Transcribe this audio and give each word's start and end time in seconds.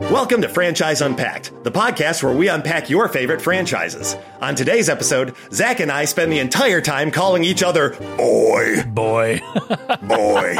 Welcome 0.00 0.42
to 0.42 0.48
Franchise 0.48 1.00
Unpacked, 1.00 1.62
the 1.62 1.70
podcast 1.70 2.22
where 2.22 2.34
we 2.34 2.48
unpack 2.48 2.90
your 2.90 3.08
favorite 3.08 3.40
franchises. 3.40 4.16
On 4.40 4.54
today's 4.54 4.88
episode, 4.88 5.34
Zac 5.52 5.78
and 5.80 5.90
I 5.90 6.04
spend 6.04 6.32
the 6.32 6.40
entire 6.40 6.80
time 6.80 7.10
calling 7.10 7.44
each 7.44 7.62
other 7.62 7.90
boy, 8.16 8.82
Boy, 8.88 9.40
boy. 10.02 10.56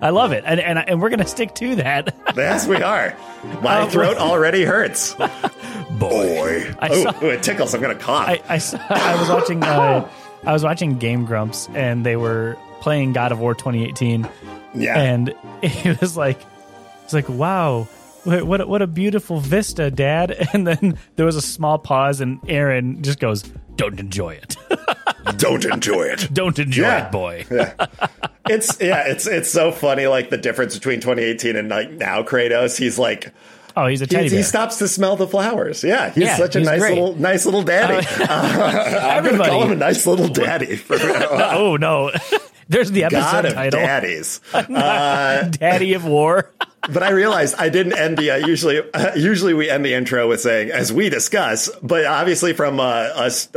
I 0.00 0.10
love 0.10 0.32
it, 0.32 0.44
and 0.46 0.60
and, 0.60 0.78
and 0.78 1.00
we're 1.00 1.08
gonna 1.08 1.26
stick 1.26 1.54
to 1.56 1.76
that. 1.76 2.14
yes, 2.36 2.66
we 2.66 2.76
are. 2.82 3.16
My 3.62 3.80
Uh, 3.80 3.88
throat 3.88 4.16
already 4.18 4.64
hurts. 4.64 5.14
Boy, 5.14 5.98
Boy. 5.98 6.74
I 6.80 6.90
Ooh, 6.92 7.02
saw- 7.02 7.14
ooh, 7.24 7.28
it 7.30 7.42
tickles. 7.42 7.74
I'm 7.74 7.80
going 7.80 7.96
to 7.96 8.02
cough. 8.02 8.28
I 8.28 8.40
I, 8.48 8.58
saw, 8.58 8.78
I 8.88 9.18
was 9.20 9.28
watching 9.28 9.62
uh, 9.62 10.08
I 10.44 10.52
was 10.52 10.62
watching 10.64 10.98
Game 10.98 11.24
Grumps, 11.24 11.68
and 11.74 12.04
they 12.04 12.16
were 12.16 12.56
playing 12.80 13.12
God 13.12 13.32
of 13.32 13.38
War 13.40 13.54
2018, 13.54 14.28
yeah. 14.74 14.98
and 15.00 15.34
it 15.62 16.00
was 16.00 16.16
like 16.16 16.40
it's 17.04 17.12
like 17.14 17.28
wow. 17.28 17.88
What 18.24 18.44
what 18.44 18.60
a, 18.60 18.66
what 18.66 18.82
a 18.82 18.86
beautiful 18.86 19.40
vista, 19.40 19.90
Dad! 19.90 20.48
And 20.52 20.66
then 20.66 20.98
there 21.16 21.26
was 21.26 21.36
a 21.36 21.42
small 21.42 21.78
pause, 21.78 22.20
and 22.20 22.38
Aaron 22.48 23.02
just 23.02 23.18
goes, 23.18 23.42
"Don't 23.76 23.98
enjoy 23.98 24.34
it. 24.34 24.56
Don't 25.38 25.64
enjoy 25.64 26.02
it. 26.04 26.28
Don't 26.32 26.58
enjoy 26.58 26.82
Yeah. 26.82 27.06
it, 27.06 27.12
boy." 27.12 27.44
It's 28.48 28.80
yeah, 28.80 29.08
it's 29.08 29.26
it's 29.26 29.50
so 29.50 29.72
funny 29.72 30.06
like 30.06 30.30
the 30.30 30.36
difference 30.38 30.74
between 30.74 31.00
2018 31.00 31.56
and 31.56 31.68
like 31.68 31.90
now 31.92 32.22
Kratos. 32.22 32.76
He's 32.78 32.98
like 32.98 33.32
Oh, 33.76 33.86
he's 33.86 34.02
a 34.02 34.04
he, 34.04 34.08
teddy 34.08 34.28
bear. 34.28 34.36
he 34.38 34.42
stops 34.44 34.76
to 34.78 34.86
smell 34.88 35.16
the 35.16 35.26
flowers. 35.26 35.82
Yeah, 35.82 36.10
he's 36.10 36.24
Yeah, 36.24 36.36
such 36.36 36.56
a 36.56 36.58
he's 36.58 36.68
nice 36.68 36.80
great. 36.80 36.90
little 36.98 37.16
nice 37.16 37.44
little 37.46 37.62
daddy. 37.62 38.06
Uh, 38.06 38.26
I'm 38.28 38.58
gonna 38.58 38.98
Everybody. 39.16 39.50
call 39.50 39.62
him 39.64 39.72
a 39.72 39.76
nice 39.76 40.06
little 40.06 40.28
daddy. 40.28 40.76
For, 40.76 40.96
oh 41.00 41.76
no, 41.76 42.10
there's 42.68 42.90
the 42.90 43.04
episode 43.04 43.20
God 43.22 43.44
of 43.46 43.52
title, 43.54 43.80
daddies. 43.80 44.40
Uh, 44.52 45.44
"Daddy 45.48 45.94
of 45.94 46.04
War." 46.04 46.50
But 46.88 47.02
I 47.02 47.10
realized 47.10 47.54
I 47.58 47.68
didn't 47.68 47.96
end 47.96 48.18
the 48.18 48.32
uh, 48.32 48.46
usually 48.46 48.80
uh, 48.92 49.14
usually 49.14 49.54
we 49.54 49.70
end 49.70 49.84
the 49.84 49.94
intro 49.94 50.28
with 50.28 50.40
saying 50.40 50.70
as 50.70 50.92
we 50.92 51.08
discuss, 51.10 51.70
but 51.80 52.04
obviously 52.04 52.54
from 52.54 52.80
uh, 52.80 52.84
us 52.84 53.48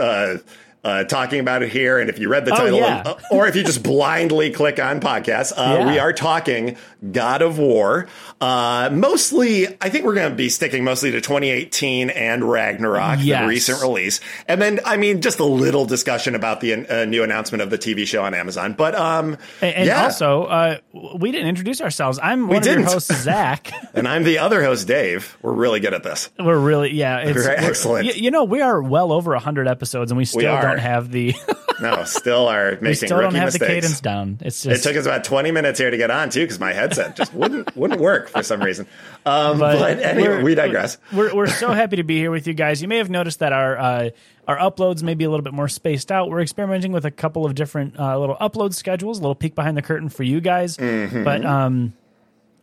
uh, 0.85 1.03
talking 1.03 1.39
about 1.41 1.63
it 1.63 1.69
here, 1.69 1.97
and 1.99 2.09
if 2.09 2.19
you 2.19 2.29
read 2.29 2.45
the 2.45 2.53
Oh, 2.53 2.57
title, 2.57 2.79
yeah. 2.79 3.01
uh, 3.05 3.15
or 3.31 3.47
if 3.47 3.55
you 3.55 3.63
just 3.63 3.81
blindly 3.83 4.51
click 4.51 4.79
on 4.79 4.99
podcast, 5.01 5.51
uh, 5.57 5.77
Yeah. 5.79 5.91
we 5.91 5.99
are 5.99 6.13
talking 6.13 6.77
God 7.11 7.41
of 7.41 7.57
War. 7.57 8.07
Uh, 8.39 8.89
mostly, 8.93 9.67
I 9.81 9.89
think 9.89 10.05
we're 10.05 10.13
going 10.13 10.29
to 10.29 10.35
be 10.35 10.49
sticking 10.49 10.83
mostly 10.83 11.11
to 11.11 11.21
2018 11.21 12.09
and 12.11 12.49
Ragnarok, 12.49 13.19
Yes. 13.21 13.41
the 13.41 13.47
recent 13.47 13.81
release, 13.81 14.19
and 14.47 14.61
then 14.61 14.79
I 14.85 14.97
mean 14.97 15.21
just 15.21 15.39
a 15.39 15.43
little 15.45 15.85
discussion 15.85 16.35
about 16.35 16.61
the 16.61 16.85
uh, 16.87 17.05
new 17.05 17.23
announcement 17.23 17.61
of 17.61 17.69
the 17.71 17.77
TV 17.77 18.05
show 18.05 18.23
on 18.23 18.33
Amazon. 18.33 18.73
But 18.73 18.93
um, 18.95 19.37
And, 19.61 19.75
and 19.75 19.87
yeah. 19.87 20.03
also, 20.03 20.43
uh, 20.43 20.77
we 21.17 21.31
didn't 21.31 21.47
introduce 21.47 21.81
ourselves. 21.81 22.19
I'm 22.21 22.47
one 22.47 22.57
of 22.57 22.63
didn't. 22.63 22.81
your 22.83 22.91
hosts, 22.91 23.15
Zac. 23.23 23.71
and 23.95 24.07
I'm 24.07 24.23
the 24.23 24.37
other 24.39 24.63
host, 24.63 24.87
Dave. 24.87 25.37
We're 25.41 25.53
really 25.53 25.79
good 25.79 25.93
at 25.93 26.03
this. 26.03 26.29
we're 26.39 26.57
really, 26.59 26.93
yeah, 26.93 27.19
it's 27.19 27.35
we're- 27.45 27.55
excellent. 27.57 28.05
You, 28.05 28.13
you 28.13 28.31
know, 28.31 28.43
we 28.43 28.61
are 28.61 28.81
well 28.81 29.11
over 29.11 29.35
hundred 29.35 29.67
episodes, 29.67 30.11
and 30.11 30.17
we 30.17 30.25
still 30.25 30.49
are. 30.51 30.61
don't 30.61 30.74
have 30.79 31.11
the 31.11 31.33
No, 31.81 32.05
still 32.05 32.47
are 32.47 32.71
we 32.75 32.87
making 32.87 33.07
still 33.07 33.17
rookie 33.17 33.33
don't 33.33 33.41
have 33.41 33.51
the 33.51 33.59
cadence 33.59 33.99
down. 33.99 34.37
It's 34.41 34.65
It 34.65 34.81
took 34.81 34.95
us 34.95 35.05
about 35.05 35.25
20 35.25 35.51
minutes 35.51 35.77
here 35.77 35.91
to 35.91 35.97
get 35.97 36.09
on 36.09 36.29
too, 36.29 36.39
because 36.41 36.57
my 36.57 36.71
headset 36.71 37.17
just 37.17 37.33
wouldn't 37.33 37.75
wouldn't 37.75 37.99
work 37.99 38.29
for 38.29 38.43
some 38.43 38.61
reason. 38.61 38.87
Um, 39.25 39.59
but, 39.59 39.99
anyway, 39.99 40.27
we're- 40.29 40.43
we 40.43 40.55
digress. 40.55 40.97
We're 41.11 41.35
we're 41.35 41.47
so 41.47 41.71
happy 41.71 41.97
to 41.97 42.03
be 42.03 42.17
here 42.17 42.31
with 42.31 42.47
you 42.47 42.53
guys. 42.53 42.81
You 42.81 42.87
may 42.87 42.97
have 42.97 43.09
noticed 43.09 43.39
that 43.39 43.51
our 43.51 43.77
uh, 43.77 44.09
our 44.47 44.57
uploads 44.57 45.03
may 45.03 45.15
be 45.15 45.25
a 45.25 45.29
little 45.29 45.43
bit 45.43 45.53
more 45.53 45.67
spaced 45.67 46.13
out. 46.13 46.29
We're 46.29 46.41
experimenting 46.41 46.93
with 46.93 47.03
a 47.03 47.11
couple 47.11 47.45
of 47.45 47.55
different 47.55 47.99
uh, 47.99 48.17
little 48.19 48.37
upload 48.37 48.73
schedules, 48.73 49.17
a 49.19 49.21
little 49.21 49.35
peek 49.35 49.53
behind 49.53 49.75
the 49.75 49.81
curtain 49.81 50.07
for 50.07 50.23
you 50.23 50.39
guys. 50.39 50.77
Mm-hmm. 50.77 51.23
But 51.25 51.45
um, 51.45 51.93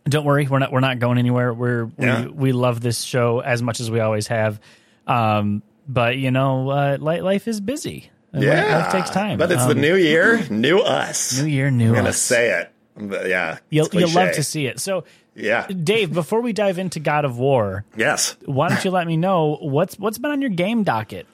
don't 0.05 0.25
worry, 0.25 0.47
we're 0.47 0.59
not 0.59 0.73
we're 0.73 0.81
not 0.81 0.99
going 1.01 1.19
anywhere. 1.19 1.53
We're 1.53 1.91
Yeah. 1.99 2.23
we, 2.25 2.29
we 2.31 2.53
love 2.53 2.81
this 2.81 3.03
show 3.03 3.41
as 3.41 3.61
much 3.61 3.79
as 3.81 3.91
we 3.91 4.01
always 4.01 4.29
have. 4.29 4.59
Um, 5.07 5.63
but 5.89 6.17
you 6.17 6.31
know, 6.31 6.71
uh, 6.71 6.97
life 7.01 7.49
is 7.49 7.61
busy. 7.61 8.11
Yeah, 8.35 8.79
life 8.79 8.93
takes 8.93 9.11
time. 9.11 9.39
But 9.39 9.53
it's 9.53 9.65
the 9.67 9.73
Um, 9.73 9.81
new 9.81 9.95
year, 9.97 10.43
new 10.51 10.79
us. 10.79 11.39
new 11.39 11.47
year, 11.49 11.71
new 11.71 11.89
I'm 11.91 11.95
gonna 11.97 12.09
us. 12.11 12.19
say 12.19 12.51
it. 12.61 12.71
But 12.97 13.29
yeah, 13.29 13.59
You'll 13.71 13.89
you'll 13.93 14.11
love 14.11 14.33
to 14.35 14.43
see 14.43 14.67
it. 14.67 14.79
So, 14.81 15.05
Yeah. 15.35 15.67
Dave, 15.67 16.13
before 16.13 16.41
we 16.43 16.53
dive 16.53 16.79
into 16.79 17.01
God 17.01 17.25
of 17.25 17.39
War, 17.39 17.85
Yes. 17.97 18.37
why 18.45 18.69
don't 18.69 18.85
you 18.85 18.91
let 18.91 19.07
me 19.07 19.17
know 19.17 19.59
what's 19.61 19.99
what's 19.99 20.19
been 20.19 20.31
on 20.31 20.41
your 20.43 20.51
game 20.51 20.83
docket? 20.83 21.27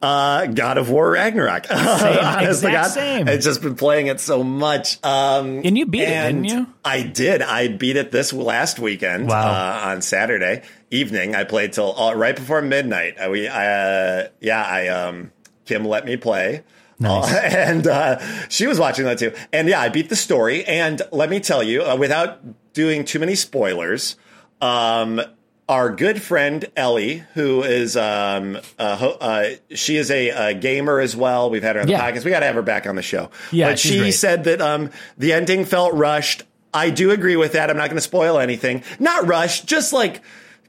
Uh, 0.00 0.46
God 0.46 0.78
of 0.78 0.90
War 0.90 1.10
Ragnarok. 1.10 1.66
Honest 1.70 2.62
to 2.62 2.68
exact 2.68 2.72
God, 2.72 2.88
same. 2.88 3.28
I've 3.28 3.40
just 3.40 3.62
been 3.62 3.74
playing 3.74 4.06
it 4.06 4.20
so 4.20 4.44
much. 4.44 5.02
Um, 5.04 5.62
And 5.64 5.76
you 5.76 5.86
beat 5.86 6.02
it, 6.02 6.06
didn't 6.06 6.44
you? 6.44 6.66
I 6.84 7.02
did. 7.02 7.42
I 7.42 7.68
beat 7.68 7.96
it 7.96 8.12
this 8.12 8.32
last 8.32 8.78
weekend. 8.78 9.28
Wow. 9.28 9.48
Uh, 9.48 9.88
on 9.88 10.02
Saturday 10.02 10.62
evening, 10.90 11.34
I 11.34 11.44
played 11.44 11.72
till 11.72 11.98
uh, 11.98 12.14
right 12.14 12.36
before 12.36 12.62
midnight. 12.62 13.16
Uh, 13.18 13.30
we, 13.30 13.48
uh, 13.48 14.28
yeah, 14.40 14.62
I 14.64 14.88
um, 14.88 15.32
Kim 15.64 15.84
let 15.84 16.04
me 16.04 16.16
play. 16.16 16.62
Nice. 17.00 17.32
Uh, 17.32 17.36
and 17.44 17.86
uh, 17.86 18.18
she 18.48 18.66
was 18.66 18.78
watching 18.78 19.04
that 19.04 19.18
too. 19.18 19.32
And 19.52 19.68
yeah, 19.68 19.80
I 19.80 19.88
beat 19.88 20.08
the 20.08 20.16
story. 20.16 20.64
And 20.64 21.02
let 21.10 21.28
me 21.28 21.40
tell 21.40 21.62
you, 21.62 21.82
uh, 21.82 21.96
without 21.96 22.40
doing 22.72 23.04
too 23.04 23.18
many 23.18 23.34
spoilers, 23.34 24.16
um, 24.60 25.20
our 25.68 25.90
good 25.90 26.22
friend 26.22 26.64
Ellie, 26.76 27.24
who 27.34 27.62
is 27.62 27.96
um, 27.96 28.56
uh, 28.78 29.12
uh, 29.20 29.44
she 29.74 29.96
is 29.96 30.10
a, 30.10 30.28
a 30.30 30.54
gamer 30.54 30.98
as 31.00 31.14
well. 31.14 31.50
We've 31.50 31.62
had 31.62 31.76
her 31.76 31.82
on 31.82 31.86
the 31.86 31.92
Yeah. 31.92 32.10
podcast. 32.10 32.24
We 32.24 32.30
got 32.30 32.40
to 32.40 32.46
have 32.46 32.54
her 32.54 32.62
back 32.62 32.86
on 32.86 32.96
the 32.96 33.02
show. 33.02 33.30
Yeah, 33.52 33.70
but 33.70 33.78
she 33.78 33.98
great. 33.98 34.12
said 34.12 34.44
that 34.44 34.60
um, 34.62 34.90
the 35.18 35.32
ending 35.32 35.64
felt 35.64 35.94
rushed. 35.94 36.42
I 36.72 36.90
do 36.90 37.10
agree 37.10 37.36
with 37.36 37.52
that. 37.52 37.70
I'm 37.70 37.76
not 37.76 37.86
going 37.88 37.96
to 37.98 38.02
spoil 38.02 38.38
anything. 38.38 38.82
Not 38.98 39.26
rushed, 39.26 39.66
just 39.66 39.92
like 39.92 40.22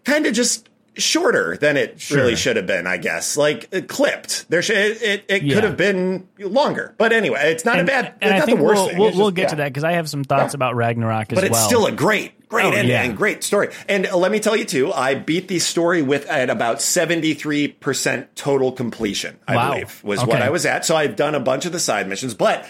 kind 0.03 0.25
of 0.25 0.33
just 0.33 0.67
shorter 0.95 1.55
than 1.55 1.77
it 1.77 2.09
really 2.09 2.35
should 2.35 2.57
have 2.57 2.65
been. 2.67 2.85
I 2.87 2.97
guess 2.97 3.37
like 3.37 3.69
it 3.71 3.87
clipped. 3.87 4.49
There 4.49 4.61
should 4.61 4.75
it 4.75 5.01
it, 5.01 5.25
it 5.29 5.43
Yeah. 5.43 5.55
could 5.55 5.63
have 5.63 5.77
been 5.77 6.27
longer. 6.39 6.93
But 6.97 7.13
anyway, 7.13 7.51
it's 7.51 7.63
not 7.63 7.79
a 7.79 7.85
bad. 7.85 8.15
and 8.21 8.23
it's 8.23 8.31
I 8.33 8.37
not 8.39 8.45
think 8.47 8.57
the 8.59 8.63
worst 8.65 8.75
we'll, 8.81 8.87
thing. 8.89 8.97
we'll, 8.97 9.11
we'll 9.15 9.27
just- 9.31 9.35
get 9.35 9.49
to 9.49 9.55
that 9.57 9.69
because 9.69 9.83
I 9.85 9.93
have 9.93 10.09
some 10.09 10.23
thoughts 10.25 10.53
about 10.55 10.75
Ragnarok 10.75 11.31
as 11.31 11.35
well. 11.37 11.41
but 11.41 11.51
it's 11.51 11.63
still 11.63 11.85
a 11.85 11.91
great, 11.91 12.33
great 12.49 12.65
Oh, 12.65 12.71
ending 12.71 12.89
yeah. 12.89 13.03
and 13.03 13.15
great 13.15 13.43
story. 13.43 13.69
And 13.87 14.05
uh, 14.07 14.17
let 14.17 14.31
me 14.31 14.39
tell 14.41 14.55
you 14.55 14.65
too, 14.65 14.91
I 14.91 15.15
beat 15.15 15.47
the 15.47 15.59
story 15.59 16.01
with 16.01 16.25
at 16.27 16.49
about 16.49 16.81
seventy 16.81 17.33
three 17.33 17.67
percent 17.69 18.35
total 18.35 18.71
completion. 18.73 19.39
I 19.47 19.55
Wow. 19.55 19.71
believe 19.73 20.03
was 20.03 20.25
what 20.25 20.41
I 20.41 20.49
was 20.49 20.65
at. 20.65 20.83
So 20.85 20.95
I've 20.97 21.15
done 21.15 21.35
a 21.35 21.39
bunch 21.39 21.65
of 21.65 21.71
the 21.71 21.79
side 21.79 22.07
missions. 22.09 22.33
But 22.33 22.65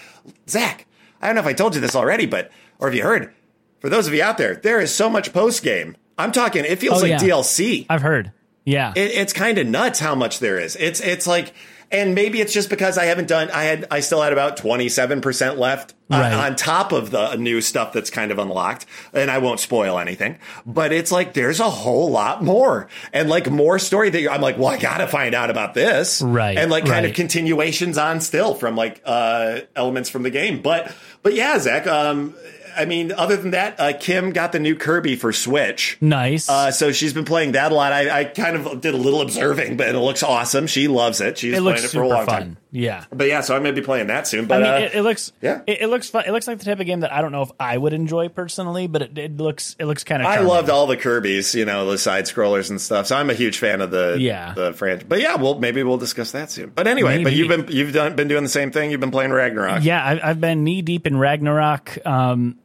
Zac, 0.48 0.86
I 1.22 1.28
don't 1.28 1.36
know 1.36 1.42
if 1.42 1.48
I 1.48 1.54
told 1.54 1.74
you 1.76 1.82
this 1.82 1.96
already, 1.96 2.26
but 2.28 2.52
or 2.78 2.88
if 2.90 2.96
you 2.96 3.04
heard, 3.04 3.34
for 3.80 3.90
those 3.90 4.08
of 4.08 4.14
you 4.14 4.22
out 4.22 4.38
there, 4.38 4.56
there 4.56 4.80
is 4.80 4.94
so 4.94 5.10
much 5.10 5.34
post 5.34 5.64
game. 5.64 5.96
I'm 6.18 6.32
talking. 6.32 6.66
It 6.66 6.80
feels 6.80 7.00
Oh, 7.00 7.02
like 7.08 7.12
yeah. 7.12 7.18
DLC. 7.20 7.86
I've 7.90 8.02
heard. 8.02 8.32
Yeah. 8.66 8.92
It, 8.96 9.12
it's 9.12 9.34
kind 9.34 9.58
of 9.58 9.66
nuts 9.68 10.00
how 10.00 10.14
much 10.16 10.40
there 10.40 10.60
is. 10.60 10.76
It's 10.76 11.00
it's 11.00 11.26
like, 11.26 11.54
and 11.92 12.14
maybe 12.16 12.42
it's 12.42 12.54
just 12.54 12.70
because 12.70 12.98
I 12.98 13.06
haven't 13.06 13.28
done. 13.28 13.50
I 13.52 13.64
had 13.64 13.88
I 13.92 14.00
still 14.02 14.22
had 14.22 14.34
about 14.34 14.58
twenty 14.58 14.90
seven 14.90 15.22
percent 15.22 15.58
left 15.58 15.94
on- 16.12 16.20
Right. 16.22 16.34
on 16.34 16.56
top 16.56 16.92
of 16.92 17.12
the 17.12 17.36
new 17.36 17.62
stuff 17.62 17.94
that's 17.94 18.10
kind 18.10 18.32
of 18.32 18.40
unlocked, 18.40 18.86
and 19.14 19.30
I 19.30 19.38
won't 19.38 19.60
spoil 19.60 20.00
anything. 20.00 20.38
But 20.66 20.92
it's 20.92 21.12
like 21.12 21.34
there's 21.34 21.60
a 21.60 21.70
whole 21.70 22.10
lot 22.10 22.44
more, 22.44 22.88
and 23.14 23.30
like 23.30 23.50
more 23.50 23.78
story 23.80 24.10
that 24.10 24.20
you're, 24.22 24.32
I'm 24.32 24.42
like, 24.42 24.58
well, 24.58 24.70
I 24.70 24.78
gotta 24.78 25.08
find 25.08 25.36
out 25.36 25.50
about 25.52 25.74
this, 25.76 26.22
Right, 26.22 26.58
And 26.58 26.72
like 26.72 26.86
kind 26.86 27.06
of 27.06 27.14
continuations 27.14 27.98
on 27.98 28.22
still 28.22 28.56
from 28.56 28.76
like 28.76 29.02
uh 29.06 29.60
elements 29.76 30.10
from 30.10 30.24
the 30.24 30.32
game, 30.32 30.62
but 30.62 30.92
but 31.22 31.34
yeah, 31.36 31.60
Zac. 31.60 31.86
Um, 31.88 32.36
I 32.80 32.86
mean, 32.86 33.12
other 33.12 33.36
than 33.38 33.52
that, 33.52 33.80
uh, 33.80 33.94
Kim 34.00 34.32
got 34.32 34.52
the 34.52 34.60
new 34.60 34.76
Kirby 34.76 35.16
for 35.16 35.32
Switch. 35.34 35.98
nice. 36.02 36.50
Uh, 36.50 36.72
so 36.72 36.92
she's 36.92 37.14
been 37.14 37.26
playing 37.26 37.52
that 37.54 37.72
a 37.72 37.76
lot. 37.76 37.92
I, 37.94 38.22
I 38.22 38.24
kind 38.26 38.56
of 38.56 38.82
did 38.82 38.94
a 38.94 38.98
little 38.98 39.22
observing, 39.22 39.78
but 39.78 39.90
it 39.90 40.00
looks 40.00 40.24
awesome. 40.24 40.68
She 40.68 40.88
loves 40.88 41.22
it. 41.22 41.38
She's 41.38 41.58
it 41.58 41.62
playing 41.62 41.84
it 41.84 41.90
for 41.92 42.02
a 42.02 42.08
long 42.08 42.26
fun. 42.26 42.40
time. 42.42 42.58
Yeah. 42.72 43.06
But 43.12 43.28
yeah, 43.28 43.42
so 43.42 43.56
I'm 43.56 43.64
going 43.64 43.74
to 43.74 43.82
be 43.82 43.86
playing 43.86 44.08
that 44.08 44.28
soon. 44.28 44.46
I 44.46 44.48
But 44.48 44.62
mean, 44.62 44.72
uh, 44.72 44.78
it, 44.78 44.96
it 44.96 45.02
looks 45.02 45.32
yeah. 45.42 45.62
It, 45.66 45.82
it 45.82 45.88
looks 45.88 46.10
fun. 46.10 46.24
It 46.28 46.32
looks 46.32 46.48
like 46.48 46.60
the 46.60 46.66
type 46.66 46.80
of 46.80 46.86
game 46.86 47.00
that 47.00 47.12
I 47.12 47.22
don't 47.22 47.32
know 47.32 47.42
if 47.42 47.52
I 47.60 47.76
would 47.76 47.94
enjoy 47.94 48.30
personally, 48.30 48.86
but 48.88 49.02
it, 49.02 49.18
it 49.18 49.38
looks 49.38 49.76
it 49.80 49.86
looks 49.86 50.04
kind 50.04 50.22
of. 50.22 50.28
I 50.28 50.40
loved 50.42 50.70
all 50.70 50.86
the 50.86 50.96
Kirby's, 50.96 51.56
you 51.56 51.66
know, 51.66 51.90
the 51.90 51.98
side 51.98 52.26
scrollers 52.26 52.70
and 52.70 52.80
stuff. 52.80 53.08
So 53.08 53.16
I'm 53.16 53.30
a 53.32 53.34
huge 53.34 53.58
fan 53.58 53.82
of 53.82 53.90
the 53.90 54.18
Yeah. 54.20 54.54
the 54.54 54.72
franchise. 54.74 55.08
But 55.10 55.20
yeah, 55.20 55.36
well, 55.36 55.58
maybe 55.60 55.82
we'll 55.82 55.98
discuss 55.98 56.32
that 56.34 56.52
soon. 56.52 56.72
But 56.76 56.86
anyway, 56.88 57.24
but 57.24 57.34
you've 57.34 57.48
been 57.48 57.66
you've 57.70 57.92
done 57.94 58.16
been 58.16 58.28
doing 58.28 58.44
the 58.44 58.50
same 58.50 58.70
thing. 58.72 58.92
You've 58.92 59.00
been 59.02 59.10
playing 59.12 59.32
Ragnarok. 59.32 59.84
Yeah, 59.84 60.04
I, 60.04 60.30
I've 60.30 60.40
been 60.40 60.64
knee 60.64 60.84
deep 60.84 61.08
in 61.08 61.18
Ragnarok. 61.18 61.98
Um, 62.06 62.60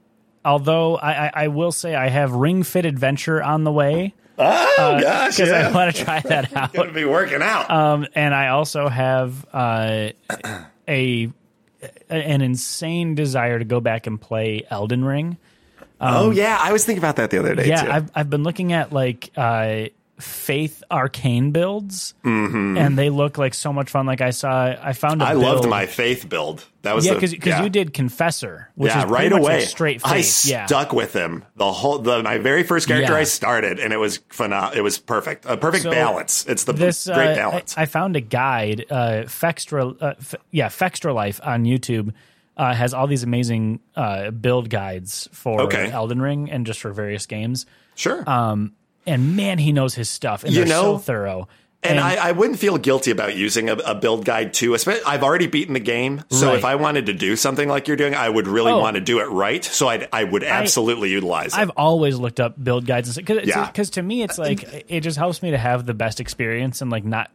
although 0.44 0.96
I, 0.96 1.26
I, 1.26 1.31
I 1.35 1.49
will 1.49 1.73
say 1.73 1.94
I 1.94 2.08
have 2.08 2.32
Ring 2.32 2.62
Fit 2.62 2.87
Adventure 2.87 3.43
on 3.43 3.64
the 3.64 3.73
way 3.73 4.14
Oh 4.38 5.00
gosh, 5.00 5.37
because 5.37 5.52
I 5.52 5.70
want 5.70 5.94
to 5.94 6.05
try 6.05 6.20
that 6.20 6.55
out. 6.56 6.73
Going 6.73 6.88
to 6.88 6.94
be 6.94 7.05
working 7.05 7.43
out. 7.43 7.70
Um, 7.70 8.06
and 8.14 8.35
I 8.35 8.49
also 8.49 8.88
have 8.88 9.46
uh, 9.52 10.11
a 10.88 11.32
an 12.08 12.43
insane 12.43 13.14
desire 13.14 13.58
to 13.58 13.64
go 13.64 13.81
back 13.81 14.06
and 14.06 14.20
play 14.20 14.67
Elden 14.70 15.05
Ring. 15.05 15.37
oh 16.00 16.31
yeah, 16.31 16.58
I 16.61 16.73
was 16.73 16.85
thinking 16.85 17.00
about 17.00 17.17
that 17.17 17.31
the 17.31 17.38
other 17.38 17.55
day 17.55 17.69
yeah, 17.69 17.82
too. 17.82 17.90
I've 17.90 18.11
I've 18.14 18.31
been 18.31 18.43
looking 18.43 18.73
at 18.73 18.93
like 18.93 19.31
uh, 19.37 19.85
Faith 20.20 20.84
Arcane 20.93 21.50
builds, 21.50 22.14
and 22.22 22.96
they 22.96 23.11
look 23.11 23.37
like 23.37 23.52
so 23.52 23.72
much 23.72 23.90
fun. 23.90 24.06
Like 24.06 24.20
I 24.20 24.31
saw, 24.31 24.66
I 24.81 24.93
found 24.93 25.20
a 25.20 25.25
Mm-hmm. 25.25 25.31
I 25.31 25.32
build. 25.40 25.43
loved 25.56 25.69
my 25.69 25.87
faith 25.87 26.28
build. 26.28 26.64
That 26.82 26.94
was 26.94 27.05
yeah, 27.06 27.14
because 27.14 27.32
yeah. 27.32 27.62
you 27.62 27.69
did 27.69 27.93
Confessor, 27.93 28.70
which 28.76 28.93
yeah, 28.93 29.05
is 29.05 29.11
right 29.11 29.32
away. 29.32 29.58
like 29.61 29.69
straight 29.69 30.02
I 30.05 30.22
faith. 30.22 30.46
yeah, 30.46 30.66
stuck 30.66 30.93
with 30.93 31.12
him 31.14 31.44
the 31.56 31.72
whole. 31.72 31.99
The, 31.99 32.22
my 32.22 32.38
very 32.38 32.62
first 32.62 32.87
character 32.87 33.12
Yeah. 33.12 33.19
I 33.19 33.25
started, 33.25 33.81
and 33.81 33.93
it 33.93 33.96
was 33.96 34.19
phenomenal. 34.28 34.78
It 34.78 34.82
was 34.82 34.99
perfect. 34.99 35.46
A 35.46 35.56
perfect 35.56 35.82
So, 35.84 35.90
balance. 35.90 36.46
It's 36.46 36.64
the 36.64 36.72
this 36.75 37.06
great 37.06 37.32
uh, 37.32 37.34
balance. 37.34 37.76
I, 37.76 37.82
I 37.82 37.87
found 37.87 38.14
a 38.16 38.20
guide, 38.20 38.84
uh, 38.90 39.25
Fextra, 39.26 39.96
uh, 40.00 40.14
F- 40.20 40.34
yeah, 40.50 40.69
Fextra 40.69 41.12
Life 41.14 41.40
on 41.43 41.64
YouTube. 41.64 42.12
Uh, 42.56 42.72
has 42.72 42.94
all 42.94 43.08
these 43.08 43.25
amazing 43.25 43.81
uh, 43.96 44.31
build 44.31 44.70
guides 44.70 45.28
for 45.32 45.62
Okay. 45.62 45.90
Elden 45.90 46.22
Ring 46.22 46.49
and 46.52 46.64
just 46.64 46.78
for 46.78 46.93
various 46.93 47.26
games. 47.26 47.66
sure. 47.96 48.22
Um, 48.31 48.75
and 49.06 49.37
man, 49.37 49.59
he 49.59 49.73
knows 49.73 49.95
his 49.95 50.09
stuff, 50.09 50.45
and 50.45 50.53
You 50.53 50.61
they're 50.61 50.69
know, 50.69 50.95
so 50.95 50.99
thorough. 50.99 51.49
and 51.83 52.01
I, 52.01 52.29
I 52.29 52.33
wouldn't 52.33 52.59
feel 52.59 52.79
guilty 52.79 53.11
about 53.11 53.37
using 53.37 53.69
a, 53.69 53.75
a 53.75 53.95
build 53.95 54.25
guide 54.25 54.55
too. 54.55 54.75
I've 54.75 55.23
already 55.23 55.47
beaten 55.47 55.75
the 55.75 55.81
game, 55.81 56.23
so 56.31 56.47
Right. 56.49 56.56
if 56.59 56.65
I 56.65 56.77
wanted 56.77 57.06
to 57.06 57.12
do 57.12 57.37
something 57.37 57.69
like 57.69 57.89
you're 57.89 57.97
doing, 57.99 58.15
I 58.15 58.29
would 58.29 58.49
really 58.49 58.73
Oh. 58.73 58.79
want 58.79 58.95
to 58.95 59.03
do 59.03 59.21
it 59.21 59.25
right. 59.27 59.62
So 59.62 59.89
I'd, 59.89 60.09
I 60.12 60.25
would 60.25 60.45
absolutely 60.45 61.11
utilize 61.11 61.53
it. 61.53 61.59
I've 61.59 61.71
always 61.77 62.17
looked 62.17 62.41
up 62.41 62.62
build 62.62 62.87
guides 62.87 63.17
and 63.19 63.27
because 63.27 63.47
Yeah. 63.47 63.71
to 63.73 64.03
me 64.03 64.23
it's 64.23 64.39
uh, 64.39 64.43
like 64.43 64.85
it 64.89 65.01
just 65.01 65.19
helps 65.19 65.43
me 65.43 65.50
to 65.50 65.59
have 65.59 65.85
the 65.85 65.95
best 65.95 66.21
experience 66.21 66.81
and 66.81 66.91
like 66.91 67.05
not 67.05 67.31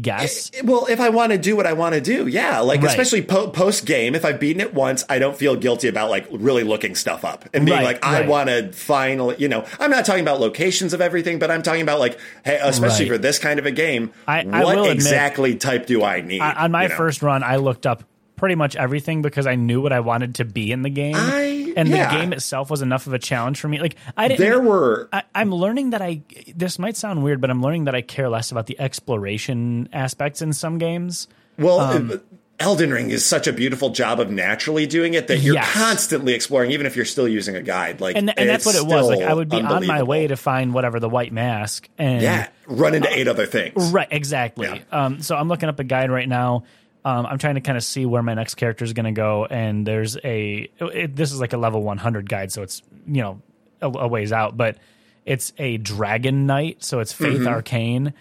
guess. 0.00 0.50
Eh, 0.54 0.58
eh, 0.58 0.62
well, 0.64 0.86
if 0.88 1.00
I 1.00 1.08
want 1.10 1.32
to 1.32 1.38
do 1.38 1.56
what 1.56 1.66
I 1.66 1.72
want 1.74 1.94
to 1.94 2.00
do, 2.00 2.26
yeah, 2.26 2.60
like 2.60 2.80
Right. 2.80 2.90
especially 2.90 3.22
po- 3.22 3.48
post 3.48 3.84
game, 3.86 4.14
if 4.14 4.24
I've 4.24 4.40
beaten 4.40 4.60
it 4.60 4.72
once, 4.74 5.04
I 5.08 5.18
don't 5.18 5.36
feel 5.36 5.56
guilty 5.56 5.88
about 5.88 6.10
like 6.10 6.26
really 6.30 6.62
looking 6.64 6.94
stuff 6.94 7.24
up 7.24 7.44
and 7.52 7.64
being 7.66 7.76
Right, 7.78 7.84
like, 7.84 8.04
I 8.04 8.20
right. 8.20 8.28
want 8.28 8.48
to 8.48 8.72
finally, 8.72 9.36
you 9.38 9.48
know, 9.48 9.64
I'm 9.78 9.90
not 9.90 10.04
talking 10.04 10.22
about 10.22 10.40
locations 10.40 10.92
of 10.94 11.00
everything, 11.00 11.38
but 11.38 11.50
I'm 11.50 11.62
talking 11.62 11.82
about 11.82 11.98
like, 12.00 12.18
hey, 12.44 12.58
especially 12.62 13.08
for 13.08 13.18
this 13.18 13.38
kind 13.38 13.58
of 13.58 13.66
a 13.66 13.70
game, 13.70 14.10
I- 14.26 14.40
I 14.50 14.64
what 14.64 14.76
will 14.76 14.82
admit- 14.84 14.96
exactly 14.96 15.54
type 15.56 15.86
do 15.86 16.02
I 16.02 16.20
need? 16.20 16.40
I- 16.40 16.64
on 16.64 16.72
my 16.72 16.84
you 16.84 16.88
know? 16.88 16.96
first 16.96 17.22
run, 17.22 17.42
I 17.42 17.56
looked 17.56 17.86
up 17.86 18.04
pretty 18.44 18.56
much 18.56 18.76
everything 18.76 19.22
because 19.22 19.46
I 19.46 19.54
knew 19.54 19.80
what 19.80 19.90
I 19.94 20.00
wanted 20.00 20.34
to 20.34 20.44
be 20.44 20.70
in 20.70 20.82
the 20.82 20.90
game, 20.90 21.14
I- 21.16 21.72
and 21.78 21.88
yeah. 21.88 22.12
the 22.12 22.20
game 22.20 22.32
itself 22.34 22.68
was 22.70 22.82
enough 22.82 23.06
of 23.06 23.14
a 23.14 23.18
challenge 23.18 23.58
for 23.58 23.68
me. 23.68 23.80
Like 23.80 23.96
I 24.18 24.28
didn't. 24.28 24.40
there 24.40 24.60
were 24.60 25.08
I, 25.14 25.22
I'm 25.34 25.50
learning 25.50 25.90
that 25.90 26.02
I. 26.02 26.20
This 26.54 26.78
might 26.78 26.98
sound 26.98 27.24
weird, 27.24 27.40
but 27.40 27.48
I'm 27.48 27.62
learning 27.62 27.84
that 27.84 27.94
I 27.94 28.02
care 28.02 28.28
less 28.28 28.52
about 28.52 28.66
the 28.66 28.78
exploration 28.78 29.88
aspects 29.94 30.42
in 30.42 30.52
some 30.52 30.76
games. 30.76 31.26
Well, 31.58 31.80
Um, 31.80 32.10
uh, 32.10 32.16
Elden 32.60 32.92
Ring 32.92 33.10
is 33.10 33.24
such 33.24 33.46
a 33.46 33.52
beautiful 33.52 33.90
job 33.90 34.20
of 34.20 34.30
naturally 34.30 34.86
doing 34.86 35.14
it 35.14 35.26
that 35.28 35.38
you're 35.38 35.54
Yes. 35.54 35.72
constantly 35.72 36.34
exploring, 36.34 36.70
even 36.70 36.84
if 36.86 36.94
you're 36.96 37.04
still 37.04 37.26
using 37.26 37.56
a 37.56 37.62
guide. 37.62 38.00
Like, 38.00 38.14
And, 38.16 38.30
and 38.38 38.48
that's 38.48 38.64
what 38.66 38.76
it 38.76 38.86
was. 38.86 39.08
Like 39.08 39.22
I 39.22 39.32
would 39.34 39.48
be 39.48 39.60
on 39.60 39.86
my 39.86 40.02
way 40.04 40.26
to 40.28 40.36
find 40.36 40.72
whatever 40.74 41.00
the 41.00 41.08
white 41.08 41.32
mask, 41.32 41.88
and 41.98 42.22
yeah, 42.22 42.48
run 42.66 42.94
into 42.94 43.08
eight 43.10 43.26
other 43.26 43.46
things. 43.46 43.90
Right, 43.90 44.06
exactly. 44.10 44.68
Yeah. 44.68 44.82
Um, 45.06 45.20
so 45.22 45.34
I'm 45.34 45.48
looking 45.48 45.68
up 45.68 45.80
a 45.80 45.84
guide 45.84 46.10
right 46.10 46.28
now. 46.28 46.64
Um, 47.04 47.26
I'm 47.26 47.38
trying 47.38 47.56
to 47.56 47.60
kind 47.60 47.76
of 47.76 47.84
see 47.84 48.06
where 48.06 48.22
my 48.22 48.32
next 48.34 48.54
character 48.54 48.84
is 48.84 48.94
going 48.94 49.04
to 49.04 49.12
go, 49.12 49.44
and 49.44 49.86
there's 49.86 50.16
a. 50.24 50.70
It, 50.80 51.14
this 51.14 51.32
is 51.32 51.40
like 51.40 51.52
a 51.52 51.58
level 51.58 51.82
100 51.82 52.28
guide, 52.28 52.50
so 52.50 52.62
it's 52.62 52.82
you 53.06 53.20
know 53.22 53.42
a, 53.82 53.88
a 53.88 54.08
ways 54.08 54.32
out, 54.32 54.56
but 54.56 54.78
it's 55.26 55.52
a 55.58 55.76
dragon 55.76 56.46
knight, 56.46 56.82
so 56.82 57.00
it's 57.00 57.12
Faith 57.12 57.40
Mm-hmm. 57.40 57.48
Arcane, 57.48 58.14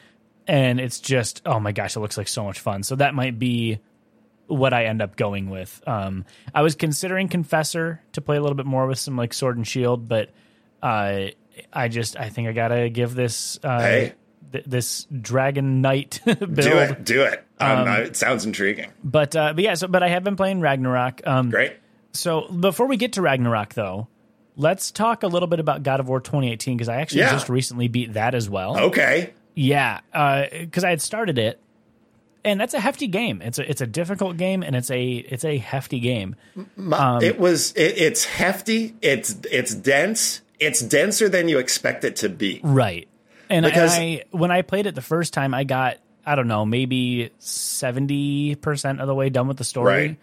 and 0.48 0.80
it's 0.82 1.00
just 1.00 1.42
oh 1.46 1.60
my 1.60 1.72
gosh, 1.72 1.96
it 1.96 2.00
looks 2.02 2.18
like 2.18 2.28
so 2.28 2.44
much 2.44 2.60
fun. 2.60 2.84
So 2.84 2.96
that 2.98 3.16
might 3.16 3.40
be 3.40 3.80
what 4.48 4.74
I 4.74 4.86
end 4.86 5.02
up 5.02 5.16
going 5.16 5.50
with. 5.50 5.82
Um, 5.88 6.26
I 6.54 6.62
was 6.62 6.76
considering 6.76 7.30
Confessor 7.30 8.02
to 8.12 8.22
play 8.22 8.36
a 8.36 8.42
little 8.42 8.58
bit 8.58 8.66
more 8.66 8.86
with 8.86 9.00
some 9.00 9.16
like 9.16 9.34
Sword 9.34 9.56
and 9.56 9.66
Shield, 9.66 10.10
but 10.10 10.30
uh, 10.82 11.28
I 11.72 11.88
just 11.88 12.18
I 12.18 12.28
think 12.30 12.50
I 12.50 12.52
gotta 12.52 12.90
give 12.90 13.16
this 13.16 13.58
uh, 13.64 13.80
Hey. 13.80 14.14
Th- 14.54 14.64
this 14.66 15.06
Dragon 15.06 15.82
Knight 15.82 16.22
build. 16.26 16.40
Do 16.56 16.78
it, 16.78 17.04
do 17.04 17.24
it. 17.24 17.44
Um, 17.60 17.80
Um, 17.80 17.88
uh, 17.90 17.98
it 17.98 18.16
sounds 18.16 18.46
intriguing. 18.46 18.92
But 19.04 19.36
uh, 19.36 19.52
but 19.54 19.64
yeah, 19.64 19.74
so 19.74 19.88
but 19.88 20.02
I 20.04 20.08
have 20.08 20.24
been 20.24 20.36
playing 20.38 20.62
Ragnarok. 20.62 21.22
Um, 21.26 21.50
Great. 21.50 21.74
So 22.14 22.48
before 22.48 22.88
we 22.88 22.96
get 22.98 23.14
to 23.14 23.22
Ragnarok, 23.22 23.74
though, 23.74 24.08
let's 24.56 24.92
talk 24.92 25.24
a 25.24 25.28
little 25.28 25.48
bit 25.48 25.60
about 25.60 25.84
God 25.84 26.00
of 26.00 26.08
War 26.08 26.20
2018 26.22 26.78
because 26.78 26.88
I 26.90 26.98
actually 27.02 27.22
Yeah. 27.22 27.32
just 27.32 27.50
recently 27.50 27.88
beat 27.90 28.14
that 28.14 28.36
as 28.36 28.50
well. 28.50 28.78
Okay. 28.80 29.34
Yeah, 29.56 30.00
because 30.12 30.84
I 30.84 30.90
had 30.92 31.02
started 31.02 31.38
it, 31.38 31.60
and 32.44 32.60
that's 32.60 32.74
a 32.74 32.80
hefty 32.80 33.08
game. 33.08 33.42
It's 33.42 33.60
a 33.60 33.70
it's 33.70 33.82
a 33.82 33.88
difficult 33.88 34.38
game, 34.38 34.64
and 34.64 34.76
it's 34.76 34.90
a 34.92 35.12
it's 35.12 35.46
a 35.46 35.58
hefty 35.58 36.00
game. 36.00 36.36
My- 36.76 37.20
it 37.22 37.40
was. 37.40 37.72
It, 37.74 37.98
it's 37.98 38.26
hefty. 38.26 38.96
It's 39.02 39.36
it's 39.52 39.74
dense. 39.76 40.42
It's 40.60 40.82
denser 40.82 41.30
than 41.30 41.50
you 41.50 41.60
expect 41.60 42.04
it 42.04 42.16
to 42.18 42.30
be. 42.30 42.62
Right. 42.64 43.08
And, 43.50 43.66
Because- 43.66 43.96
and 43.98 44.04
I 44.04 44.24
when 44.32 44.52
I 44.52 44.62
played 44.62 44.86
it 44.86 44.96
the 44.96 45.02
first 45.02 45.34
time, 45.34 45.54
I 45.54 45.64
got 45.64 45.98
I 46.26 46.36
don't 46.36 46.48
know 46.48 46.66
maybe 46.66 47.32
seventy 47.40 48.56
percent 48.56 49.02
of 49.02 49.08
the 49.08 49.16
way 49.16 49.30
done 49.30 49.48
with 49.48 49.58
the 49.58 49.64
story. 49.64 49.94
Right. 50.08 50.18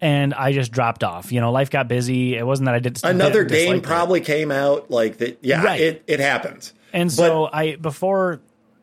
And 0.00 0.34
I 0.34 0.52
just 0.52 0.72
dropped 0.72 1.04
off. 1.04 1.30
You 1.30 1.40
know, 1.40 1.52
life 1.52 1.70
got 1.70 1.86
busy. 1.86 2.34
It 2.36 2.44
wasn't 2.44 2.66
that 2.66 2.74
I 2.74 2.78
did 2.80 2.98
Another 3.04 3.44
game 3.44 3.58
disliked 3.58 3.84
it. 3.84 3.86
probably 3.86 4.20
came 4.20 4.50
out 4.50 4.90
like 4.90 5.18
that. 5.18 5.38
Yeah, 5.42 5.62
Right. 5.62 5.80
it 5.80 6.02
it 6.06 6.18
happened. 6.20 6.72
And 6.92 7.10
so 7.12 7.48
I 7.52 7.76
before 7.76 8.40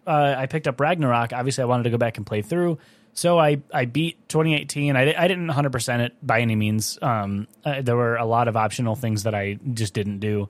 uh, 0.07 0.35
I 0.37 0.45
picked 0.45 0.67
up 0.67 0.79
Ragnarok, 0.79 1.33
obviously 1.33 1.61
I 1.63 1.65
wanted 1.65 1.83
to 1.83 1.89
go 1.89 1.97
back 1.97 2.17
and 2.17 2.25
play 2.25 2.41
through. 2.41 2.77
So 3.13 3.37
I, 3.37 3.61
I 3.73 3.85
beat 3.85 4.17
2018. 4.29 4.95
I, 4.95 5.13
I 5.23 5.27
didn't 5.27 5.47
100% 5.49 5.99
it 5.99 6.13
by 6.25 6.39
any 6.41 6.55
means. 6.55 6.97
Um, 7.01 7.47
uh, 7.65 7.81
there 7.81 7.95
were 7.97 8.15
a 8.15 8.23
lot 8.25 8.47
of 8.47 8.55
optional 8.55 8.95
things 8.95 9.23
that 9.23 9.35
I 9.35 9.57
just 9.73 9.93
didn't 9.93 10.19
do. 10.19 10.47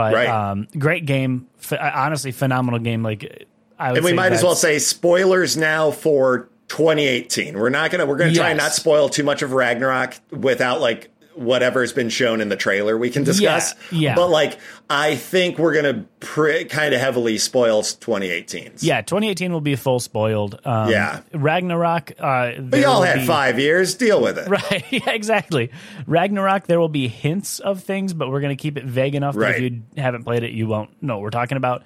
But 0.00 0.14
Right. 0.14 0.28
um, 0.28 0.66
great 0.78 1.04
game. 1.06 1.46
Ph- 1.60 1.80
honestly, 1.80 2.32
phenomenal 2.32 2.80
game. 2.80 3.02
Like 3.02 3.46
I 3.78 3.92
And 3.92 4.04
we 4.04 4.12
might 4.12 4.32
as 4.32 4.42
well 4.42 4.54
say 4.54 4.78
spoilers 4.78 5.56
now 5.56 5.90
for 5.90 6.48
2018. 6.68 7.58
We're 7.58 7.68
not 7.68 7.90
gonna 7.90 8.06
we're 8.06 8.16
gonna 8.16 8.34
try 8.34 8.50
and 8.50 8.58
not 8.58 8.72
spoil 8.72 9.08
too 9.08 9.24
much 9.24 9.42
of 9.42 9.52
Ragnarok 9.52 10.14
without 10.30 10.80
like 10.80 11.10
whatever's 11.34 11.92
been 11.92 12.08
shown 12.08 12.40
in 12.40 12.48
the 12.48 12.56
trailer 12.56 12.96
we 12.98 13.08
can 13.10 13.24
discuss. 13.24 13.74
yeah. 13.90 13.98
yeah. 14.00 14.14
But 14.14 14.28
like 14.28 14.58
I 14.88 15.14
think 15.16 15.58
we're 15.58 15.74
gonna 15.74 16.04
pr- 16.20 16.64
kind 16.68 16.92
of 16.94 17.00
heavily 17.00 17.38
spoil 17.38 17.82
2018. 17.82 18.72
Yeah, 18.78 19.00
2018 19.02 19.52
will 19.52 19.60
be 19.60 19.76
full 19.76 20.00
spoiled. 20.00 20.60
Um, 20.64 20.90
Yeah. 20.90 21.20
Ragnarok. 21.32 22.12
Uh, 22.18 22.52
We 22.72 22.84
all 22.84 23.02
had 23.02 23.26
five 23.26 23.58
years. 23.58 23.94
Deal 23.94 24.20
with 24.20 24.38
it. 24.38 24.48
Right, 24.48 24.84
yeah, 24.90 25.10
exactly. 25.10 25.70
Ragnarok, 26.06 26.66
there 26.66 26.80
will 26.80 26.88
be 26.88 27.06
hints 27.08 27.60
of 27.60 27.82
things, 27.84 28.12
but 28.12 28.28
we're 28.30 28.40
going 28.40 28.56
to 28.56 28.60
keep 28.60 28.76
it 28.76 28.84
vague 28.84 29.14
enough 29.14 29.34
that 29.36 29.56
if 29.56 29.60
you 29.72 29.82
haven't 29.96 30.24
played 30.24 30.42
it, 30.42 30.50
you 30.50 30.66
won't 30.66 31.02
know 31.02 31.14
what 31.16 31.22
we're 31.22 31.30
talking 31.30 31.56
about. 31.56 31.84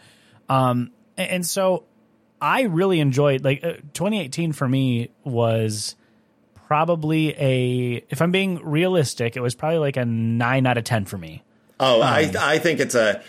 Um, 0.49 0.91
and, 1.17 1.31
and 1.31 1.47
so 1.47 1.85
I 2.41 2.63
really 2.63 3.01
enjoyed, 3.01 3.45
like, 3.45 3.63
uh, 3.65 3.73
2018 3.93 4.53
for 4.53 4.69
me 4.69 5.11
was 5.25 5.95
probably 6.67 7.35
a, 7.39 8.05
if 8.11 8.21
I'm 8.23 8.31
being 8.31 8.57
realistic, 8.65 9.37
it 9.37 9.41
was 9.41 9.55
probably 9.55 9.79
like 9.79 9.97
a 9.97 10.05
9 10.05 10.67
out 10.67 10.79
of 10.79 10.85
10 10.85 11.05
for 11.05 11.19
me. 11.19 11.43
Oh, 11.81 12.01
I 12.01 12.33
I 12.39 12.59
think 12.59 12.79
it's 12.81 12.95
a. 12.95 13.23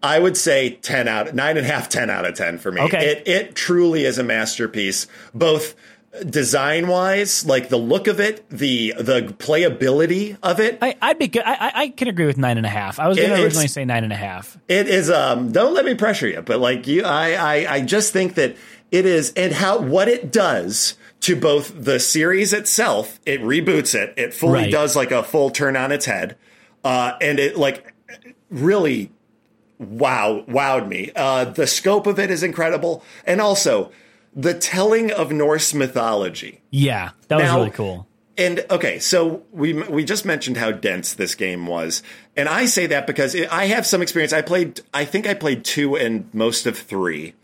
I 0.00 0.20
would 0.20 0.36
say 0.36 0.70
ten 0.80 1.08
out 1.08 1.34
nine 1.34 1.56
and 1.56 1.66
a 1.66 1.68
half, 1.68 1.88
ten 1.88 2.08
out 2.08 2.24
of 2.24 2.34
ten 2.36 2.58
for 2.58 2.70
me. 2.70 2.80
Okay. 2.82 3.04
It 3.04 3.26
it 3.26 3.54
truly 3.56 4.04
is 4.04 4.16
a 4.16 4.22
masterpiece, 4.22 5.08
both 5.34 5.74
design 6.30 6.86
wise, 6.86 7.44
like 7.44 7.68
the 7.68 7.76
look 7.78 8.06
of 8.06 8.20
it, 8.20 8.48
the 8.48 8.94
the 8.96 9.34
playability 9.38 10.36
of 10.42 10.60
it. 10.60 10.78
I, 10.80 10.96
I'd 11.02 11.18
be 11.18 11.26
good. 11.28 11.42
I, 11.44 11.54
I- 11.54 11.72
I 11.82 11.88
can 11.88 12.06
agree 12.08 12.26
with 12.26 12.38
nine 12.38 12.56
and 12.58 12.66
a 12.66 12.70
half. 12.70 12.98
I 13.00 13.08
was 13.08 13.16
going 13.18 13.30
to 13.30 13.36
It- 13.40 13.44
originally 13.44 13.66
say 13.68 13.84
nine 13.84 14.04
and 14.04 14.12
a 14.12 14.16
half. 14.16 14.56
It 14.68 14.86
is 14.88 15.10
um 15.10 15.50
don't 15.52 15.74
let 15.74 15.84
me 15.84 15.94
pressure 15.94 16.28
you, 16.28 16.42
but 16.42 16.60
like 16.60 16.86
you 16.86 17.02
I, 17.04 17.32
I 17.64 17.74
I 17.74 17.80
just 17.80 18.12
think 18.12 18.34
that 18.34 18.56
it 18.92 19.04
is 19.04 19.32
and 19.36 19.52
how 19.52 19.80
what 19.80 20.06
it 20.08 20.30
does 20.32 20.94
to 21.20 21.34
both 21.36 21.72
the 21.76 21.98
series 21.98 22.52
itself, 22.52 23.18
it 23.26 23.40
reboots 23.42 23.94
it, 23.94 24.14
it 24.16 24.32
fully 24.34 24.60
Right. 24.62 24.70
does 24.72 24.94
like 24.96 25.10
a 25.10 25.22
full 25.22 25.50
turn 25.50 25.76
on 25.76 25.92
its 25.92 26.06
head. 26.06 26.36
Uh 26.84 27.12
and 27.20 27.38
it 27.38 27.56
like 27.56 27.92
really 28.50 29.10
wow 29.78 30.44
wowed 30.48 30.88
me. 30.88 31.10
Uh 31.14 31.44
the 31.46 31.66
scope 31.66 32.06
of 32.06 32.18
it 32.18 32.30
is 32.30 32.42
incredible. 32.42 33.02
And 33.26 33.40
also 33.40 33.90
the 34.34 34.54
telling 34.54 35.10
of 35.10 35.32
Norse 35.32 35.74
mythology. 35.74 36.60
Yeah, 36.70 37.10
that 37.28 37.36
was 37.36 37.44
Now- 37.44 37.56
really 37.58 37.70
cool. 37.70 38.06
And 38.36 38.64
okay, 38.70 39.00
so 39.00 39.42
we 39.50 39.72
we 39.72 40.04
just 40.04 40.24
mentioned 40.24 40.58
how 40.58 40.70
dense 40.70 41.12
this 41.14 41.34
game 41.34 41.66
was, 41.66 42.04
and 42.36 42.48
I 42.48 42.66
say 42.66 42.86
that 42.86 43.04
because 43.04 43.34
it, 43.34 43.52
I 43.52 43.64
have 43.66 43.84
some 43.84 44.00
experience. 44.00 44.32
I 44.32 44.42
played, 44.42 44.80
I 44.94 45.04
think 45.06 45.26
I 45.26 45.34
played 45.34 45.64
two 45.64 45.96
and 45.96 46.32
most 46.32 46.64
of 46.64 46.78
3 46.78 47.34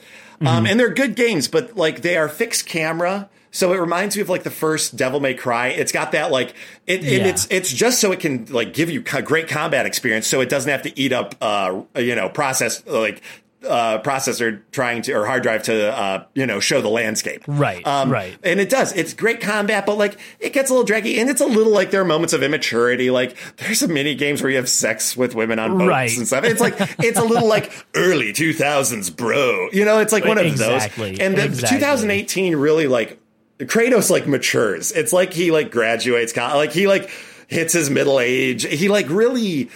um, 0.43 0.67
and 0.67 0.79
they're 0.79 0.95
good 0.95 1.17
games, 1.17 1.49
but 1.49 1.77
like 1.77 2.03
they 2.03 2.17
are 2.17 2.29
fixed 2.29 2.67
camera, 2.67 3.29
so 3.55 3.73
it 3.73 3.79
reminds 3.79 4.17
me 4.17 4.23
of 4.23 4.29
like 4.29 4.43
the 4.43 4.51
first 4.51 4.97
Devil 4.97 5.21
May 5.21 5.35
Cry. 5.35 5.69
It's 5.69 5.93
got 5.93 6.11
that 6.13 6.33
like 6.33 6.55
it, 6.87 7.01
and 7.01 7.09
Yeah. 7.09 7.27
it's 7.29 7.47
it's 7.51 7.73
just 7.73 8.01
so 8.01 8.11
it 8.13 8.19
can 8.19 8.47
like 8.47 8.75
give 8.75 8.91
you 8.91 9.01
great 9.01 9.47
combat 9.49 9.87
experience, 9.87 10.27
so 10.27 10.41
it 10.41 10.49
doesn't 10.49 10.71
have 10.71 10.83
to 10.83 10.99
eat 11.01 11.13
up, 11.13 11.37
uh, 11.41 11.83
you 11.97 12.15
know, 12.17 12.29
process 12.29 12.85
like 12.87 13.23
uh, 13.67 13.99
processor 14.03 14.61
trying 14.73 15.01
to 15.01 15.13
or 15.15 15.25
hard 15.25 15.43
drive 15.43 15.63
to 15.63 15.91
uh, 15.97 16.25
you 16.35 16.45
know 16.45 16.61
show 16.61 16.83
the 16.83 16.89
landscape. 16.91 17.43
Right, 17.47 17.87
Um, 17.87 18.11
right. 18.11 18.37
And 18.43 18.61
it 18.61 18.69
does. 18.69 18.93
It's 18.93 19.15
great 19.15 19.41
combat, 19.41 19.87
but 19.87 19.97
like 19.97 20.19
it 20.39 20.53
gets 20.53 20.69
a 20.69 20.75
little 20.75 20.85
draggy, 20.85 21.19
and 21.19 21.31
it's 21.31 21.41
a 21.41 21.47
little 21.47 21.73
like 21.73 21.91
there 21.91 22.03
are 22.03 22.05
moments 22.05 22.35
of 22.35 22.43
immaturity. 22.43 23.11
Like 23.11 23.37
there's 23.57 23.79
some 23.79 23.95
mini 23.95 24.15
games 24.17 24.43
where 24.43 24.51
you 24.51 24.57
have 24.59 24.69
sex 24.69 25.17
with 25.17 25.35
women 25.35 25.59
on 25.59 25.79
boats 25.79 25.89
Right. 25.89 26.15
and 26.19 26.27
stuff. 26.27 26.45
It's 26.45 26.61
like 26.61 26.75
it's 27.03 27.19
a 27.19 27.25
little 27.25 27.49
like 27.49 27.73
early 27.95 28.35
2000s, 28.35 29.17
bro. 29.17 29.69
You 29.73 29.87
know, 29.87 29.99
it's 30.01 30.13
like 30.13 30.27
one 30.27 30.37
of 30.37 30.45
Exactly, 30.45 31.13
those. 31.13 31.21
And 31.21 31.35
the 31.39 31.45
exactly. 31.45 31.79
2018 31.79 32.57
really 32.57 32.87
like 32.87 33.19
Kratos 33.59 34.11
like 34.11 34.27
matures. 34.27 34.93
It's 34.93 35.13
like 35.13 35.33
he 35.33 35.51
like 35.51 35.71
graduates, 35.71 36.37
like 36.37 36.73
he 36.73 36.87
like 36.87 37.11
hits 37.47 37.73
his 37.73 37.91
middle 37.91 38.19
age. 38.21 38.65
He 38.67 38.89
like 38.89 39.09
really 39.09 39.71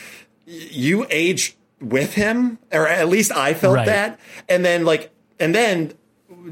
you 0.47 1.07
age 1.11 1.57
with 1.81 2.15
him, 2.15 2.59
or 2.73 2.89
at 2.89 3.09
least 3.09 3.31
I 3.33 3.55
felt 3.55 3.77
Right. 3.77 3.87
that. 3.87 4.19
And 4.49 4.65
then 4.65 4.85
like, 4.85 5.11
and 5.39 5.55
then 5.55 5.93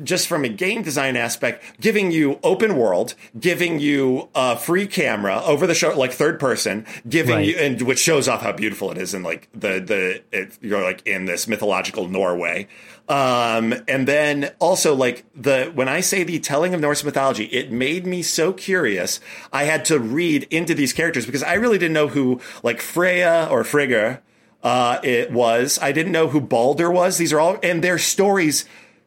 just 0.05 0.27
from 0.29 0.45
a 0.45 0.49
game 0.49 0.83
design 0.83 1.17
aspect, 1.17 1.63
giving 1.81 2.11
you 2.11 2.39
open 2.43 2.77
world, 2.77 3.15
giving 3.39 3.79
you 3.79 4.29
a 4.35 4.57
free 4.57 4.87
camera 4.87 5.43
over 5.45 5.67
the 5.67 5.75
show, 5.75 5.97
like 5.97 6.13
third 6.13 6.39
person, 6.41 6.87
giving 7.09 7.35
Right. 7.37 7.47
you, 7.47 7.57
and 7.57 7.83
which 7.83 7.99
shows 7.99 8.29
off 8.29 8.43
how 8.43 8.53
beautiful 8.53 8.91
it 8.91 8.99
is 8.99 9.15
in 9.15 9.23
like 9.23 9.49
the, 9.53 9.81
the, 9.81 10.23
it, 10.33 10.59
you're 10.61 10.83
like 10.83 11.07
in 11.07 11.25
this 11.25 11.47
mythological 11.49 12.09
Norway. 12.09 12.69
Um, 13.09 13.73
and 13.87 14.09
then 14.09 14.51
also 14.59 14.95
like 14.95 15.25
the, 15.35 15.71
when 15.75 15.89
I 15.89 16.01
say 16.01 16.25
the 16.25 16.39
telling 16.41 16.75
of 16.75 16.81
Norse 16.81 17.05
mythology, 17.05 17.45
it 17.45 17.71
made 17.71 18.05
me 18.07 18.23
so 18.23 18.53
curious. 18.53 19.21
I 19.53 19.65
had 19.65 19.85
to 19.87 19.99
read 20.01 20.45
into 20.51 20.75
these 20.75 20.93
characters 20.93 21.25
because 21.25 21.43
I 21.45 21.55
really 21.55 21.79
didn't 21.79 21.95
know 21.95 22.09
who 22.09 22.41
like 22.65 22.81
Freya 22.81 23.47
or 23.51 23.63
Frigga, 23.63 24.21
uh, 24.63 24.99
it 25.05 25.31
was. 25.31 25.79
I 25.81 25.93
didn't 25.93 26.11
know 26.11 26.27
who 26.27 26.41
Baldur 26.41 26.91
was. 26.91 27.19
These 27.19 27.33
are 27.33 27.39
all, 27.39 27.59
and 27.63 27.85
their 27.85 27.99
stories, 27.99 28.65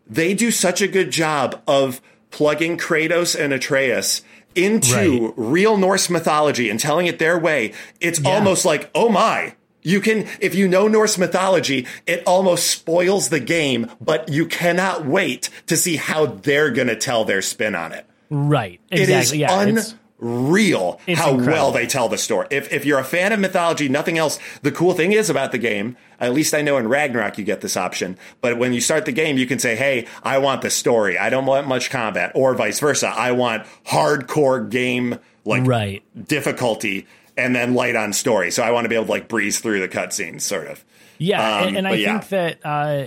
they 0.10 0.34
do 0.34 0.52
such 0.52 0.82
a 0.82 0.88
good 0.88 1.12
job 1.12 1.62
of 1.68 2.02
plugging 2.32 2.78
Kratos 2.78 3.40
and 3.40 3.54
Atreus 3.54 4.22
into 4.56 5.28
Right. 5.28 5.34
real 5.38 5.78
Norse 5.78 6.10
mythology 6.10 6.70
and 6.70 6.80
telling 6.80 7.08
it 7.08 7.20
their 7.20 7.38
way. 7.38 7.74
It's 8.00 8.24
almost 8.26 8.66
like, 8.66 8.90
oh 8.96 9.10
my. 9.10 9.56
You 9.82 10.02
can, 10.02 10.28
if 10.42 10.56
you 10.56 10.68
know 10.68 10.90
Norse 10.90 11.18
mythology, 11.18 11.88
it 12.06 12.22
almost 12.28 12.68
spoils 12.68 13.30
the 13.30 13.40
game, 13.40 13.90
but 14.02 14.28
you 14.28 14.46
cannot 14.46 15.06
wait 15.06 15.50
to 15.68 15.78
see 15.78 15.96
how 15.96 16.26
they're 16.26 16.70
going 16.72 16.90
to 16.90 16.98
tell 16.98 17.24
their 17.24 17.42
spin 17.42 17.76
on 17.76 17.94
it. 17.94 18.06
Right. 18.30 18.82
It 18.92 19.08
is 19.10 19.32
Exactly. 19.32 19.40
yeah. 19.40 19.82
Unreal 20.22 21.00
it's 21.08 21.20
how 21.20 21.32
incredible. 21.32 21.54
well 21.54 21.72
they 21.72 21.86
tell 21.88 22.10
the 22.10 22.18
story. 22.18 22.48
If, 22.52 22.72
if 22.74 22.86
you're 22.86 23.00
a 23.00 23.04
fan 23.04 23.32
of 23.32 23.40
mythology, 23.40 23.90
nothing 23.90 24.18
else, 24.18 24.40
the 24.62 24.72
cool 24.72 24.94
thing 24.94 25.12
is 25.14 25.30
about 25.30 25.52
the 25.52 25.58
game, 25.58 25.96
at 26.20 26.34
least 26.34 26.54
I 26.54 26.62
know 26.62 26.78
in 26.78 26.88
Ragnarok 26.88 27.38
you 27.38 27.44
get 27.46 27.62
this 27.62 27.78
option, 27.78 28.18
but 28.42 28.58
when 28.58 28.74
you 28.74 28.82
start 28.82 29.06
the 29.06 29.12
game, 29.12 29.38
you 29.38 29.46
can 29.48 29.60
say, 29.60 29.76
hey, 29.76 30.08
I 30.24 30.38
want 30.40 30.62
the 30.62 30.70
story. 30.70 31.18
I 31.18 31.30
don't 31.30 31.46
want 31.46 31.68
much 31.68 31.90
combat, 31.90 32.32
or 32.36 32.54
vice 32.56 32.80
versa. 32.80 33.08
I 33.08 33.32
want 33.32 33.66
hardcore 33.88 34.70
game, 34.70 35.18
like 35.46 35.66
Right. 35.66 36.04
difficulty, 36.28 37.08
and 37.38 37.56
then 37.56 37.74
light 37.74 37.96
on 37.96 38.12
story. 38.14 38.52
So 38.52 38.64
I 38.64 38.72
want 38.72 38.86
to 38.86 38.90
be 38.90 38.96
able 38.96 39.06
to 39.06 39.12
like 39.12 39.28
breeze 39.30 39.60
through 39.60 39.80
the 39.80 39.88
cutscenes, 39.88 40.42
sort 40.42 40.68
of. 40.68 40.84
Yeah, 41.18 41.60
Um, 41.60 41.68
and, 41.70 41.78
and 41.78 41.88
I 41.88 41.94
yeah. 41.94 42.20
think 42.20 42.30
that 42.30 42.60
uh, 42.66 43.06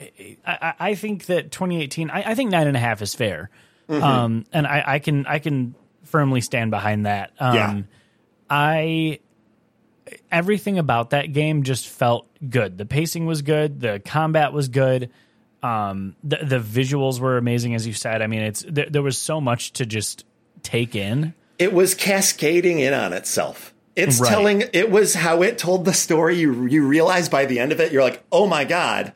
I, 0.00 0.36
I- 0.46 0.74
I 0.90 0.94
think 0.94 1.26
that 1.26 1.50
2018. 1.50 2.10
I, 2.10 2.30
I 2.30 2.34
think 2.34 2.50
nine 2.50 2.66
and 2.66 2.76
a 2.76 2.80
half 2.80 3.02
is 3.02 3.14
fair, 3.14 3.50
Mm-hmm. 3.88 4.02
um, 4.04 4.44
and 4.52 4.66
I, 4.66 4.82
I 4.86 4.98
can 5.00 5.26
I 5.26 5.38
can 5.40 5.74
firmly 6.12 6.40
stand 6.40 6.70
behind 6.70 7.06
that. 7.06 7.32
Um, 7.40 7.54
Yeah. 7.56 7.82
I 8.48 9.18
everything 10.30 10.78
about 10.78 11.10
that 11.10 11.32
game 11.32 11.62
just 11.62 11.88
felt 11.88 12.26
good. 12.48 12.78
The 12.78 12.84
pacing 12.86 13.26
was 13.26 13.42
good. 13.42 13.80
The 13.80 14.00
combat 14.04 14.52
was 14.52 14.68
good. 14.68 15.10
Um, 15.62 16.16
the 16.24 16.38
the 16.42 16.58
visuals 16.58 17.20
were 17.20 17.36
amazing, 17.38 17.74
as 17.74 17.86
you 17.86 17.92
said. 17.92 18.20
I 18.22 18.26
mean, 18.26 18.42
it's 18.42 18.64
there, 18.68 18.86
there 18.90 19.02
was 19.02 19.16
so 19.16 19.40
much 19.40 19.72
to 19.74 19.86
just 19.86 20.24
take 20.62 20.94
in. 20.94 21.34
it 21.58 21.72
was 21.72 21.94
cascading 21.94 22.78
in 22.80 22.92
on 22.94 23.12
itself. 23.12 23.72
It's 23.94 24.18
Right. 24.20 24.28
telling 24.30 24.64
it 24.72 24.90
was 24.90 25.14
how 25.14 25.42
it 25.42 25.58
told 25.58 25.84
the 25.84 25.92
story. 25.92 26.38
You 26.38 26.66
you 26.66 26.86
realize 26.86 27.28
by 27.28 27.46
the 27.46 27.58
end 27.58 27.72
of 27.72 27.80
it, 27.80 27.92
you're 27.92 28.02
like, 28.02 28.22
oh 28.32 28.46
my 28.46 28.64
god, 28.64 29.12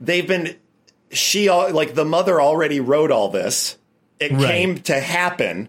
they've 0.00 0.26
been 0.26 0.56
she 1.10 1.48
like 1.50 1.94
the 1.94 2.04
mother 2.04 2.40
already 2.40 2.80
wrote 2.80 3.10
all 3.10 3.28
this. 3.28 3.76
It 4.20 4.32
Right. 4.32 4.46
came 4.46 4.78
to 4.82 4.98
happen. 4.98 5.68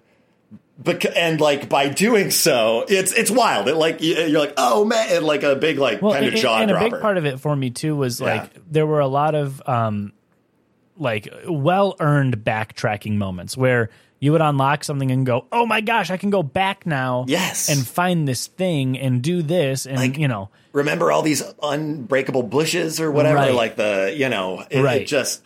Bec- 0.81 1.17
and 1.17 1.41
like 1.41 1.67
by 1.67 1.89
doing 1.89 2.31
so, 2.31 2.85
it's 2.87 3.11
it's 3.11 3.29
wild. 3.29 3.67
It 3.67 3.75
like 3.75 4.01
you- 4.01 4.15
you're 4.15 4.39
like, 4.39 4.53
oh 4.55 4.85
man, 4.85 5.07
and 5.11 5.25
like 5.25 5.43
a 5.43 5.55
big 5.57 5.77
like 5.77 5.99
kind 5.99 6.25
of 6.25 6.33
jaw 6.35 6.59
and 6.59 6.71
a 6.71 6.79
big 6.79 6.99
part 7.01 7.17
of 7.17 7.25
it 7.25 7.39
for 7.41 7.53
me 7.55 7.69
too 7.69 7.95
was 7.97 8.21
like 8.21 8.41
Yeah. 8.53 8.61
there 8.71 8.85
were 8.87 9.01
a 9.01 9.07
lot 9.07 9.35
of 9.35 9.61
um 9.67 10.13
like 10.97 11.27
well 11.47 11.95
earned 11.99 12.37
backtracking 12.45 13.15
moments 13.17 13.57
where 13.57 13.89
you 14.21 14.33
would 14.33 14.41
unlock 14.41 14.83
something 14.83 15.11
and 15.11 15.25
go, 15.25 15.45
"Oh 15.51 15.65
my 15.65 15.79
gosh, 15.81 16.11
I 16.11 16.17
can 16.17 16.29
go 16.29 16.43
back 16.43 16.85
now, 16.85 17.23
Yes. 17.27 17.69
and 17.69 17.85
find 17.87 18.27
this 18.27 18.47
thing 18.47 18.97
and 18.99 19.21
do 19.21 19.41
this," 19.41 19.85
and 19.85 19.97
Like- 19.97 20.17
you 20.17 20.27
know, 20.27 20.49
remember 20.73 21.11
all 21.11 21.21
these 21.21 21.41
unbreakable 21.63 22.43
bushes 22.43 22.99
or 22.99 23.11
whatever 23.11 23.35
Right. 23.37 23.53
like 23.53 23.75
the 23.77 24.13
you 24.15 24.27
know 24.29 24.63
it, 24.69 24.81
Right. 24.81 25.01
it 25.01 25.07
just 25.07 25.41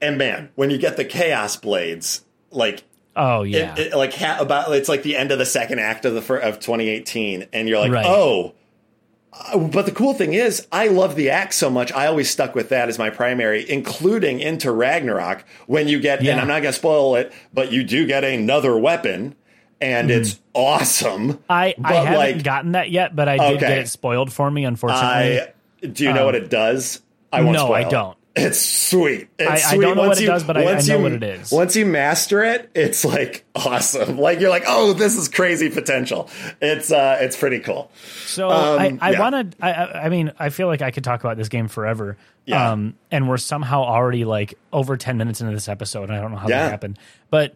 and 0.00 0.18
man 0.18 0.48
when 0.54 0.70
you 0.70 0.78
get 0.78 0.96
the 0.96 1.04
chaos 1.04 1.56
blades 1.56 2.24
like 2.50 2.82
oh 3.16 3.42
yeah, 3.42 3.74
it, 3.76 3.88
it, 3.92 3.96
like 3.96 4.14
ha- 4.14 4.38
about 4.40 4.72
it's 4.72 4.88
like 4.88 5.02
the 5.02 5.16
end 5.16 5.32
of 5.32 5.38
the 5.38 5.46
second 5.46 5.78
act 5.80 6.04
of 6.04 6.14
the 6.14 6.22
fir- 6.22 6.38
of 6.38 6.60
2018 6.60 7.48
and 7.52 7.68
you're 7.68 7.78
like 7.80 7.92
Right. 7.92 8.06
oh 8.06 8.54
Uh, 9.32 9.58
but 9.58 9.86
the 9.86 9.92
cool 9.92 10.12
thing 10.14 10.32
is 10.34 10.66
i 10.72 10.86
love 10.88 11.14
the 11.16 11.30
act 11.30 11.54
so 11.54 11.68
much 11.70 11.92
i 11.92 12.06
always 12.06 12.28
stuck 12.30 12.54
with 12.54 12.68
that 12.70 12.88
as 12.88 12.98
my 12.98 13.10
primary 13.10 13.68
including 13.70 14.40
into 14.40 14.70
ragnarok 14.72 15.44
when 15.66 15.88
you 15.88 15.98
get 16.00 16.22
Yeah. 16.22 16.32
and 16.32 16.40
i'm 16.40 16.48
not 16.48 16.62
going 16.62 16.72
to 16.72 16.78
spoil 16.78 17.14
it 17.16 17.32
but 17.52 17.72
you 17.72 17.82
do 17.84 18.06
get 18.06 18.22
another 18.24 18.76
weapon 18.78 19.34
and 19.82 20.10
it's 20.10 20.38
awesome. 20.52 21.38
I 21.48 21.74
I 21.82 21.94
haven't 21.94 22.14
like, 22.18 22.42
gotten 22.44 22.72
that 22.72 22.90
yet, 22.90 23.16
but 23.16 23.30
I 23.30 23.38
did 23.38 23.56
Okay. 23.56 23.66
get 23.68 23.78
it 23.78 23.88
spoiled 23.88 24.30
for 24.30 24.50
me. 24.50 24.66
Unfortunately, 24.66 25.40
I 25.40 25.52
do 25.86 26.04
you 26.04 26.12
know 26.12 26.26
what 26.26 26.34
it 26.34 26.50
does? 26.50 27.00
I 27.32 27.40
won't 27.40 27.56
Um, 27.56 27.68
no, 27.68 27.72
I 27.72 27.84
don't. 27.84 28.14
It's 28.40 28.60
sweet. 28.60 29.28
It's 29.38 29.48
I- 29.50 29.54
I 29.54 29.58
sweet. 29.58 29.80
don't 29.82 29.96
know 29.96 30.02
Once 30.02 30.08
what 30.08 30.18
it 30.18 30.22
you- 30.22 30.26
does, 30.28 30.44
but 30.44 30.56
I- 30.56 30.60
I 30.60 30.80
know 30.80 30.96
you- 30.96 31.02
what 31.02 31.12
it 31.12 31.22
is. 31.22 31.52
Once 31.52 31.76
you 31.76 31.86
master 31.86 32.42
it, 32.42 32.70
it's 32.74 33.04
like 33.04 33.44
awesome. 33.54 34.18
Like 34.18 34.40
you're 34.40 34.50
like, 34.50 34.64
oh, 34.66 34.92
this 34.92 35.16
is 35.16 35.28
crazy 35.28 35.68
potential. 35.70 36.28
It's 36.60 36.90
uh, 36.90 37.18
it's 37.20 37.36
pretty 37.36 37.60
cool. 37.60 37.90
So 38.26 38.48
I, 38.48 38.86
Um, 38.88 38.98
I 39.00 39.10
yeah. 39.12 39.20
want 39.20 39.52
to. 39.52 39.64
I, 39.64 39.72
I 39.72 40.04
I 40.04 40.08
mean, 40.08 40.32
I 40.38 40.48
feel 40.50 40.66
like 40.66 40.82
I 40.82 40.90
could 40.90 41.04
talk 41.04 41.20
about 41.20 41.36
this 41.36 41.48
game 41.48 41.68
forever. 41.68 42.16
Yeah. 42.46 42.72
Um, 42.72 42.94
and 43.10 43.28
we're 43.28 43.36
somehow 43.36 43.82
already 43.82 44.24
like 44.24 44.54
over 44.72 44.96
ten 44.96 45.16
minutes 45.18 45.40
into 45.40 45.52
this 45.52 45.68
episode, 45.68 46.08
and 46.08 46.14
I 46.16 46.20
don't 46.20 46.30
know 46.32 46.38
how 46.38 46.48
Yeah. 46.48 46.62
that 46.64 46.70
happened. 46.70 46.98
But 47.30 47.54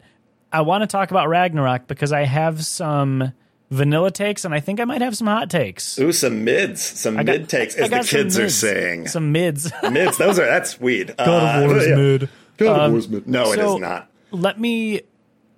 I 0.52 0.60
want 0.60 0.82
to 0.82 0.86
talk 0.86 1.10
about 1.10 1.28
Ragnarok 1.28 1.86
because 1.88 2.12
I 2.12 2.22
have 2.24 2.64
some 2.64 3.32
vanilla 3.74 4.10
takes, 4.10 4.44
and 4.44 4.54
I 4.54 4.60
think 4.60 4.80
I 4.80 4.84
might 4.84 5.02
have 5.02 5.16
some 5.16 5.26
hot 5.26 5.50
takes. 5.50 5.98
Ooh, 5.98 6.12
some 6.12 6.44
mids, 6.44 6.80
some 6.82 7.16
got- 7.16 7.26
mid 7.26 7.48
takes, 7.48 7.76
I 7.76 7.82
as 7.82 7.90
the 7.90 7.96
got 7.96 8.04
some 8.06 8.20
kids 8.20 8.38
are 8.38 8.48
saying. 8.48 9.08
Some 9.08 9.32
mids. 9.32 9.70
mids, 9.90 10.16
those 10.18 10.38
are 10.38 10.46
that's 10.46 10.80
weed. 10.80 11.14
God 11.18 11.62
of 11.64 11.70
War's 11.70 11.88
mid. 11.88 12.28
God 12.56 12.76
of 12.76 12.82
Um, 12.86 12.92
War's 12.92 13.08
mid. 13.08 13.26
No, 13.28 13.52
it 13.52 13.56
so 13.56 13.74
is 13.76 13.80
not. 13.80 14.10
Let 14.30 14.58
me. 14.58 15.02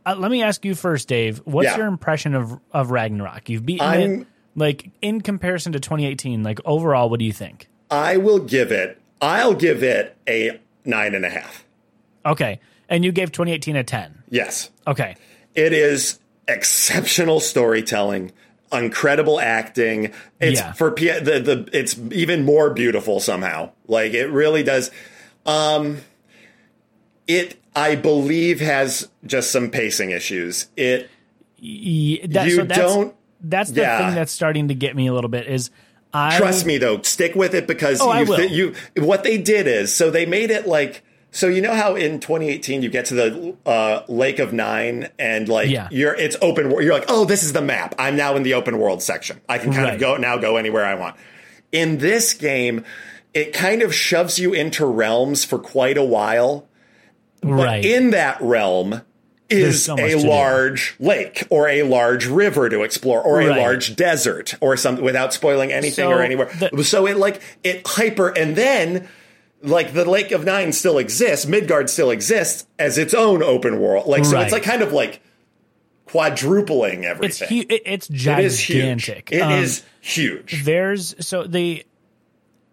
Uh, 0.05 0.15
let 0.17 0.31
me 0.31 0.43
ask 0.43 0.65
you 0.65 0.75
first, 0.75 1.09
Dave. 1.09 1.39
What's 1.45 1.67
Yeah. 1.67 1.77
your 1.79 1.87
impression 1.87 2.35
of 2.35 2.59
of 2.73 2.91
Ragnarok? 2.91 3.49
You've 3.49 3.67
beaten 3.67 3.87
I'm- 3.87 4.21
it. 4.23 4.27
Like 4.59 4.89
in 5.03 5.21
comparison 5.21 5.73
to 5.73 5.81
2018, 5.81 6.43
like 6.43 6.61
overall, 6.65 7.11
what 7.11 7.19
do 7.19 7.27
you 7.27 7.33
think? 7.33 7.69
I 7.91 8.17
will 8.17 8.39
give 8.39 8.73
it. 8.73 8.99
I'll 9.21 9.53
give 9.53 9.83
it 9.83 10.17
a 10.27 10.59
nine 10.85 11.15
and 11.15 11.27
a 11.27 11.29
half. 11.29 11.65
Okay, 12.25 12.61
and 12.89 13.05
you 13.05 13.13
gave 13.13 13.33
2018 13.33 13.77
a 13.77 13.85
10. 13.85 14.23
Yes. 14.31 14.71
Okay, 14.87 15.17
It 15.55 15.75
is 15.75 16.19
exceptional 16.49 17.41
storytelling, 17.41 18.33
incredible 18.73 19.41
acting. 19.41 20.13
It's 20.41 20.61
Yeah. 20.61 20.73
for 20.73 20.91
P- 20.91 21.07
the 21.19 21.41
the 21.41 21.69
it's 21.73 21.99
even 22.13 22.45
more 22.45 22.71
beautiful 22.71 23.21
somehow. 23.21 23.71
Like 23.87 24.13
it 24.15 24.27
really 24.27 24.63
does. 24.63 24.91
Um, 25.45 25.99
it 27.27 27.57
I 27.75 27.95
believe 27.97 28.61
has 28.61 29.09
just 29.25 29.51
some 29.51 29.71
pacing 29.71 30.11
issues. 30.11 30.69
It 30.77 31.11
Ye- 31.59 32.25
that, 32.27 32.47
You 32.49 32.57
so 32.57 32.65
that's, 32.65 32.79
don't- 32.81 33.15
That's 33.41 33.71
the 33.71 33.81
yeah. 33.81 33.99
thing 34.07 34.15
that's 34.15 34.33
starting 34.33 34.69
to 34.69 34.75
get 34.75 34.95
me 34.95 35.07
a 35.07 35.13
little 35.15 35.31
bit. 35.31 35.47
Is 35.47 35.71
I 36.13 36.37
trust 36.39 36.65
me 36.67 36.79
though, 36.79 37.01
stick 37.03 37.35
with 37.35 37.55
it 37.55 37.67
because 37.67 38.01
Oh, 38.01 38.09
I 38.11 38.21
you, 38.23 38.27
will. 38.27 38.41
you 38.41 38.75
what 39.05 39.25
they 39.25 39.39
did 39.39 39.67
is 39.67 39.93
so 39.95 40.11
they 40.11 40.27
made 40.27 40.51
it 40.51 40.67
like 40.67 41.03
so 41.37 41.49
you 41.49 41.61
know 41.61 41.75
how 41.75 41.95
in 41.97 42.19
2018 42.19 42.81
you 42.83 42.89
get 42.89 43.05
to 43.07 43.15
the 43.15 43.57
uh, 43.67 44.03
Lake 44.09 44.39
of 44.39 44.53
Nine 44.55 45.09
and 45.19 45.49
like 45.49 45.69
Yeah. 45.69 45.89
you're 45.91 46.15
it's 46.15 46.35
open 46.41 46.71
world. 46.71 46.83
You're 46.83 46.95
like, 46.95 47.05
oh, 47.09 47.27
this 47.27 47.43
is 47.43 47.53
the 47.53 47.61
map. 47.61 47.95
I'm 47.99 48.17
now 48.17 48.37
in 48.37 48.43
the 48.43 48.55
open 48.55 48.79
world 48.79 49.03
section. 49.03 49.41
I 49.49 49.59
can 49.59 49.71
kind 49.73 49.85
Right. 49.85 49.95
of 49.95 50.01
go 50.01 50.17
now 50.17 50.39
go 50.39 50.57
anywhere 50.57 50.85
I 50.87 50.95
want. 50.95 51.17
In 51.73 51.99
this 51.99 52.33
game, 52.33 52.85
it 53.35 53.53
kind 53.53 53.83
of 53.83 53.95
shoves 53.95 54.39
you 54.39 54.55
into 54.55 54.87
realms 54.87 55.45
for 55.45 55.59
quite 55.59 55.99
a 55.99 56.05
while. 56.05 56.67
But 57.43 57.53
right. 57.53 57.85
in 57.85 58.11
that 58.13 58.41
realm 58.41 59.03
is 59.51 59.85
so 59.85 59.95
a 59.95 59.97
to 60.15 60.19
do. 60.23 60.27
large 60.29 60.97
lake 60.99 61.45
or 61.51 61.69
a 61.69 61.83
large 61.83 62.27
river 62.27 62.69
to 62.71 62.83
explore 62.83 63.21
or 63.23 63.41
a 63.43 63.55
large 63.57 63.95
desert 63.95 64.55
or 64.63 64.77
something 64.77 65.05
without 65.05 65.33
spoiling 65.35 65.71
anything 65.71 66.07
So 66.07 66.13
or 66.13 66.23
anywhere. 66.23 66.51
the- 66.73 66.83
so 66.83 67.07
it 67.07 67.17
like 67.19 67.41
it 67.63 67.87
hyper 67.87 68.29
and 68.37 68.57
then 68.57 69.07
like 69.63 69.93
the 69.95 70.05
Lake 70.05 70.33
of 70.33 70.45
Nine 70.45 70.73
still 70.73 70.99
exists, 70.99 71.47
Midgard 71.47 71.89
still 71.91 72.11
exists 72.11 72.67
as 72.79 72.99
its 72.99 73.15
own 73.15 73.43
open 73.43 73.81
world. 73.81 74.07
Like 74.07 74.25
so, 74.25 74.33
Right. 74.35 74.43
it's 74.45 74.53
like 74.53 74.63
kind 74.63 74.83
of 74.83 74.93
like 74.93 75.21
quadrupling 76.07 77.05
It's 77.05 77.41
everything. 77.43 77.49
hu- 77.49 77.67
it- 77.75 77.83
it's 77.85 78.09
It 78.11 78.39
is 78.45 78.61
huge. 78.61 78.79
gigantic. 79.07 79.33
It 79.33 79.41
Um, 79.41 79.53
is 79.53 79.83
huge. 80.01 80.65
there's 80.65 81.15
so 81.25 81.45
the 81.45 81.85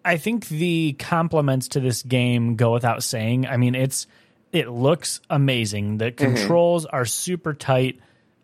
I 0.06 0.18
think 0.18 0.48
the 0.48 0.94
compliments 0.98 1.66
to 1.68 1.80
this 1.80 2.02
game 2.02 2.56
go 2.56 2.72
without 2.74 3.02
saying. 3.02 3.46
I 3.46 3.56
mean, 3.56 3.74
it's 3.74 4.06
it 4.52 4.68
looks 4.68 5.20
amazing. 5.30 5.96
The 5.98 6.12
Mm-hmm. 6.12 6.36
controls 6.36 6.84
are 6.86 7.04
super 7.06 7.54
tight. 7.54 7.98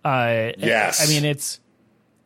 Uh, 0.04 0.52
Yes. 0.59 1.06
I 1.06 1.12
mean 1.12 1.25
it's 1.25 1.61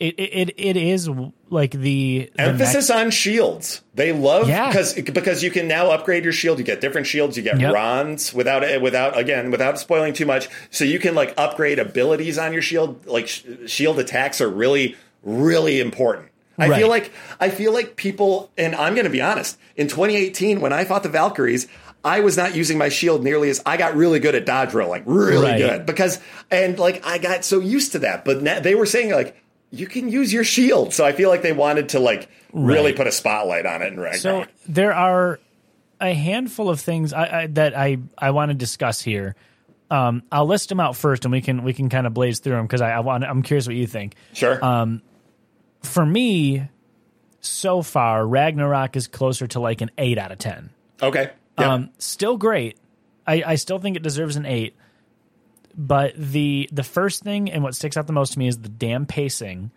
it 0.01 0.15
it 0.19 0.55
it 0.59 0.77
is 0.77 1.09
like 1.51 1.71
the, 1.71 2.31
the 2.35 2.41
Emphasis 2.41 2.91
on 2.91 3.11
shields. 3.11 3.83
They 3.95 4.13
love 4.13 4.49
Yeah. 4.49 4.69
because 4.69 4.95
because 4.95 5.43
you 5.43 5.51
can 5.51 5.69
now 5.69 5.91
upgrade 5.91 6.25
your 6.25 6.33
shield. 6.33 6.59
You 6.59 6.65
get 6.65 6.81
different 6.81 7.07
shields. 7.07 7.37
You 7.37 7.43
get 7.43 7.61
Yep. 7.61 7.71
bronze 7.73 8.35
without 8.35 8.65
eh, 8.65 8.79
without 8.79 9.19
again 9.19 9.51
without 9.51 9.79
spoiling 9.79 10.13
too 10.13 10.27
much. 10.27 10.49
So 10.71 10.85
you 10.85 10.99
can 10.99 11.15
like 11.15 11.33
upgrade 11.37 11.79
abilities 11.79 12.39
on 12.39 12.53
your 12.53 12.63
shield. 12.63 13.07
Like 13.07 13.29
sh- 13.29 13.45
shield 13.67 13.99
attacks 13.99 14.41
are 14.41 14.49
really 14.49 14.97
really 15.23 15.81
important. 15.81 16.29
I 16.59 16.69
Right. 16.69 16.79
feel 16.79 16.89
like 16.89 17.11
I 17.41 17.49
feel 17.49 17.73
like 17.73 17.97
people, 17.97 18.51
and 18.57 18.75
I'm 18.77 18.95
going 18.95 19.07
to 19.07 19.11
be 19.11 19.21
honest. 19.23 19.59
In 19.77 19.89
2018, 19.89 20.61
when 20.61 20.73
I 20.73 20.85
fought 20.85 21.03
the 21.03 21.09
Valkyries, 21.09 21.67
I 22.05 22.21
was 22.21 22.37
not 22.37 22.55
using 22.55 22.79
my 22.79 22.91
shield 22.91 23.25
nearly 23.25 23.49
as 23.51 23.61
I 23.67 23.77
got 23.77 23.97
really 23.97 24.21
good 24.21 24.35
at 24.37 24.45
dodge 24.47 24.73
rolling, 24.75 25.03
really 25.07 25.43
Right. 25.47 25.59
good 25.59 25.87
because 25.87 26.21
and 26.51 26.79
like 26.79 27.05
I 27.07 27.19
got 27.19 27.45
so 27.45 27.59
used 27.61 27.93
to 27.93 28.01
that. 28.01 28.25
But 28.25 28.45
they 28.63 28.75
were 28.75 28.87
saying 28.87 29.11
like 29.11 29.37
you 29.75 29.87
can 29.87 30.09
use 30.09 30.33
your 30.33 30.45
shield, 30.45 30.93
so 30.93 31.05
I 31.05 31.13
feel 31.13 31.29
like 31.31 31.43
they 31.43 31.53
wanted 31.53 31.91
to 31.91 32.01
like 32.01 32.29
really 32.53 32.93
put 32.93 33.07
a 33.07 33.13
spotlight 33.13 33.67
on 33.67 33.83
it 33.83 33.93
in 33.93 34.01
Ragnarok. 34.01 34.49
So 34.49 34.55
there 34.69 34.93
are 34.95 35.41
a 36.01 36.13
handful 36.13 36.69
of 36.69 36.81
things 36.81 37.13
I, 37.13 37.43
I, 37.43 37.47
that 37.49 37.77
I, 37.77 37.99
I 38.19 38.31
want 38.31 38.51
to 38.51 38.55
discuss 38.55 39.01
here. 39.01 39.35
Um, 39.91 40.23
I'll 40.33 40.47
list 40.47 40.69
them 40.71 40.81
out 40.81 40.97
first, 40.97 41.25
and 41.25 41.33
we 41.33 41.41
can 41.41 41.63
we 41.63 41.73
can 41.75 41.89
kind 41.89 42.07
of 42.07 42.15
blaze 42.15 42.41
through 42.41 42.57
them 42.57 42.67
because 42.67 42.81
I, 42.81 42.93
I 42.93 43.01
want 43.01 43.25
I'm 43.25 43.43
curious 43.43 43.67
what 43.67 43.77
you 43.77 43.87
think. 43.87 44.15
sure, 44.33 44.65
um, 44.65 45.03
For 45.83 46.05
me, 46.05 46.69
so 47.41 47.83
far 47.83 48.27
Ragnarok 48.27 48.97
is 48.97 49.07
closer 49.09 49.47
to 49.49 49.61
like 49.61 49.83
an 49.83 49.91
eight 49.99 50.19
out 50.19 50.33
of 50.33 50.39
ten. 50.39 50.71
okay, 51.03 51.31
yeah. 51.59 51.75
Um, 51.75 51.91
still 51.99 52.37
great. 52.37 52.79
I, 53.27 53.43
I 53.47 53.55
still 53.57 53.79
think 53.79 53.97
it 53.97 54.03
deserves 54.03 54.37
an 54.37 54.47
eight. 54.47 54.75
But 55.77 56.15
the 56.17 56.69
the 56.73 56.85
first 56.85 57.23
thing 57.23 57.51
and 57.51 57.63
what 57.63 57.75
sticks 57.75 57.97
out 57.97 58.07
the 58.07 58.13
most 58.13 58.35
to 58.35 58.39
me 58.39 58.49
is 58.49 58.59
the 58.59 58.69
damn 58.69 59.07
pacing. 59.07 59.71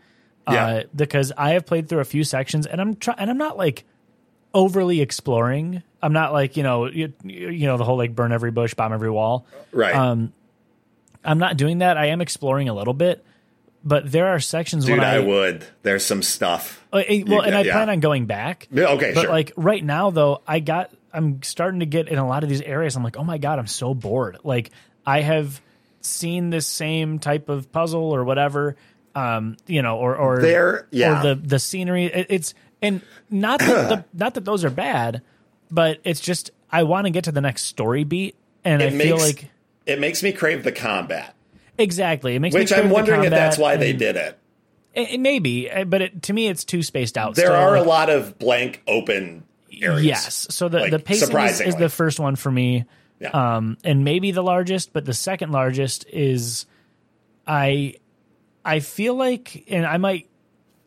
Yeah. 0.50 0.66
Uh, 0.66 0.84
because 0.96 1.34
I 1.38 1.52
have 1.52 1.66
played 1.66 1.90
through 1.90 2.00
a 2.00 2.06
few 2.06 2.24
sections 2.24 2.68
and 2.68 2.80
I'm 2.80 2.96
trying 2.96 3.18
and 3.20 3.30
I'm 3.30 3.38
not 3.38 3.58
like 3.58 3.84
overly 4.54 5.02
exploring. 5.02 5.84
I'm 6.02 6.14
not 6.14 6.34
like 6.34 6.56
you 6.56 6.64
know 6.64 6.88
you, 6.88 7.14
you 7.24 7.68
know 7.68 7.78
the 7.78 7.84
whole 7.84 7.98
like 7.98 8.16
burn 8.16 8.32
every 8.32 8.52
bush, 8.52 8.74
bomb 8.74 8.94
every 8.94 9.10
wall. 9.10 9.46
right. 9.72 9.96
um, 9.96 10.34
I'm 11.24 11.40
not 11.40 11.58
doing 11.58 11.80
that. 11.80 11.98
I 11.98 12.08
am 12.08 12.22
exploring 12.22 12.70
a 12.70 12.74
little 12.74 12.94
bit, 12.94 13.26
but 13.84 14.10
there 14.10 14.28
are 14.28 14.40
sections 14.40 14.86
Dude, 14.86 15.00
I, 15.00 15.16
I, 15.16 15.20
would. 15.20 15.66
There's 15.84 16.06
some 16.06 16.22
stuff. 16.22 16.82
uh, 16.94 17.02
well, 17.26 17.42
and 17.42 17.56
I 17.56 17.62
yeah. 17.62 17.74
plan 17.74 17.90
on 17.90 18.00
going 18.00 18.28
back. 18.28 18.68
Yeah, 18.72 18.90
okay, 18.92 19.14
but 19.14 19.22
sure. 19.22 19.30
like 19.30 19.52
right 19.58 19.84
now 19.84 20.12
though, 20.12 20.42
I 20.48 20.60
got 20.60 20.92
I'm 21.12 21.42
starting 21.44 21.82
to 21.82 21.86
get 21.86 22.08
in 22.08 22.18
a 22.18 22.28
lot 22.28 22.44
of 22.44 22.50
these 22.50 22.62
areas. 22.62 22.96
I'm 22.96 23.04
like, 23.04 23.18
oh 23.18 23.24
my 23.24 23.38
god, 23.38 23.60
I'm 23.60 23.68
so 23.68 23.94
bored. 23.94 24.38
Like 24.44 24.72
I 25.06 25.22
have 25.22 25.60
seen 26.02 26.50
this 26.50 26.68
same 26.68 27.20
type 27.20 27.50
of 27.50 27.72
puzzle 27.72 28.14
or 28.16 28.24
whatever, 28.24 28.76
um, 29.16 29.58
you 29.68 29.82
know, 29.82 29.98
or 29.98 30.16
or 30.16 30.42
There- 30.42 30.88
yeah. 30.92 31.20
or 31.20 31.36
the 31.36 31.42
the 31.42 31.60
scenery. 31.60 32.06
It, 32.06 32.28
it's 32.30 32.54
and 32.82 33.02
not 33.30 33.60
that 33.60 33.90
the, 33.90 34.06
not 34.14 34.34
that 34.36 34.46
those 34.46 34.64
are 34.64 34.70
bad, 34.70 35.22
but 35.72 36.00
it's 36.04 36.20
just 36.20 36.52
I 36.72 36.84
want 36.84 37.06
to 37.06 37.12
get 37.12 37.26
to 37.26 37.32
the 37.32 37.42
next 37.42 37.64
story 37.66 38.04
beat, 38.04 38.36
and 38.64 38.82
I 38.82 38.86
it 38.86 38.92
feel 38.92 39.18
makes 39.18 39.24
like 39.24 39.50
it 39.86 40.00
makes 40.00 40.22
me 40.24 40.32
crave 40.32 40.64
the 40.64 40.72
combat, 40.72 41.34
exactly 41.78 42.36
it 42.36 42.40
makes 42.40 42.54
me 42.54 42.62
which 42.62 42.74
I'm 42.74 42.90
wondering 42.90 43.24
if 43.24 43.30
that's 43.32 43.58
why 43.58 43.78
they 43.78 43.94
did 43.94 44.16
it. 44.16 44.38
It, 44.94 45.12
it 45.14 45.20
may 45.20 45.40
be, 45.40 45.70
uh, 45.70 45.84
but 45.84 46.02
it, 46.02 46.24
to 46.24 46.34
me, 46.34 46.48
it's 46.48 46.64
too 46.64 46.82
spaced 46.82 47.18
out. 47.18 47.36
There 47.36 47.56
are 47.56 47.76
a 47.76 47.84
lot 47.84 48.10
of 48.10 48.38
blank 48.40 48.82
open 48.88 49.44
areas. 49.82 50.04
Yes. 50.06 50.48
So 50.50 50.70
the, 50.70 50.80
Like, 50.80 50.92
the 50.92 51.00
pacing 51.00 51.38
is, 51.38 51.62
is 51.62 51.76
the 51.76 51.90
first 51.90 52.20
one 52.20 52.36
for 52.36 52.50
me. 52.52 52.86
Yeah. 53.20 53.30
Um, 53.30 53.78
and 53.84 54.04
maybe 54.04 54.32
the 54.32 54.44
largest, 54.44 54.94
but 54.94 55.06
the 55.06 55.14
second 55.14 55.52
largest 55.52 56.06
is 56.10 56.66
I 57.46 57.96
I 58.64 58.80
feel 58.80 59.16
like 59.16 59.66
and 59.70 59.86
I 59.86 59.98
might 59.98 60.30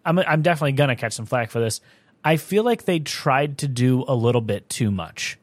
I'm 0.04 0.18
I'm 0.18 0.42
definitely 0.42 0.72
gonna 0.72 0.96
catch 0.96 1.12
some 1.14 1.26
flack 1.26 1.50
for 1.50 1.60
this. 1.60 1.80
I 2.24 2.36
feel 2.36 2.64
like 2.64 2.84
they 2.84 2.98
tried 2.98 3.58
to 3.58 3.68
do 3.68 4.04
a 4.06 4.14
little 4.14 4.42
bit 4.42 4.68
too 4.68 4.90
much. 4.90 5.38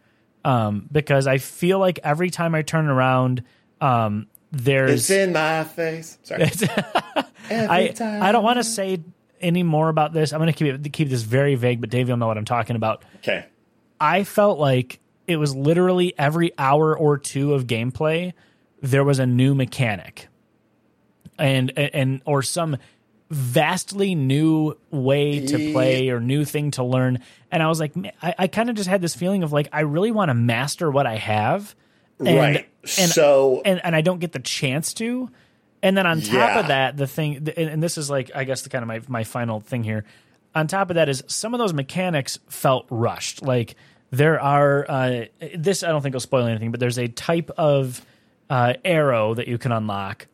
Um, 0.45 0.87
because 0.91 1.27
I 1.27 1.39
feel 1.39 1.79
like 1.79 1.99
every 2.03 2.29
time 2.29 2.55
I 2.55 2.61
turn 2.61 2.87
around, 2.87 3.43
um, 3.81 4.27
there's 4.51 4.91
It's 4.91 5.09
in 5.09 5.33
my 5.33 5.63
face. 5.65 6.17
Sorry. 6.23 6.43
Every 7.49 7.67
I 7.69 7.87
time. 7.89 8.21
I 8.21 8.31
don't 8.31 8.43
want 8.43 8.57
to 8.57 8.63
say 8.63 9.01
any 9.41 9.63
more 9.63 9.89
about 9.89 10.13
this. 10.13 10.33
I'm 10.33 10.39
going 10.39 10.51
to 10.51 10.57
keep 10.57 10.85
it, 10.85 10.93
keep 10.93 11.09
this 11.09 11.21
very 11.23 11.55
vague, 11.55 11.81
but 11.81 11.89
Dave, 11.89 12.07
you'll 12.07 12.17
know 12.17 12.27
what 12.27 12.37
I'm 12.37 12.45
talking 12.45 12.75
about. 12.75 13.03
Okay. 13.17 13.45
I 13.99 14.23
felt 14.23 14.59
like 14.59 14.99
it 15.27 15.37
was 15.37 15.55
literally 15.55 16.13
every 16.17 16.51
hour 16.57 16.97
or 16.97 17.17
two 17.17 17.53
of 17.53 17.67
gameplay 17.67 18.33
there 18.81 19.03
was 19.03 19.17
a 19.19 19.25
new 19.25 19.55
mechanic, 19.55 20.27
and 21.37 21.71
and 21.77 22.21
or 22.25 22.41
some 22.43 22.77
vastly 23.29 24.15
new 24.15 24.77
way 24.89 25.39
to 25.41 25.59
play 25.59 26.09
or 26.09 26.19
new 26.19 26.45
thing 26.45 26.71
to 26.71 26.83
learn. 26.83 27.19
And 27.51 27.61
I 27.61 27.67
was 27.67 27.79
like, 27.79 27.91
I, 28.21 28.35
I 28.37 28.47
kind 28.47 28.69
of 28.69 28.75
just 28.75 28.87
had 28.87 29.01
this 29.01 29.15
feeling 29.15 29.43
of 29.43 29.51
like 29.51 29.67
I 29.73 29.81
really 29.81 30.11
want 30.11 30.29
to 30.29 30.33
master 30.33 30.89
what 30.91 31.05
I 31.07 31.15
have, 31.15 31.75
and, 32.19 32.37
right. 32.37 32.69
And, 32.99 33.11
so 33.11 33.61
and 33.65 33.83
and 33.83 33.95
I 33.95 34.01
don't 34.01 34.19
get 34.19 34.31
the 34.31 34.39
chance 34.39 34.93
to. 34.95 35.29
And 35.83 35.95
then 35.95 36.07
on 36.07 36.21
top 36.21 36.33
Yeah. 36.55 36.59
of 36.59 36.67
that, 36.67 36.97
the 36.97 37.05
thing, 37.07 37.35
and, 37.37 37.49
and 37.49 37.83
this 37.83 37.97
is 37.97 38.09
like 38.09 38.31
I 38.35 38.43
guess 38.43 38.61
the 38.61 38.69
kind 38.69 38.83
of 38.83 38.87
my 38.87 39.01
my 39.07 39.23
final 39.23 39.59
thing 39.59 39.83
here. 39.83 40.05
On 40.55 40.67
top 40.67 40.89
of 40.89 40.95
that 40.95 41.09
is 41.09 41.23
some 41.27 41.53
of 41.53 41.59
those 41.59 41.73
mechanics 41.73 42.39
felt 42.47 42.87
rushed. 42.89 43.41
Like 43.43 43.75
there 44.11 44.39
are 44.39 44.85
uh, 44.89 45.25
this 45.55 45.83
I 45.83 45.89
don't 45.89 46.01
think 46.01 46.13
will 46.13 46.19
spoil 46.19 46.45
anything, 46.45 46.71
but 46.71 46.79
there's 46.79 46.97
a 46.97 47.07
type 47.07 47.51
of 47.57 48.05
uh, 48.49 48.73
arrow 48.85 49.33
that 49.33 49.47
you 49.47 49.57
can 49.57 49.71
unlock 49.71 50.27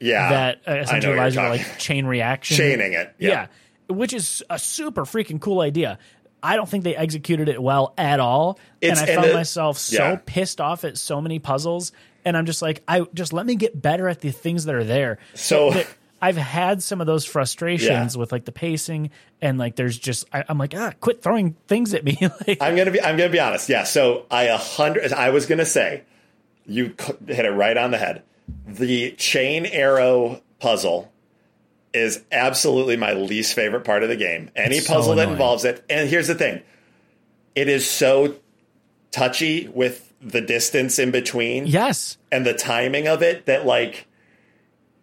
yeah, 0.00 0.30
that 0.30 0.60
uh, 0.66 0.72
essentially 0.80 1.14
allows 1.14 1.34
you 1.34 1.42
to 1.42 1.48
like 1.48 1.78
chain 1.78 2.06
reaction, 2.06 2.56
chaining 2.56 2.92
it. 2.94 3.14
yeah. 3.18 3.48
which 3.88 4.12
is 4.12 4.42
a 4.48 4.58
super 4.58 5.04
freaking 5.04 5.40
cool 5.40 5.60
idea. 5.60 5.98
I 6.42 6.54
don't 6.54 6.68
think 6.68 6.84
they 6.84 6.94
executed 6.94 7.48
it 7.48 7.60
well 7.60 7.94
at 7.98 8.20
all, 8.20 8.58
It's- 8.80 9.00
and 9.00 9.08
I 9.08 9.12
and 9.12 9.20
found 9.22 9.30
the- 9.30 9.34
myself 9.34 9.76
so 9.78 9.96
yeah. 10.10 10.18
pissed 10.24 10.60
off 10.60 10.84
at 10.84 10.96
so 10.96 11.20
many 11.20 11.38
puzzles. 11.40 11.92
And 12.24 12.36
I'm 12.36 12.46
just 12.46 12.62
like, 12.62 12.82
I 12.86 13.06
just 13.14 13.32
let 13.32 13.46
me 13.46 13.54
get 13.56 13.80
better 13.80 14.06
at 14.08 14.20
the 14.20 14.30
things 14.30 14.66
that 14.66 14.74
are 14.74 14.84
there. 14.84 15.18
So- 15.34 15.70
that- 15.72 15.86
I've 16.20 16.36
had 16.36 16.82
some 16.82 17.00
of 17.00 17.06
those 17.06 17.24
frustrations 17.24 18.16
with 18.16 18.32
like 18.32 18.44
the 18.44 18.52
pacing, 18.52 19.10
and 19.40 19.58
like 19.58 19.76
there's 19.76 19.96
just 19.98 20.26
I, 20.32 20.44
I'm 20.48 20.58
like, 20.58 20.74
ah, 20.76 20.92
quit 21.00 21.22
throwing 21.22 21.54
things 21.68 21.94
at 21.94 22.04
me. 22.04 22.18
like, 22.46 22.58
I'm 22.60 22.76
gonna 22.76 22.90
be. 22.90 23.00
I'm 23.00 23.16
gonna 23.16 23.30
be 23.30 23.40
honest. 23.40 23.68
Yeah. 23.68 23.84
So 23.84 24.26
I 24.30 24.44
a 24.44 24.56
hundred. 24.56 25.12
I 25.12 25.30
was 25.30 25.46
gonna 25.46 25.66
say, 25.66 26.02
you 26.66 26.94
hit 27.26 27.44
it 27.44 27.50
right 27.50 27.76
on 27.76 27.92
the 27.92 27.98
head. 27.98 28.22
The 28.66 29.12
chain 29.12 29.66
arrow 29.66 30.42
puzzle 30.58 31.12
is 31.92 32.22
absolutely 32.32 32.96
my 32.96 33.12
least 33.12 33.54
favorite 33.54 33.84
part 33.84 34.02
of 34.02 34.08
the 34.08 34.16
game. 34.16 34.50
Any 34.56 34.76
It's 34.76 34.86
so 34.86 34.94
puzzle 34.94 35.14
that 35.16 35.28
involves 35.28 35.64
it. 35.64 35.84
And 35.88 36.08
here's 36.08 36.28
the 36.28 36.34
thing, 36.34 36.62
it 37.54 37.68
is 37.68 37.88
so 37.88 38.36
touchy 39.10 39.68
with 39.68 40.12
the 40.20 40.40
distance 40.40 40.98
in 40.98 41.12
between 41.12 41.66
yes, 41.66 42.18
and 42.32 42.44
the 42.44 42.54
timing 42.54 43.06
of 43.06 43.22
it 43.22 43.46
that 43.46 43.64
like. 43.66 44.06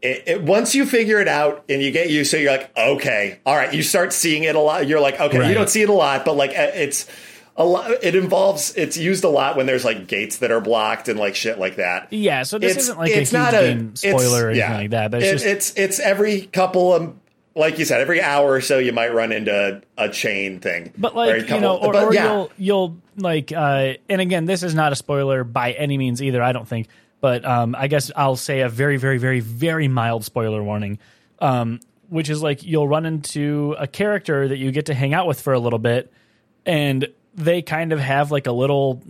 It, 0.06 0.24
it, 0.28 0.41
once 0.44 0.76
you 0.76 0.86
figure 0.86 1.20
it 1.20 1.28
out 1.28 1.63
and 1.70 1.82
you 1.82 1.91
get 1.91 2.10
used 2.10 2.32
to 2.32 2.38
it, 2.38 2.44
you're 2.44 2.52
like, 2.52 2.72
okay, 2.78 3.39
all 3.46 3.56
right. 3.56 3.74
You 3.74 3.82
start 3.84 4.13
seeing 4.13 4.44
it 4.44 4.56
a 4.56 4.60
lot. 4.60 4.88
You're 4.88 5.00
like, 5.02 5.20
okay, 5.20 5.39
Right. 5.39 5.48
you 5.50 5.54
don't 5.54 5.70
see 5.70 5.82
it 5.82 5.89
a 5.89 5.94
lot, 5.94 6.26
but 6.26 6.36
like 6.36 6.52
uh, 6.52 6.72
it's 6.74 7.08
a 7.58 7.65
lot. 7.65 7.89
It 8.04 8.15
involves. 8.15 8.76
It's 8.76 8.98
used 8.98 9.24
a 9.24 9.30
lot 9.30 9.56
when 9.58 9.65
there's 9.65 9.86
like 9.86 10.08
gates 10.08 10.38
that 10.38 10.52
are 10.52 10.62
blocked 10.62 11.08
and 11.08 11.20
like 11.20 11.36
shit 11.36 11.58
like 11.60 11.78
that. 11.78 12.12
yeah. 12.12 12.44
So 12.44 12.58
this 12.60 12.74
It's 12.74 12.84
isn't 12.84 12.98
like 13.00 13.12
a 13.12 13.22
it's 13.22 13.32
huge 13.32 13.39
not 13.39 13.54
a 13.54 13.89
spoiler 13.96 14.46
or 14.46 14.50
anything 14.50 14.70
yeah. 14.70 14.78
like 14.78 14.89
that, 14.91 15.12
but 15.12 15.24
it's 15.24 15.30
It- 15.30 15.34
just 15.34 15.46
it's 15.46 15.74
it's 15.78 16.00
every 16.00 16.41
couple 16.41 16.94
of 16.94 17.15
like 17.58 17.80
you 17.80 17.86
said, 17.86 18.02
every 18.02 18.22
hour 18.22 18.52
or 18.52 18.60
so 18.60 18.80
you 18.80 18.91
might 18.91 19.13
run 19.13 19.32
into 19.32 19.82
a 19.98 20.10
chain 20.10 20.60
thing. 20.60 20.91
But 20.98 21.13
a 21.13 21.18
like 21.18 21.50
you 21.50 21.60
know, 21.62 21.78
or, 21.78 21.94
but 21.94 22.04
or 22.04 22.13
yeah. 22.13 22.26
you'll 22.34 22.52
you'll 22.58 22.98
like, 23.18 23.54
uh, 23.54 23.94
and 24.10 24.20
again, 24.20 24.44
this 24.44 24.62
is 24.62 24.76
not 24.76 24.91
a 24.91 24.96
spoiler 24.98 25.46
by 25.46 25.72
any 25.72 25.98
means 25.98 26.22
either. 26.22 26.44
I 26.44 26.52
don't 26.52 26.68
think, 26.68 26.88
but 27.25 27.43
um, 27.43 27.73
I 27.75 27.88
guess 27.88 28.11
I'll 28.15 28.35
say 28.35 28.59
a 28.61 28.69
very, 28.69 28.97
very, 28.97 29.17
very, 29.17 29.39
very 29.39 29.88
mild 29.88 30.23
spoiler 30.23 30.61
warning, 30.63 30.99
um, 31.39 31.79
which 32.07 32.29
is 32.29 32.43
like 32.43 32.61
you'll 32.61 32.88
run 32.88 33.03
into 33.07 33.75
a 33.79 33.88
character 33.88 34.47
that 34.47 34.57
you 34.57 34.71
get 34.71 34.85
to 34.85 34.93
hang 34.93 35.15
out 35.15 35.25
with 35.25 35.41
for 35.41 35.53
a 35.53 35.59
little 35.59 35.79
bit, 35.79 36.13
and 36.67 37.07
they 37.33 37.63
kind 37.63 37.93
of 37.93 37.99
have 37.99 38.29
like 38.29 38.45
a 38.45 38.51
little 38.51 39.01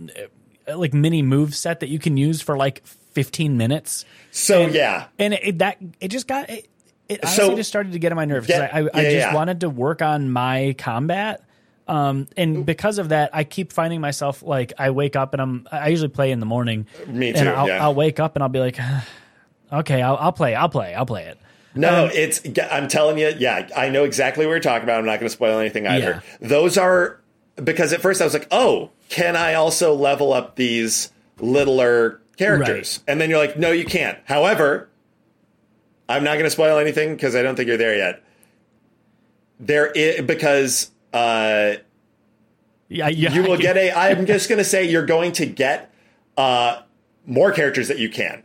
uh, 0.66 0.78
like 0.78 0.94
mini 0.94 1.20
move 1.20 1.54
set 1.54 1.80
that 1.80 1.90
you 1.90 1.98
can 1.98 2.16
use 2.16 2.40
for 2.40 2.56
like 2.56 2.86
15 2.86 3.58
minutes, 3.58 4.06
So 4.30 4.66
yeah, 4.66 5.08
and 5.18 5.34
it, 5.34 5.40
it- 5.44 5.58
that 5.58 5.76
it 6.00 6.08
just 6.08 6.26
got 6.26 6.48
it. 6.48 6.68
It 7.10 7.22
So- 7.28 7.54
just 7.54 7.68
started 7.68 7.92
to 7.92 7.98
get 7.98 8.12
on 8.12 8.16
my 8.16 8.24
nerves 8.24 8.46
because 8.46 8.62
Yeah, 8.62 8.70
I, 8.72 8.78
I, 8.80 8.82
I 8.94 9.02
yeah, 9.02 9.10
just 9.10 9.26
yeah. 9.28 9.34
wanted 9.34 9.60
to 9.60 9.68
work 9.68 10.00
on 10.00 10.30
my 10.30 10.74
combat 10.78 11.42
Um, 11.88 12.26
and 12.36 12.66
because 12.66 12.98
of 12.98 13.10
that, 13.10 13.30
I 13.32 13.44
keep 13.44 13.72
finding 13.72 14.00
myself 14.00 14.42
like 14.42 14.72
I 14.78 14.90
wake 14.90 15.14
up 15.14 15.34
and 15.34 15.40
I'm 15.40 15.68
I 15.70 15.88
usually 15.88 16.08
play 16.08 16.32
in 16.32 16.40
the 16.40 16.46
morning. 16.46 16.86
Me 17.06 17.28
And 17.28 17.38
too, 17.38 17.48
I'll, 17.48 17.68
yeah. 17.68 17.82
I'll 17.82 17.94
wake 17.94 18.18
up 18.18 18.34
and 18.36 18.42
I'll 18.42 18.48
be 18.48 18.58
like, 18.58 18.78
okay, 19.72 20.02
I'll, 20.02 20.16
I'll 20.16 20.32
play, 20.32 20.54
I'll 20.54 20.68
play, 20.68 20.94
I'll 20.94 21.06
play 21.06 21.24
it. 21.24 21.38
No, 21.76 22.08
it's. 22.12 22.40
I'm 22.70 22.88
telling 22.88 23.18
you, 23.18 23.34
yeah, 23.38 23.68
I 23.76 23.90
know 23.90 24.04
exactly 24.04 24.46
what 24.46 24.52
you're 24.52 24.60
talking 24.60 24.84
about. 24.84 24.98
I'm 24.98 25.04
not 25.04 25.20
going 25.20 25.28
to 25.28 25.34
spoil 25.34 25.58
anything 25.58 25.86
either. 25.86 26.22
Those 26.40 26.78
are 26.78 27.20
because 27.62 27.92
at 27.92 28.00
first 28.00 28.20
I 28.20 28.24
was 28.24 28.32
like, 28.32 28.48
oh, 28.50 28.90
can 29.08 29.36
I 29.36 29.54
also 29.54 29.94
level 29.94 30.32
up 30.32 30.56
these 30.56 31.12
littler 31.38 32.20
characters? 32.38 33.00
And 33.06 33.20
then 33.20 33.30
you're 33.30 33.38
like, 33.38 33.58
no, 33.58 33.72
you 33.72 33.84
can't. 33.84 34.18
However, 34.24 34.88
I'm 36.08 36.24
not 36.24 36.34
going 36.34 36.44
to 36.44 36.50
spoil 36.50 36.78
anything 36.78 37.14
because 37.14 37.34
I 37.36 37.42
don't 37.42 37.56
think 37.56 37.68
you're 37.68 37.76
there 37.76 37.96
yet. 37.96 38.22
There 39.60 39.86
is 39.86 40.22
because 40.22 40.90
uh, 41.16 41.76
Yeah, 42.88 43.08
yeah 43.08 43.32
you 43.32 43.42
will 43.42 43.58
get 43.58 43.76
a. 43.76 43.92
I'm 43.92 44.26
just 44.26 44.48
going 44.48 44.58
to 44.58 44.64
say 44.64 44.88
you're 44.88 45.06
going 45.06 45.32
to 45.32 45.46
get 45.46 45.92
uh, 46.36 46.82
more 47.24 47.52
characters 47.52 47.88
that 47.88 47.98
you 47.98 48.08
can. 48.10 48.42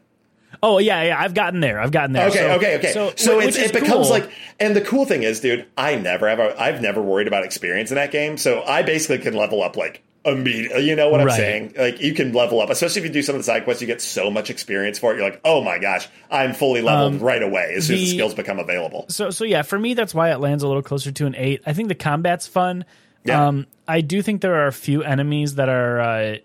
Oh 0.63 0.77
yeah, 0.77 1.03
yeah. 1.03 1.19
I've 1.19 1.33
gotten 1.33 1.59
there. 1.59 1.79
I've 1.79 1.91
gotten 1.91 2.13
there. 2.13 2.27
Okay, 2.27 2.37
So- 2.37 2.51
okay, 2.51 2.77
okay. 2.77 2.91
So, 2.91 3.39
it's, 3.39 3.57
it 3.57 3.73
becomes 3.73 4.07
cool. 4.07 4.09
like, 4.09 4.31
and 4.59 4.75
the 4.75 4.81
cool 4.81 5.05
thing 5.05 5.23
is, 5.23 5.39
dude, 5.39 5.65
I 5.75 5.95
never 5.95 6.29
have, 6.29 6.39
a, 6.39 6.59
I've 6.59 6.81
never 6.81 7.01
worried 7.01 7.27
about 7.27 7.43
experience 7.43 7.89
in 7.89 7.95
that 7.95 8.11
game. 8.11 8.37
So 8.37 8.61
I 8.63 8.83
basically 8.83 9.19
can 9.19 9.33
level 9.33 9.63
up 9.63 9.75
like 9.75 10.03
immediately. 10.23 10.87
You 10.87 10.95
know 10.95 11.09
what 11.09 11.19
I'm 11.21 11.27
Right. 11.27 11.35
saying? 11.37 11.73
Like 11.77 11.99
you 12.01 12.13
can 12.13 12.33
level 12.33 12.61
up, 12.61 12.69
especially 12.69 13.01
if 13.01 13.07
you 13.07 13.13
do 13.13 13.21
some 13.23 13.35
of 13.35 13.39
the 13.39 13.43
side 13.43 13.63
quests. 13.63 13.81
You 13.81 13.87
get 13.87 14.01
so 14.01 14.29
much 14.29 14.49
experience 14.49 14.99
for 14.99 15.11
it. 15.11 15.15
You're 15.17 15.25
like, 15.29 15.41
oh 15.43 15.63
my 15.63 15.79
gosh, 15.79 16.07
I'm 16.29 16.53
fully 16.53 16.81
leveled 16.81 17.21
right 17.21 17.41
away 17.41 17.73
as 17.75 17.87
soon 17.87 17.95
as 17.95 18.01
the 18.01 18.07
Um, 18.11 18.17
skills 18.17 18.33
become 18.35 18.59
available. 18.59 19.05
So 19.09 19.29
so 19.31 19.43
yeah, 19.45 19.61
for 19.63 19.79
me 19.79 19.93
that's 19.93 20.13
why 20.13 20.31
it 20.31 20.39
lands 20.39 20.63
a 20.63 20.67
little 20.67 20.83
closer 20.83 21.11
to 21.11 21.25
an 21.25 21.35
eight. 21.37 21.61
I 21.65 21.73
think 21.73 21.87
the 21.87 21.95
combat's 21.95 22.45
fun. 22.47 22.85
Yeah. 23.23 23.47
Um, 23.47 23.67
I 23.87 24.01
do 24.01 24.21
think 24.21 24.41
there 24.41 24.55
are 24.63 24.67
a 24.67 24.73
few 24.73 25.03
enemies 25.03 25.55
that 25.55 25.69
are 25.69 25.99
uh, 25.99 26.35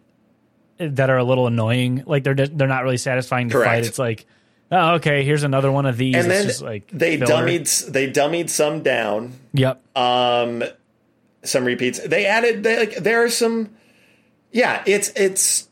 that 0.79 1.09
are 1.11 1.17
a 1.19 1.25
little 1.25 1.47
annoying. 1.47 2.03
Like 2.07 2.25
they're 2.25 2.35
just, 2.35 2.57
they're 2.57 2.69
not 2.69 2.83
really 2.85 2.99
satisfying 2.99 3.49
to 3.49 3.55
Correct. 3.55 3.71
fight. 3.71 3.87
It's 3.87 3.99
like, 3.99 4.27
oh 4.73 4.95
okay, 4.95 5.23
here's 5.25 5.43
another 5.43 5.73
one 5.73 5.87
of 5.87 5.97
these. 5.97 6.15
And 6.17 6.27
it's 6.27 6.35
then 6.35 6.47
just 6.47 6.63
like 6.63 6.91
they 6.93 7.17
filler. 7.19 7.47
dummied, 7.47 7.93
they 7.93 8.11
dummied 8.11 8.51
some 8.51 8.83
down. 8.83 9.35
Yep. 9.55 9.81
um 9.97 10.65
some 11.47 11.65
repeats 11.65 12.01
they 12.01 12.27
added 12.27 12.63
they 12.63 12.79
like 12.79 12.97
there 12.97 13.25
are 13.25 13.31
some 13.31 13.71
yeah 14.53 14.83
it's 14.87 15.11
it's 15.17 15.69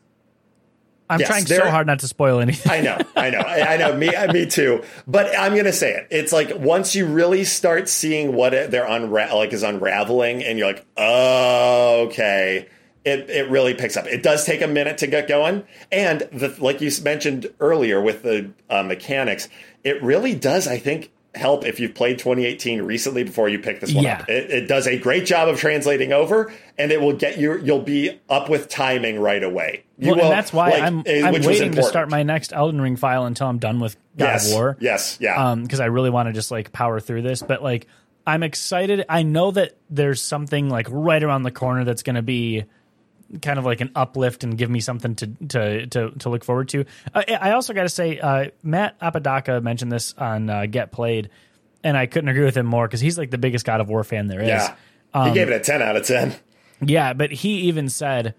I'm 1.07 1.19
yes, 1.19 1.29
trying 1.29 1.45
so 1.45 1.69
hard 1.69 1.85
not 1.85 1.99
to 1.99 2.07
spoil 2.07 2.39
anything. 2.39 2.71
i 2.71 2.81
know 2.81 2.97
i 3.15 3.29
know 3.29 3.39
i, 3.39 3.73
I 3.73 3.77
know 3.77 3.95
me 3.95 4.11
me 4.33 4.45
too 4.47 4.83
but 5.05 5.37
i'm 5.37 5.55
gonna 5.55 5.71
say 5.71 5.93
it 5.93 6.07
it's 6.09 6.33
like 6.33 6.51
once 6.57 6.95
you 6.95 7.05
really 7.05 7.43
start 7.43 7.87
seeing 7.87 8.33
what 8.33 8.53
it, 8.53 8.71
they're 8.71 8.87
unra- 8.87 9.31
like 9.33 9.53
is 9.53 9.61
unraveling 9.63 10.43
and 10.43 10.57
you're 10.57 10.67
like 10.67 10.85
oh 10.97 12.07
okay 12.07 12.67
it, 13.05 13.29
it 13.29 13.49
really 13.51 13.75
picks 13.75 13.95
up. 13.95 14.07
It 14.07 14.23
does 14.23 14.45
take 14.45 14.63
a 14.63 14.67
minute 14.67 14.97
to 14.97 15.07
get 15.07 15.27
going, 15.27 15.63
and 15.91 16.21
the, 16.33 16.55
like 16.59 16.81
you 16.81 16.91
mentioned 17.03 17.53
earlier 17.59 18.01
with 18.01 18.23
the 18.23 18.51
uh, 18.67 18.81
mechanics, 18.81 19.47
it 19.83 20.01
really 20.01 20.33
does. 20.33 20.67
I 20.67 20.79
think 20.79 21.11
help 21.35 21.65
if 21.65 21.79
you've 21.79 21.93
played 21.93 22.17
2018 22.17 22.81
recently 22.81 23.23
before 23.23 23.49
you 23.49 23.59
pick 23.59 23.79
this 23.79 23.93
one 23.93 24.03
Yeah. 24.03 24.19
up. 24.21 24.29
It, 24.29 24.49
it 24.49 24.67
does 24.67 24.87
a 24.87 24.97
great 24.97 25.25
job 25.25 25.47
of 25.49 25.59
translating 25.59 26.13
over, 26.13 26.51
and 26.77 26.91
it 26.91 27.01
will 27.01 27.13
get 27.13 27.37
you. 27.37 27.59
You'll 27.61 27.81
be 27.81 28.19
up 28.29 28.49
with 28.49 28.69
timing 28.69 29.19
right 29.19 29.43
away. 29.43 29.83
You 29.97 30.07
well, 30.07 30.15
will, 30.15 30.23
and 30.23 30.31
that's 30.31 30.51
why 30.51 30.71
like, 30.71 30.83
I'm, 30.83 31.03
I'm 31.07 31.41
waiting 31.43 31.73
to 31.73 31.83
start 31.83 32.09
my 32.09 32.23
next 32.23 32.53
Elden 32.53 32.81
Ring 32.81 32.95
file 32.95 33.25
until 33.25 33.47
I'm 33.47 33.59
done 33.59 33.79
with 33.79 33.95
God 34.17 34.25
yes, 34.25 34.47
of 34.47 34.53
War. 34.53 34.77
Yes, 34.79 35.17
yeah. 35.19 35.51
um 35.51 35.63
because 35.63 35.79
i 35.79 35.85
really 35.85 36.09
want 36.09 36.27
to 36.27 36.33
just 36.33 36.51
like 36.51 36.71
power 36.71 36.99
through 36.99 37.21
this 37.21 37.41
but 37.41 37.61
like 37.61 37.87
i'm 38.25 38.43
excited 38.43 39.05
i 39.09 39.23
know 39.23 39.51
that 39.51 39.77
there's 39.89 40.21
something 40.21 40.69
like 40.69 40.87
right 40.89 41.23
around 41.23 41.43
the 41.43 41.51
corner 41.51 41.83
that's 41.83 42.03
going 42.03 42.15
to 42.15 42.21
be 42.21 42.63
kind 43.41 43.59
of 43.59 43.65
like 43.65 43.81
an 43.81 43.91
uplift 43.95 44.43
and 44.43 44.57
give 44.57 44.69
me 44.69 44.79
something 44.79 45.15
to 45.15 45.27
to 45.47 45.87
to, 45.87 46.11
to 46.11 46.29
look 46.29 46.43
forward 46.43 46.69
to 46.69 46.85
uh, 47.13 47.23
i 47.41 47.51
also 47.51 47.73
got 47.73 47.83
to 47.83 47.89
say 47.89 48.19
uh, 48.19 48.45
matt 48.63 48.95
apodaca 49.01 49.61
mentioned 49.61 49.91
this 49.91 50.13
on 50.17 50.49
uh, 50.49 50.65
get 50.65 50.91
played 50.91 51.29
and 51.83 51.97
i 51.97 52.05
couldn't 52.05 52.29
agree 52.29 52.45
with 52.45 52.55
him 52.55 52.65
more 52.65 52.87
because 52.87 53.01
he's 53.01 53.17
like 53.17 53.31
the 53.31 53.37
biggest 53.37 53.65
god 53.65 53.81
of 53.81 53.89
war 53.89 54.03
fan 54.03 54.27
there 54.27 54.41
is 54.41 54.47
yeah. 54.47 54.75
um, 55.13 55.27
he 55.29 55.33
gave 55.33 55.49
it 55.49 55.53
a 55.53 55.59
10 55.59 55.81
out 55.81 55.95
of 55.95 56.05
10. 56.05 56.35
yeah 56.81 57.13
but 57.13 57.31
he 57.31 57.61
even 57.61 57.89
said 57.89 58.35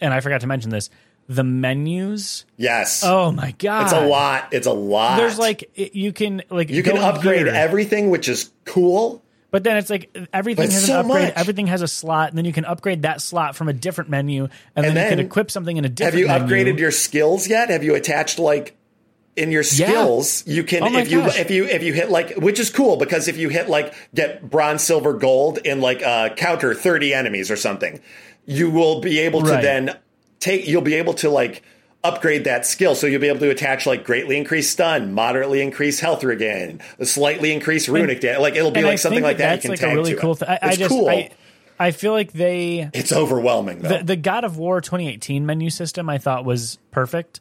and 0.00 0.14
i 0.14 0.20
forgot 0.20 0.40
to 0.42 0.46
mention 0.46 0.70
this 0.70 0.90
the 1.28 1.44
menus 1.44 2.44
Yes. 2.56 3.02
oh 3.04 3.30
my 3.30 3.52
god 3.52 3.84
it's 3.84 3.92
a 3.92 4.04
lot. 4.06 4.48
It's 4.52 4.66
a 4.66 4.72
lot. 4.72 5.16
there's 5.16 5.38
like 5.38 5.70
you 5.76 6.12
can 6.12 6.42
like 6.50 6.70
you 6.70 6.82
can 6.82 6.98
upgrade 6.98 7.46
here. 7.46 7.54
everything, 7.54 8.10
which 8.10 8.28
is 8.28 8.50
cool. 8.64 9.22
But 9.50 9.64
then 9.64 9.76
it's 9.76 9.90
like 9.90 10.16
everything 10.32 10.66
But 10.66 10.72
has 10.72 10.86
so 10.86 11.00
an 11.00 11.06
upgrade. 11.06 11.24
much. 11.28 11.34
Everything 11.36 11.66
has 11.66 11.82
a 11.82 11.88
slot, 11.88 12.28
and 12.28 12.38
then 12.38 12.44
you 12.44 12.52
can 12.52 12.64
upgrade 12.64 13.02
that 13.02 13.20
slot 13.20 13.56
from 13.56 13.68
a 13.68 13.72
different 13.72 14.10
menu, 14.10 14.44
and, 14.76 14.84
then, 14.84 14.96
And 14.96 15.04
you 15.04 15.16
can 15.16 15.26
equip 15.26 15.50
something 15.50 15.76
in 15.76 15.84
a 15.84 15.88
different. 15.88 16.28
Have 16.28 16.40
you 16.40 16.48
menu. 16.48 16.74
upgraded 16.74 16.78
your 16.78 16.90
skills 16.92 17.48
yet? 17.48 17.70
Have 17.70 17.82
you 17.82 17.94
attached 17.94 18.38
like 18.38 18.76
in 19.36 19.50
your 19.50 19.62
skills? 19.62 20.46
You 20.46 20.62
can 20.64 20.82
Oh 20.82 20.96
if 20.98 21.10
you 21.10 21.22
if 21.22 21.50
you 21.50 21.64
if 21.64 21.82
you 21.82 21.92
hit 21.92 22.10
like 22.10 22.36
which 22.36 22.60
is 22.60 22.70
cool 22.70 22.96
because 22.96 23.26
if 23.28 23.36
you 23.36 23.48
hit 23.48 23.68
like 23.68 23.94
get 24.14 24.48
bronze, 24.48 24.82
silver, 24.82 25.14
gold 25.14 25.58
in 25.58 25.80
like 25.80 26.02
uh, 26.02 26.30
counter 26.34 26.74
thirty 26.74 27.12
enemies 27.14 27.50
or 27.50 27.56
something, 27.56 28.00
you 28.46 28.70
will 28.70 29.00
be 29.00 29.20
able 29.20 29.42
to 29.42 29.50
then 29.50 29.96
take. 30.38 30.66
You'll 30.68 30.82
be 30.82 30.94
able 30.94 31.14
to 31.14 31.30
like 31.30 31.62
upgrade 32.02 32.44
that 32.44 32.66
skill. 32.66 32.94
So 32.94 33.06
you'll 33.06 33.20
be 33.20 33.28
able 33.28 33.40
to 33.40 33.50
attach 33.50 33.86
like 33.86 34.04
greatly 34.04 34.36
increased 34.36 34.72
stun, 34.72 35.12
moderately 35.12 35.60
increased 35.60 36.00
health 36.00 36.24
regain, 36.24 36.80
slightly 37.02 37.52
increased 37.52 37.88
runic 37.88 38.20
damage. 38.20 38.40
Like 38.40 38.56
it'll 38.56 38.70
be 38.70 38.82
like 38.82 38.92
I 38.92 38.96
something 38.96 39.22
like 39.22 39.38
that. 39.38 39.62
That's 39.62 39.64
you 39.64 39.70
can 39.76 39.88
like 39.88 39.92
a 39.92 39.96
really 39.96 40.14
cool 40.16 40.32
it. 40.32 40.38
thing. 40.38 40.48
I, 40.48 40.58
I 40.62 40.76
just 40.76 40.90
cool. 40.90 41.08
I, 41.08 41.30
I 41.78 41.90
feel 41.92 42.12
like 42.12 42.32
they 42.32 42.90
it's 42.92 43.12
overwhelming 43.12 43.80
though. 43.80 43.98
the, 43.98 44.04
the 44.04 44.16
God 44.16 44.44
of 44.44 44.58
War 44.58 44.80
2018 44.80 45.46
menu 45.46 45.70
system 45.70 46.08
I 46.08 46.18
thought 46.18 46.44
was 46.44 46.78
perfect. 46.90 47.40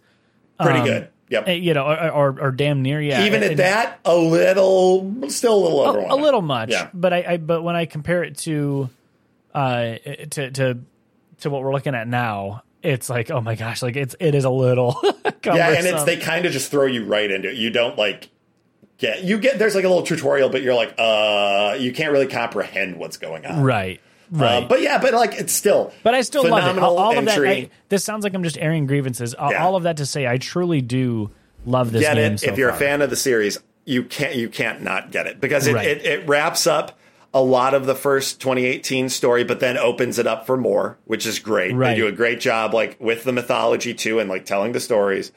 Pretty 0.60 0.80
um, 0.80 0.86
good. 0.86 1.10
Yep. 1.30 1.48
Uh, 1.48 1.52
You 1.52 1.74
know, 1.74 1.86
or, 1.86 2.10
or, 2.10 2.41
or 2.41 2.52
damn 2.52 2.82
near 2.82 3.00
yeah. 3.02 3.26
Even 3.26 3.43
at 3.43 3.52
And- 3.52 3.60
that, 3.60 4.00
a 4.04 4.15
little, 4.15 5.30
still 5.30 5.54
a 5.54 5.62
little 5.62 5.86
a, 5.86 5.89
overwhelming. 5.89 6.19
a 6.19 6.24
little 6.24 6.41
much. 6.41 6.69
Yeah. 6.72 6.89
But 6.93 7.13
I, 7.13 7.26
I 7.28 7.38
but 7.38 7.62
when 7.62 7.76
I 7.76 7.86
compare 7.86 8.24
it 8.24 8.38
to 8.39 8.89
uh 9.54 9.95
to 10.32 10.52
to 10.52 10.80
to 11.39 11.50
what 11.50 11.62
we're 11.62 11.74
looking 11.74 11.95
at 11.95 12.08
now, 12.08 12.63
it's 12.84 13.10
like 13.10 13.30
oh 13.32 13.42
my 13.42 13.56
gosh, 13.56 13.82
like 13.82 13.96
it's 13.96 14.15
it 14.20 14.36
is 14.36 14.46
a 14.46 14.50
little 14.50 14.98
Yeah, 15.46 15.70
and 15.72 15.86
it's 15.88 16.04
they 16.04 16.18
kind 16.18 16.46
of 16.46 16.52
just 16.52 16.72
throw 16.72 16.86
you 16.86 17.06
right 17.06 17.30
into 17.30 17.50
it. 17.50 17.56
You 17.58 17.70
don't 17.70 17.98
like 17.98 18.30
get 18.98 19.24
you 19.24 19.38
get 19.39 19.60
there's 19.60 19.76
like 19.76 19.86
a 19.86 19.88
little 19.89 20.04
tutorial, 20.04 20.50
but 20.50 20.62
you're 20.62 20.76
like, 20.76 20.94
uh, 20.98 21.76
you 21.80 21.92
can't 21.94 22.12
really 22.12 22.28
comprehend 22.28 22.98
what's 22.98 23.18
going 23.18 23.46
on. 23.46 23.63
right. 23.63 24.00
Uh, 24.00 24.06
Right. 24.32 24.70
but 24.70 24.82
yeah, 24.84 25.00
but 25.00 25.13
like 25.15 25.34
it's 25.34 25.52
still. 25.54 25.92
But 26.04 26.13
I 26.13 26.22
still 26.22 26.44
love 26.44 26.60
it. 26.60 26.62
phenomenal 26.62 26.89
All, 26.92 26.98
all 27.00 27.18
of 27.18 27.26
that. 27.26 27.32
entry. 27.34 27.50
I, 27.50 27.70
this 27.89 28.04
sounds 28.04 28.24
like 28.24 28.36
I'm 28.36 28.44
just 28.44 28.60
airing 28.60 28.86
grievances. 28.86 29.34
All, 29.34 29.50
Yeah. 29.52 29.65
all 29.65 29.76
of 29.76 29.84
that 29.84 29.98
to 29.98 30.06
say, 30.06 30.28
I 30.28 30.38
truly 30.38 30.82
do 30.82 31.32
love 31.65 31.92
this 31.92 32.02
get 32.04 32.13
game. 32.13 32.34
it 32.34 32.39
so 32.42 32.52
if 32.52 32.58
you're 32.60 32.70
far. 32.70 32.76
a 32.78 32.80
fan 32.80 33.02
of 33.02 33.10
the 33.10 33.15
series. 33.15 33.58
You 33.86 34.04
can't 34.04 34.36
you 34.36 34.50
can't 34.50 34.84
not 34.84 35.10
get 35.10 35.26
it 35.26 35.42
because 35.42 35.65
it, 35.65 35.74
Right. 35.74 35.88
it, 35.88 36.06
it 36.06 36.28
wraps 36.28 36.68
up 36.68 36.99
a 37.34 37.42
lot 37.42 37.74
of 37.74 37.86
the 37.86 37.96
first 37.96 38.42
2018 38.42 39.10
story, 39.10 39.44
but 39.44 39.60
then 39.60 39.78
opens 39.78 40.18
it 40.18 40.26
up 40.28 40.46
for 40.46 40.58
more, 40.58 40.98
which 41.06 41.26
is 41.26 41.38
great. 41.39 41.76
Right. 41.76 41.89
They 41.92 41.96
do 41.96 42.08
a 42.08 42.12
great 42.12 42.39
job, 42.39 42.74
like 42.74 42.98
with 43.00 43.24
the 43.24 43.32
mythology 43.32 43.94
too, 43.94 44.20
and 44.20 44.30
like 44.30 44.46
telling 44.46 44.72
the 44.72 44.80
stories. 44.80 45.32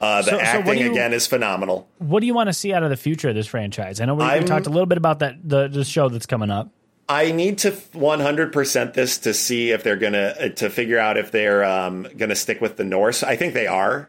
Uh, 0.00 0.22
the 0.22 0.30
So- 0.32 0.38
so 0.38 0.40
acting 0.42 0.78
do 0.78 0.84
you- 0.84 0.90
again 0.90 1.12
is 1.12 1.26
phenomenal. 1.26 1.88
What 1.98 2.20
do 2.20 2.26
you 2.26 2.34
want 2.34 2.48
to 2.48 2.52
see 2.52 2.72
out 2.74 2.82
of 2.82 2.90
the 2.90 2.96
future 2.96 3.28
of 3.30 3.34
this 3.34 3.46
franchise? 3.46 4.00
I 4.00 4.04
know 4.06 4.14
we, 4.14 4.24
we 4.24 4.44
talked 4.44 4.66
a 4.66 4.70
little 4.70 4.86
bit 4.86 4.98
about 4.98 5.20
that 5.20 5.36
the, 5.42 5.68
the 5.68 5.84
show 5.84 6.08
that's 6.08 6.26
coming 6.26 6.50
up. 6.50 6.68
I 7.08 7.30
need 7.30 7.58
to 7.58 7.70
100% 7.70 8.94
this 8.94 9.18
to 9.18 9.32
see 9.32 9.70
if 9.70 9.82
they're 9.84 9.96
gonna 9.96 10.34
uh, 10.40 10.48
to 10.50 10.68
figure 10.70 10.98
out 10.98 11.16
if 11.16 11.30
they're 11.30 11.64
um, 11.64 12.06
gonna 12.16 12.34
stick 12.34 12.60
with 12.60 12.76
the 12.76 12.84
Norse. 12.84 13.22
I 13.22 13.36
think 13.36 13.54
they 13.54 13.66
are. 13.68 14.08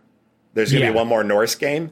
There's 0.55 0.71
gonna 0.71 0.85
Yeah. 0.85 0.91
be 0.91 0.95
one 0.97 1.07
more 1.07 1.23
Norse 1.23 1.53
game, 1.55 1.91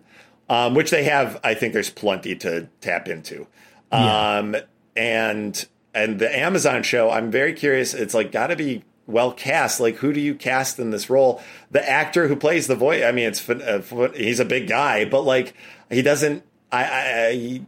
um, 0.49 0.73
which 0.73 0.89
they 0.89 1.03
have. 1.03 1.39
I 1.43 1.53
think 1.53 1.73
there's 1.73 1.91
plenty 1.91 2.35
to 2.37 2.67
tap 2.81 3.07
into. 3.07 3.45
Um, 3.91 4.55
and 4.95 5.65
and 5.93 6.19
the 6.19 6.37
Amazon 6.37 6.83
show, 6.83 7.09
I'm 7.09 7.31
very 7.31 7.53
curious. 7.53 7.93
It's 7.93 8.13
like 8.13 8.31
got 8.31 8.47
to 8.47 8.55
be 8.55 8.83
well 9.07 9.31
cast. 9.31 9.79
Like 9.79 9.97
who 9.97 10.13
do 10.13 10.19
you 10.19 10.35
cast 10.35 10.79
in 10.79 10.91
this 10.91 11.09
role? 11.09 11.41
The 11.71 11.87
actor 11.87 12.27
who 12.27 12.35
plays 12.35 12.67
the 12.67 12.75
voice. 12.75 13.03
I 13.03 13.11
mean, 13.11 13.27
it's 13.27 13.49
uh, 13.49 14.11
he's 14.15 14.39
a 14.39 14.45
big 14.45 14.67
guy, 14.67 15.05
but 15.05 15.21
like 15.21 15.53
he 15.89 16.01
doesn't. 16.01 16.43
I, 16.71 16.83
I, 16.83 17.65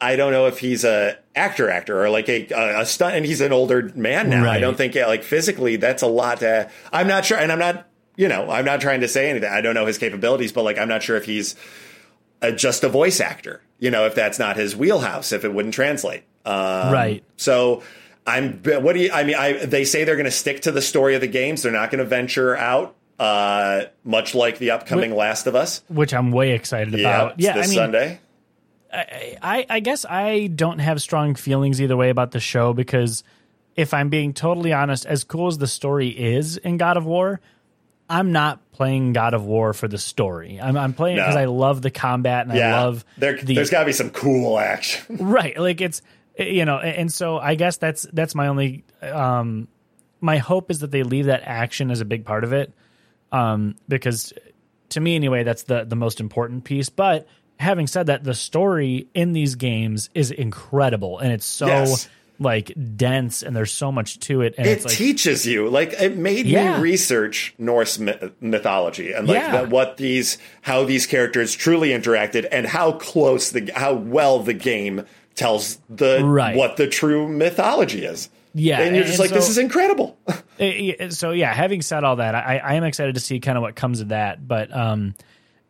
I 0.00 0.16
don't 0.16 0.32
know 0.32 0.46
if 0.46 0.58
he's 0.58 0.84
a 0.84 1.18
actor 1.34 1.70
actor 1.70 2.02
or 2.02 2.10
like 2.10 2.28
a 2.28 2.46
a, 2.50 2.80
a 2.82 2.86
stunt, 2.86 3.16
and 3.16 3.26
he's 3.26 3.40
an 3.40 3.52
older 3.52 3.90
man 3.94 4.30
now. 4.30 4.48
I 4.48 4.58
don't 4.58 4.76
think 4.76 4.94
like 4.94 5.22
physically 5.24 5.76
that's 5.76 6.02
a 6.02 6.06
lot. 6.06 6.40
To, 6.40 6.70
I'm 6.92 7.06
not 7.06 7.24
sure, 7.24 7.38
and 7.38 7.50
I'm 7.50 7.58
not 7.58 7.86
you 8.16 8.28
know 8.28 8.50
I'm 8.50 8.64
not 8.64 8.80
trying 8.80 9.00
to 9.00 9.08
say 9.08 9.28
anything. 9.30 9.50
I 9.50 9.60
don't 9.60 9.74
know 9.74 9.86
his 9.86 9.98
capabilities, 9.98 10.52
but 10.52 10.62
like 10.62 10.78
I'm 10.78 10.88
not 10.88 11.02
sure 11.02 11.16
if 11.16 11.24
he's 11.24 11.56
a, 12.40 12.52
just 12.52 12.84
a 12.84 12.88
voice 12.88 13.20
actor. 13.20 13.62
You 13.78 13.90
know, 13.90 14.06
if 14.06 14.14
that's 14.14 14.38
not 14.38 14.56
his 14.56 14.76
wheelhouse, 14.76 15.32
if 15.32 15.44
it 15.44 15.52
wouldn't 15.52 15.74
translate. 15.74 16.22
Um, 16.44 16.92
Right. 16.92 17.22
So 17.36 17.82
I'm. 18.26 18.62
What 18.62 18.94
do 18.94 19.00
you? 19.00 19.10
I 19.12 19.24
mean, 19.24 19.36
I 19.36 19.64
they 19.64 19.84
say 19.84 20.04
they're 20.04 20.16
going 20.16 20.24
to 20.24 20.30
stick 20.30 20.62
to 20.62 20.72
the 20.72 20.82
story 20.82 21.14
of 21.14 21.20
the 21.20 21.26
games. 21.26 21.62
They're 21.62 21.72
not 21.72 21.90
going 21.90 21.98
to 22.00 22.04
venture 22.04 22.56
out. 22.56 22.96
Uh, 23.18 23.84
much 24.02 24.34
like 24.34 24.58
the 24.58 24.70
upcoming 24.70 25.14
Last 25.14 25.46
of 25.46 25.54
Us. 25.54 25.82
which 25.88 26.14
I'm 26.14 26.32
way 26.32 26.52
excited 26.52 26.94
Yeah, 26.94 27.00
about. 27.26 27.38
Yeah, 27.40 27.52
this 27.52 27.66
I 27.66 27.68
mean, 27.68 27.76
Sunday. 27.76 28.20
I, 28.92 29.66
I 29.68 29.80
guess 29.80 30.04
I 30.08 30.46
don't 30.48 30.78
have 30.78 31.00
strong 31.02 31.34
feelings 31.34 31.80
either 31.80 31.96
way 31.96 32.10
about 32.10 32.30
the 32.32 32.40
show 32.40 32.72
because 32.72 33.22
if 33.76 33.94
I'm 33.94 34.08
being 34.08 34.32
totally 34.32 34.72
honest, 34.72 35.06
as 35.06 35.22
cool 35.24 35.46
as 35.48 35.58
the 35.58 35.66
story 35.66 36.08
is 36.08 36.56
in 36.56 36.76
God 36.76 36.96
of 36.96 37.04
War, 37.04 37.40
I'm 38.08 38.32
not 38.32 38.72
playing 38.72 39.12
God 39.12 39.34
of 39.34 39.44
War 39.44 39.72
for 39.72 39.86
the 39.86 39.98
story. 39.98 40.58
I'm, 40.60 40.76
I'm 40.76 40.92
playing 40.94 41.18
it 41.18 41.20
No. 41.20 41.26
because 41.26 41.36
I 41.36 41.44
love 41.44 41.82
the 41.82 41.90
combat 41.90 42.46
and 42.46 42.56
Yeah, 42.56 42.76
I 42.78 42.82
love 42.84 43.04
there, 43.18 43.36
the 43.40 43.54
there's 43.54 43.70
got 43.70 43.80
to 43.80 43.86
be 43.86 43.92
some 43.92 44.10
cool 44.10 44.58
action. 44.58 45.16
right 45.20 45.56
like 45.58 45.80
it's 45.80 46.02
you 46.40 46.64
know 46.64 46.78
and 46.78 47.12
so 47.12 47.38
i 47.38 47.54
guess 47.54 47.76
that's 47.76 48.06
that's 48.12 48.34
my 48.34 48.46
only 48.48 48.84
um 49.02 49.68
my 50.20 50.38
hope 50.38 50.70
is 50.70 50.80
that 50.80 50.90
they 50.90 51.02
leave 51.02 51.26
that 51.26 51.42
action 51.44 51.90
as 51.90 52.00
a 52.00 52.04
big 52.04 52.24
part 52.24 52.44
of 52.44 52.52
it 52.52 52.72
um 53.32 53.74
because 53.88 54.32
to 54.88 55.00
me 55.00 55.14
anyway 55.16 55.42
that's 55.42 55.64
the 55.64 55.84
the 55.84 55.96
most 55.96 56.20
important 56.20 56.64
piece 56.64 56.88
but 56.88 57.26
having 57.58 57.86
said 57.86 58.06
that 58.06 58.24
the 58.24 58.34
story 58.34 59.06
in 59.14 59.32
these 59.32 59.54
games 59.54 60.08
is 60.14 60.30
incredible 60.30 61.18
and 61.18 61.32
it's 61.32 61.44
so 61.46 61.66
Yes. 61.66 62.08
like 62.38 62.72
dense 62.96 63.42
and 63.42 63.54
there's 63.54 63.70
so 63.70 63.92
much 63.92 64.18
to 64.20 64.40
it 64.40 64.54
and 64.56 64.66
it 64.66 64.70
it's 64.70 64.84
like 64.86 64.94
teaches 64.94 65.46
you 65.46 65.68
like 65.68 65.92
it 66.00 66.16
made 66.16 66.46
Yeah. 66.46 66.76
me 66.78 66.82
research 66.82 67.54
norse 67.58 67.98
myth- 67.98 68.32
mythology 68.40 69.12
and 69.12 69.28
like 69.28 69.36
Yeah. 69.36 69.62
the, 69.62 69.68
what 69.68 69.98
these 69.98 70.38
how 70.62 70.84
these 70.84 71.06
characters 71.06 71.54
truly 71.54 71.90
interacted 71.90 72.48
and 72.50 72.66
how 72.66 72.92
close 72.92 73.50
the 73.50 73.70
how 73.76 73.92
well 73.92 74.38
the 74.38 74.54
game 74.54 75.04
tells 75.34 75.78
the 75.88 76.22
Right. 76.24 76.56
what 76.56 76.76
the 76.76 76.86
true 76.86 77.28
mythology 77.28 78.04
is 78.04 78.28
Yeah, 78.54 78.80
and 78.80 78.94
you're 78.94 79.04
just 79.04 79.18
and 79.20 79.30
like 79.30 79.34
this 79.34 79.48
is 79.48 79.58
incredible 79.58 80.18
Eh, 80.58 81.08
so 81.10 81.30
yeah 81.30 81.54
having 81.54 81.80
said 81.82 82.04
all 82.04 82.16
that 82.16 82.34
i 82.34 82.58
i 82.58 82.74
am 82.74 82.84
excited 82.84 83.14
to 83.14 83.20
see 83.20 83.40
kind 83.40 83.56
of 83.56 83.62
what 83.62 83.74
comes 83.76 84.00
of 84.00 84.08
that 84.08 84.46
but 84.46 84.74
um 84.76 85.14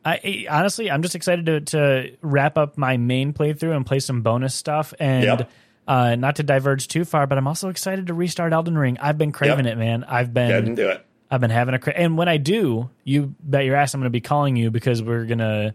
I, 0.05 0.47
honestly 0.51 0.91
i'm 0.91 1.03
just 1.03 1.15
excited 1.15 1.47
to 1.47 1.61
to 1.61 2.17
wrap 2.23 2.57
up 2.59 2.77
my 2.79 2.97
main 2.97 3.33
playthrough 3.33 3.77
and 3.77 3.85
play 3.87 4.01
some 4.01 4.23
bonus 4.23 4.55
stuff 4.55 4.93
and 4.99 5.25
Yep. 5.25 5.51
uh 5.87 6.15
not 6.17 6.37
to 6.37 6.43
diverge 6.43 6.89
too 6.89 7.05
far 7.05 7.27
but 7.29 7.37
i'm 7.39 7.47
also 7.47 7.69
excited 7.69 8.07
to 8.09 8.15
restart 8.15 8.53
elden 8.53 8.77
ring 8.79 8.97
i've 9.01 9.19
been 9.19 9.31
craving 9.31 9.67
Yep. 9.67 9.75
it 9.75 9.79
man 9.79 10.05
i've 10.05 10.33
been 10.35 10.75
do 10.75 10.89
it 10.89 11.07
i've 11.31 11.41
been 11.43 11.51
having 11.51 11.75
a 11.75 11.79
cra- 11.79 11.93
and 11.95 12.17
when 12.19 12.29
i 12.29 12.39
do 12.39 12.89
you 13.05 13.35
bet 13.43 13.65
your 13.67 13.77
ass 13.77 13.93
i'm 13.95 14.01
gonna 14.01 14.11
be 14.11 14.21
calling 14.23 14.57
you 14.57 14.71
because 14.73 15.03
we're 15.03 15.27
gonna 15.27 15.75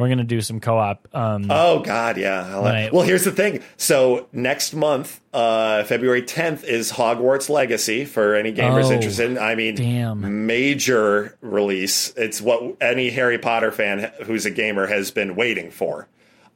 we're 0.00 0.08
gonna 0.08 0.24
do 0.24 0.40
some 0.40 0.58
co-op 0.60 1.06
um 1.14 1.46
Oh 1.50 1.80
God, 1.80 2.16
yeah. 2.16 2.58
Well, 2.92 3.02
here's 3.02 3.24
the 3.24 3.30
thing. 3.32 3.62
So 3.76 4.26
next 4.32 4.74
month, 4.74 5.20
uh, 5.32 5.84
February 5.84 6.22
10th, 6.22 6.64
is 6.64 6.90
Hogwarts 6.92 7.48
Legacy 7.48 8.04
for 8.04 8.34
any 8.34 8.52
gamers 8.52 8.84
Oh, 8.86 8.92
interested. 8.92 9.38
I 9.38 9.54
mean, 9.54 9.74
damn. 9.76 10.46
major 10.46 11.36
release. 11.40 12.12
It's 12.16 12.40
what 12.40 12.76
any 12.80 13.10
Harry 13.10 13.38
Potter 13.38 13.70
fan 13.70 14.10
who's 14.24 14.46
a 14.46 14.50
gamer 14.50 14.86
has 14.86 15.10
been 15.10 15.36
waiting 15.36 15.70
for. 15.70 16.08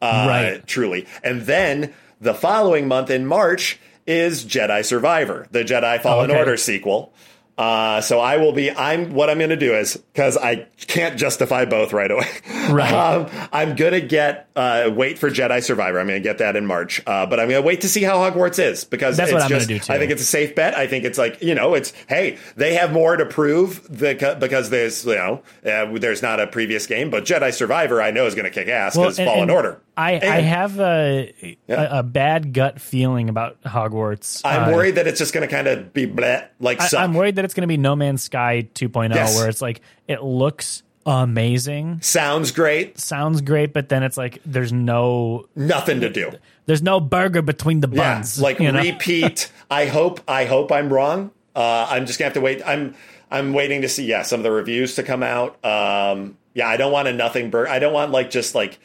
Uh, 0.02 0.26
Right. 0.28 0.66
Truly. 0.66 1.06
And 1.22 1.42
then 1.42 1.92
the 2.20 2.34
following 2.34 2.88
month 2.88 3.10
in 3.10 3.26
March 3.26 3.78
is 4.06 4.44
Jedi 4.44 4.84
Survivor, 4.84 5.46
the 5.50 5.64
Jedi 5.64 6.00
Fallen 6.00 6.30
Okay. 6.30 6.38
Order 6.38 6.56
sequel. 6.56 7.12
Uh, 7.56 8.00
so 8.00 8.18
I 8.20 8.38
will 8.38 8.52
be. 8.52 8.70
I'm. 8.70 9.14
What 9.14 9.30
I'm 9.30 9.38
going 9.38 9.50
to 9.50 9.56
do 9.56 9.74
is 9.74 9.96
because 9.96 10.36
I 10.36 10.66
can't 10.86 11.16
justify 11.18 11.64
both 11.64 11.92
right 11.92 12.10
away. 12.10 12.28
Right. 12.64 12.94
Um, 12.94 13.28
I'm 13.52 13.76
gonna 13.76 14.00
get 14.00 14.48
uh, 14.56 14.90
wait 14.90 15.18
for 15.18 15.30
Jedi 15.30 15.62
Survivor. 15.62 16.00
I'm 16.00 16.06
gonna 16.06 16.18
get 16.20 16.38
that 16.38 16.56
in 16.56 16.64
March, 16.64 17.02
uh, 17.06 17.26
but 17.26 17.38
I'm 17.38 17.48
gonna 17.50 17.60
wait 17.60 17.82
to 17.82 17.90
see 17.90 18.02
how 18.02 18.16
Hogwarts 18.16 18.58
is 18.58 18.84
because 18.84 19.18
That's 19.18 19.30
it's 19.30 19.34
what 19.34 19.42
I'm 19.42 19.50
gonna 19.50 19.66
do, 19.66 19.78
too. 19.78 19.92
I 19.92 19.98
think 19.98 20.10
it's 20.10 20.22
a 20.22 20.24
safe 20.26 20.54
bet. 20.54 20.74
I 20.74 20.86
think 20.86 21.04
it's 21.04 21.18
like 21.18 21.42
you 21.42 21.54
know, 21.54 21.74
it's 21.74 21.92
hey, 22.08 22.38
they 22.56 22.72
have 22.74 22.90
more 22.90 23.18
to 23.18 23.26
prove 23.26 23.86
the, 23.98 24.36
because 24.40 24.70
there's 24.70 25.04
you 25.04 25.14
know 25.14 25.42
uh, 25.66 25.98
there's 25.98 26.22
not 26.22 26.40
a 26.40 26.46
previous 26.46 26.86
game, 26.86 27.10
but 27.10 27.26
Jedi 27.26 27.52
Survivor 27.52 28.00
I 28.00 28.12
know 28.12 28.24
is 28.24 28.34
gonna 28.34 28.48
kick 28.48 28.68
ass 28.68 28.96
because 28.96 29.18
and- 29.18 29.26
Fallen 29.28 29.42
and 29.42 29.50
Order. 29.50 29.80
I, 29.96 30.14
I 30.14 30.40
have 30.40 30.80
a, 30.80 31.32
Yeah. 31.68 31.82
a 31.96 31.98
a 32.00 32.02
bad 32.02 32.52
gut 32.52 32.80
feeling 32.80 33.28
about 33.28 33.62
Hogwarts. 33.62 34.40
I'm 34.44 34.72
Uh, 34.72 34.76
worried 34.76 34.96
that 34.96 35.06
it's 35.06 35.18
just 35.18 35.32
gonna 35.32 35.46
kind 35.46 35.66
of 35.68 35.92
be 35.92 36.06
bleh, 36.06 36.46
like 36.60 36.80
I, 36.80 37.02
I'm 37.02 37.14
worried 37.14 37.36
that 37.36 37.44
it's 37.44 37.54
going 37.54 37.62
to 37.62 37.68
be 37.68 37.76
No 37.76 37.94
Man's 37.94 38.22
Sky 38.22 38.66
2.0, 38.74 39.14
Yes. 39.14 39.36
where 39.36 39.48
it's 39.48 39.62
like 39.62 39.80
it 40.08 40.22
looks 40.22 40.82
amazing, 41.06 42.00
Sounds 42.02 42.50
great, 42.50 42.98
sounds 42.98 43.40
great, 43.40 43.72
but 43.72 43.88
then 43.88 44.02
it's 44.02 44.16
like 44.16 44.40
there's 44.44 44.72
no 44.72 45.46
nothing 45.54 46.00
to 46.00 46.10
do. 46.10 46.32
there's 46.66 46.82
no 46.82 47.00
burger 47.00 47.42
between 47.42 47.80
the 47.80 47.88
Yeah, 47.90 48.14
buns. 48.16 48.40
like 48.40 48.58
you 48.60 48.72
know? 48.72 48.80
repeat. 48.80 49.50
I 49.70 49.86
hope. 49.86 50.20
I 50.28 50.44
hope 50.44 50.70
I'm 50.72 50.92
wrong. 50.92 51.30
Uh, 51.54 51.86
I'm 51.90 52.06
just 52.06 52.18
gonna 52.18 52.26
have 52.26 52.34
to 52.34 52.40
wait. 52.40 52.62
I'm. 52.66 52.94
I'm 53.30 53.52
waiting 53.52 53.82
to 53.82 53.88
see. 53.88 54.04
Yeah, 54.06 54.22
some 54.22 54.40
of 54.40 54.44
the 54.44 54.50
reviews 54.52 54.94
to 54.96 55.02
come 55.02 55.22
out. 55.22 55.62
Um, 55.64 56.36
yeah, 56.52 56.68
I 56.68 56.76
don't 56.76 56.92
want 56.92 57.08
a 57.08 57.12
nothing 57.12 57.50
burger. 57.50 57.68
I 57.68 57.78
don't 57.80 57.92
want 57.92 58.12
like 58.12 58.30
just 58.30 58.54
like 58.54 58.78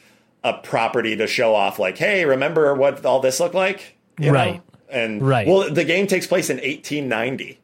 a 0.44 0.54
property 0.54 1.16
to 1.18 1.28
show 1.28 1.54
off. 1.56 1.80
Like, 1.80 1.98
hey, 1.98 2.26
remember 2.26 2.74
what 2.76 3.06
all 3.06 3.20
this 3.20 3.40
looked 3.40 3.56
like? 3.56 3.98
You 4.18 4.28
know? 4.28 4.34
Right. 4.34 4.62
And 4.90 5.22
Right. 5.22 5.48
Well, 5.48 5.72
the 5.72 5.84
game 5.84 6.08
takes 6.08 6.26
place 6.28 6.50
in 6.50 6.58
1890, 6.58 7.60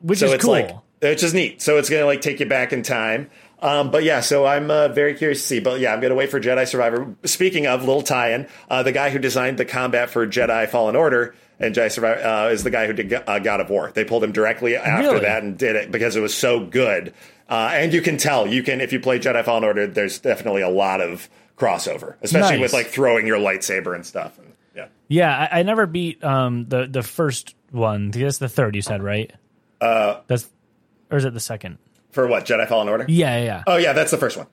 which 0.00 0.18
so 0.20 0.26
is 0.26 0.32
it's 0.32 0.44
cool. 0.44 0.52
like 0.52 0.70
it's 1.00 1.22
just 1.22 1.34
neat. 1.34 1.62
So 1.62 1.76
it's 1.78 1.88
gonna 1.90 2.06
like 2.06 2.20
take 2.20 2.40
you 2.40 2.46
back 2.46 2.72
in 2.72 2.82
time. 2.82 3.30
Um, 3.60 3.90
but 3.90 4.04
yeah, 4.04 4.20
so 4.20 4.46
I'm 4.46 4.70
uh, 4.70 4.88
very 4.88 5.14
curious 5.14 5.40
to 5.42 5.46
see. 5.46 5.60
But 5.60 5.80
yeah, 5.80 5.92
I'm 5.92 6.00
gonna 6.00 6.14
wait 6.14 6.30
for 6.30 6.40
Jedi 6.40 6.66
Survivor. 6.66 7.14
Speaking 7.24 7.66
of 7.66 7.80
little 7.80 8.02
tie-in, 8.02 8.46
uh, 8.70 8.82
the 8.82 8.92
guy 8.92 9.10
who 9.10 9.18
designed 9.18 9.58
the 9.58 9.64
combat 9.64 10.10
for 10.10 10.26
Jedi 10.26 10.68
Fallen 10.68 10.96
Order 10.96 11.34
and 11.60 11.74
Jedi 11.74 11.90
Survivor 11.90 12.20
uh, 12.24 12.48
is 12.50 12.62
the 12.64 12.70
guy 12.70 12.86
who 12.86 12.92
did 12.92 13.12
uh, 13.12 13.38
God 13.40 13.60
of 13.60 13.70
War. 13.70 13.90
They 13.92 14.04
pulled 14.04 14.22
him 14.24 14.32
directly 14.32 14.76
after 14.76 15.08
Really? 15.08 15.20
that 15.20 15.42
and 15.42 15.58
did 15.58 15.74
it 15.76 15.90
because 15.90 16.14
it 16.16 16.20
was 16.20 16.34
so 16.34 16.64
good. 16.64 17.12
Uh, 17.48 17.70
and 17.72 17.92
you 17.92 18.02
can 18.02 18.16
tell, 18.16 18.46
you 18.46 18.62
can 18.62 18.80
if 18.80 18.92
you 18.92 19.00
play 19.00 19.18
Jedi 19.18 19.44
Fallen 19.44 19.64
Order, 19.64 19.86
there's 19.86 20.18
definitely 20.18 20.62
a 20.62 20.68
lot 20.68 21.00
of 21.00 21.28
crossover, 21.58 22.14
especially 22.22 22.56
Nice. 22.56 22.60
with 22.60 22.72
like 22.72 22.86
throwing 22.86 23.26
your 23.26 23.38
lightsaber 23.38 23.94
and 23.94 24.06
stuff. 24.06 24.38
And, 24.38 24.52
yeah. 24.74 24.86
yeah, 25.08 25.48
I, 25.52 25.60
I 25.60 25.62
never 25.62 25.86
beat 25.86 26.22
um, 26.22 26.66
the 26.68 26.86
the 26.86 27.02
first 27.02 27.54
one. 27.70 28.10
That's 28.10 28.38
the 28.38 28.48
third 28.48 28.76
you 28.76 28.82
said, 28.82 29.02
right? 29.02 29.32
Uh, 29.80 30.20
that's 30.26 30.48
or 31.10 31.18
is 31.18 31.24
it 31.24 31.34
the 31.34 31.40
second? 31.40 31.78
For 32.10 32.26
what 32.26 32.46
Jedi 32.46 32.66
Fallen 32.68 32.88
Order? 32.88 33.04
Yeah, 33.08 33.38
yeah. 33.38 33.44
yeah. 33.44 33.62
Oh 33.66 33.76
yeah, 33.76 33.92
that's 33.92 34.10
the 34.10 34.18
first 34.18 34.36
one. 34.36 34.46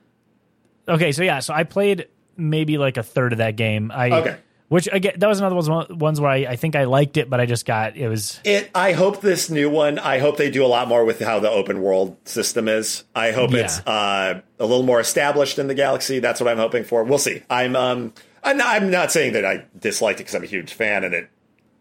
Okay, 0.88 1.12
so 1.12 1.24
yeah, 1.24 1.40
so 1.40 1.54
I 1.54 1.64
played 1.64 2.08
maybe 2.38 2.78
like 2.78 2.98
a 2.98 3.04
third 3.04 3.32
of 3.32 3.38
that 3.38 3.56
game. 3.56 3.92
I 3.92 4.12
Okay. 4.12 4.38
Which 4.68 4.90
again, 4.92 5.14
that 5.18 5.28
was 5.28 5.40
another 5.40 5.56
one 5.56 5.98
ones 6.00 6.20
where 6.20 6.32
I, 6.32 6.38
I 6.38 6.56
think 6.56 6.76
I 6.76 6.86
liked 6.86 7.18
it, 7.18 7.30
but 7.30 7.40
I 7.40 7.46
just 7.46 7.66
got 7.68 7.96
it 7.98 8.08
was 8.10 8.40
It. 8.44 8.72
I 8.74 8.94
hope 8.94 9.22
this 9.22 9.50
new 9.50 9.70
one. 9.70 10.00
I 10.00 10.18
hope 10.18 10.38
they 10.38 10.50
do 10.50 10.66
a 10.66 10.68
lot 10.68 10.88
more 10.88 11.06
with 11.06 11.20
how 11.20 11.40
the 11.40 11.52
open 11.52 11.82
world 11.84 12.18
system 12.26 12.68
is. 12.68 13.04
I 13.16 13.32
hope 13.32 13.52
Yeah. 13.52 13.60
it's 13.66 13.80
uh, 13.86 14.42
a 14.60 14.66
little 14.66 14.82
more 14.84 15.00
established 15.00 15.60
in 15.60 15.68
the 15.68 15.76
galaxy. 15.76 16.18
That's 16.20 16.42
what 16.42 16.50
I'm 16.50 16.58
hoping 16.58 16.84
for. 16.84 17.04
We'll 17.04 17.20
see. 17.20 17.44
I'm. 17.50 17.76
Um. 17.76 18.14
I'm 18.44 18.58
not, 18.58 18.68
I'm 18.68 18.92
not 18.92 19.12
saying 19.12 19.34
that 19.34 19.44
I 19.46 19.66
disliked 19.80 20.20
it 20.20 20.24
because 20.24 20.36
I'm 20.36 20.44
a 20.44 20.48
huge 20.48 20.72
fan 20.74 21.04
and 21.04 21.16
it 21.16 21.30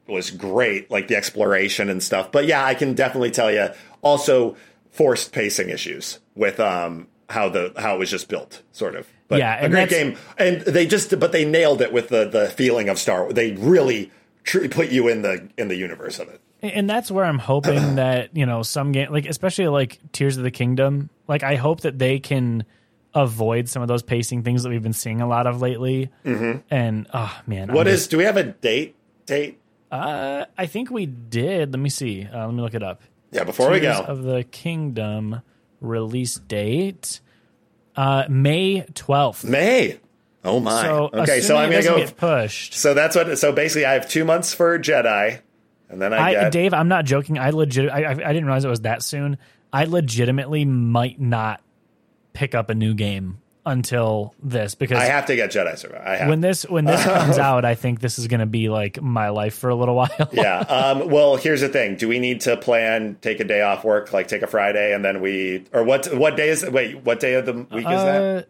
was 0.09 0.31
great, 0.31 0.91
like 0.91 1.09
the 1.09 1.17
exploration 1.17 1.91
and 1.91 2.03
stuff. 2.03 2.33
But 2.33 2.47
yeah, 2.47 2.65
I 2.65 2.75
can 2.75 2.95
definitely 2.95 3.31
tell 3.31 3.51
you. 3.53 3.69
Also, 4.01 4.57
forced 4.91 5.33
pacing 5.33 5.69
issues 5.71 6.21
with 6.35 6.61
um 6.61 7.07
how 7.31 7.49
the 7.49 7.73
how 7.77 7.97
it 7.97 7.99
was 7.99 8.11
just 8.11 8.29
built, 8.29 8.63
sort 8.73 8.95
of. 8.95 9.07
But 9.29 9.39
Yeah, 9.39 9.65
a 9.65 9.69
great 9.69 9.89
game, 9.89 10.17
and 10.39 10.61
they 10.63 10.87
just 10.87 11.19
but 11.19 11.33
they 11.33 11.45
nailed 11.45 11.81
it 11.81 11.93
with 11.93 12.09
the 12.09 12.27
the 12.29 12.49
feeling 12.51 12.89
of 12.89 12.99
Star. 12.99 13.23
Wars. 13.23 13.35
They 13.35 13.53
really 13.53 14.11
tr- 14.45 14.69
put 14.69 14.91
you 14.91 15.09
in 15.09 15.23
the 15.23 15.49
in 15.57 15.69
the 15.69 15.77
universe 15.77 16.19
of 16.19 16.29
it. 16.29 16.41
and 16.63 16.89
that's 16.89 17.11
where 17.11 17.25
I'm 17.25 17.39
hoping 17.39 17.95
that 17.97 18.37
you 18.37 18.47
know 18.47 18.63
some 18.63 18.93
game 18.93 19.11
like 19.13 19.27
especially 19.27 19.69
like 19.69 19.99
Tears 20.13 20.37
of 20.37 20.43
the 20.45 20.51
Kingdom. 20.51 21.09
Like 21.27 21.43
I 21.43 21.57
hope 21.57 21.81
that 21.81 21.99
they 21.99 22.19
can 22.19 22.65
avoid 23.15 23.69
some 23.69 23.81
of 23.81 23.89
those 23.89 24.03
pacing 24.03 24.43
things 24.43 24.63
that 24.65 24.69
we've 24.71 24.83
been 24.83 24.93
seeing 24.93 25.21
a 25.21 25.27
lot 25.29 25.47
of 25.47 25.63
lately. 25.63 26.11
Mm-hmm. 26.25 26.59
And 26.71 27.07
oh 27.15 27.41
man, 27.47 27.73
What 27.73 27.87
I'm 27.89 27.95
is? 27.95 28.07
Do 28.09 28.19
we 28.19 28.25
have 28.25 28.37
a 28.37 28.43
date? 28.45 28.97
Date? 29.27 29.59
Uh, 29.91 30.45
I 30.59 30.67
think 30.67 30.91
we 30.91 31.07
did. 31.07 31.73
Let 31.73 31.79
me 31.81 31.89
see. 31.89 32.27
Uh, 32.31 32.47
let 32.47 32.55
me 32.55 32.61
look 32.61 32.75
it 32.75 32.83
up. 32.83 33.01
Yeah. 33.31 33.45
Before 33.45 33.71
we 33.71 33.81
go, 33.81 33.93
of 33.93 34.23
the 34.23 34.43
Kingdom 34.45 35.41
release 35.85 36.37
date, 36.37 37.21
uh, 37.97 38.25
May 38.29 38.87
twelfth. 38.95 39.45
May. 39.45 40.01
Oh 40.45 40.61
my. 40.61 40.83
So 40.83 41.11
okay, 41.13 41.41
so 41.41 41.57
I'm 41.57 41.71
gonna 41.71 41.83
go. 41.83 41.97
get 41.97 42.17
pushed. 42.17 42.75
So 42.75 42.95
that's 42.95 43.17
what. 43.17 43.39
So 43.39 43.53
basically, 43.53 43.87
I 43.87 43.95
have 43.95 44.09
two 44.09 44.25
months 44.25 44.53
for 44.53 44.79
Jedi, 44.79 45.41
and 45.89 46.03
then 46.03 46.13
I, 46.13 46.19
I, 46.19 46.33
get. 46.33 46.53
Dave, 46.53 46.75
I'm 46.75 46.89
not 46.89 47.05
joking. 47.05 47.39
I 47.39 47.51
legit, 47.51 47.91
I 47.91 48.11
I 48.11 48.15
didn't 48.15 48.45
realize 48.45 48.65
it 48.65 48.69
was 48.69 48.83
that 48.83 49.03
soon. 49.03 49.39
I 49.73 49.85
legitimately 49.85 50.65
might 50.65 51.21
not 51.21 51.61
pick 52.33 52.55
up 52.55 52.71
a 52.71 52.75
new 52.75 52.95
game 52.95 53.39
until 53.67 54.35
this 54.43 54.75
because 54.75 54.99
I 54.99 55.05
have 55.05 55.27
to 55.27 55.37
get 55.37 55.51
Jedi 55.51 55.79
Survivor. 55.79 56.03
I 56.07 56.17
have. 56.17 56.29
when 56.29 56.41
this 56.41 56.69
when 56.69 56.85
this 56.85 57.03
comes 57.05 57.39
out, 57.39 57.65
I 57.65 57.75
think 57.75 58.01
this 58.01 58.19
is 58.19 58.27
going 58.27 58.41
to 58.41 58.47
be 58.47 58.69
like 58.69 59.01
my 59.01 59.31
life 59.31 59.57
for 59.57 59.71
a 59.71 59.75
little 59.75 59.95
while. 59.97 60.29
yeah. 60.33 60.59
Um, 60.61 61.09
well, 61.11 61.37
here's 61.37 61.61
the 61.61 61.69
thing. 61.69 61.97
Do 61.97 62.09
we 62.09 62.19
need 62.19 62.43
to 62.43 62.57
plan 62.57 63.17
take 63.21 63.41
a 63.41 63.45
day 63.45 63.63
off 63.63 63.85
work, 63.85 64.13
like 64.13 64.29
take 64.29 64.43
a 64.43 64.47
Friday, 64.47 64.95
and 64.95 65.05
then 65.05 65.21
we, 65.21 65.65
or 65.73 65.83
what? 65.85 66.07
What 66.15 66.37
day 66.37 66.51
is? 66.51 66.65
Wait, 66.65 67.03
what 67.05 67.21
day 67.21 67.35
of 67.35 67.47
the 67.47 67.53
week 67.55 67.67
is 67.71 67.85
that? 67.85 68.23
Uh, 68.39 68.43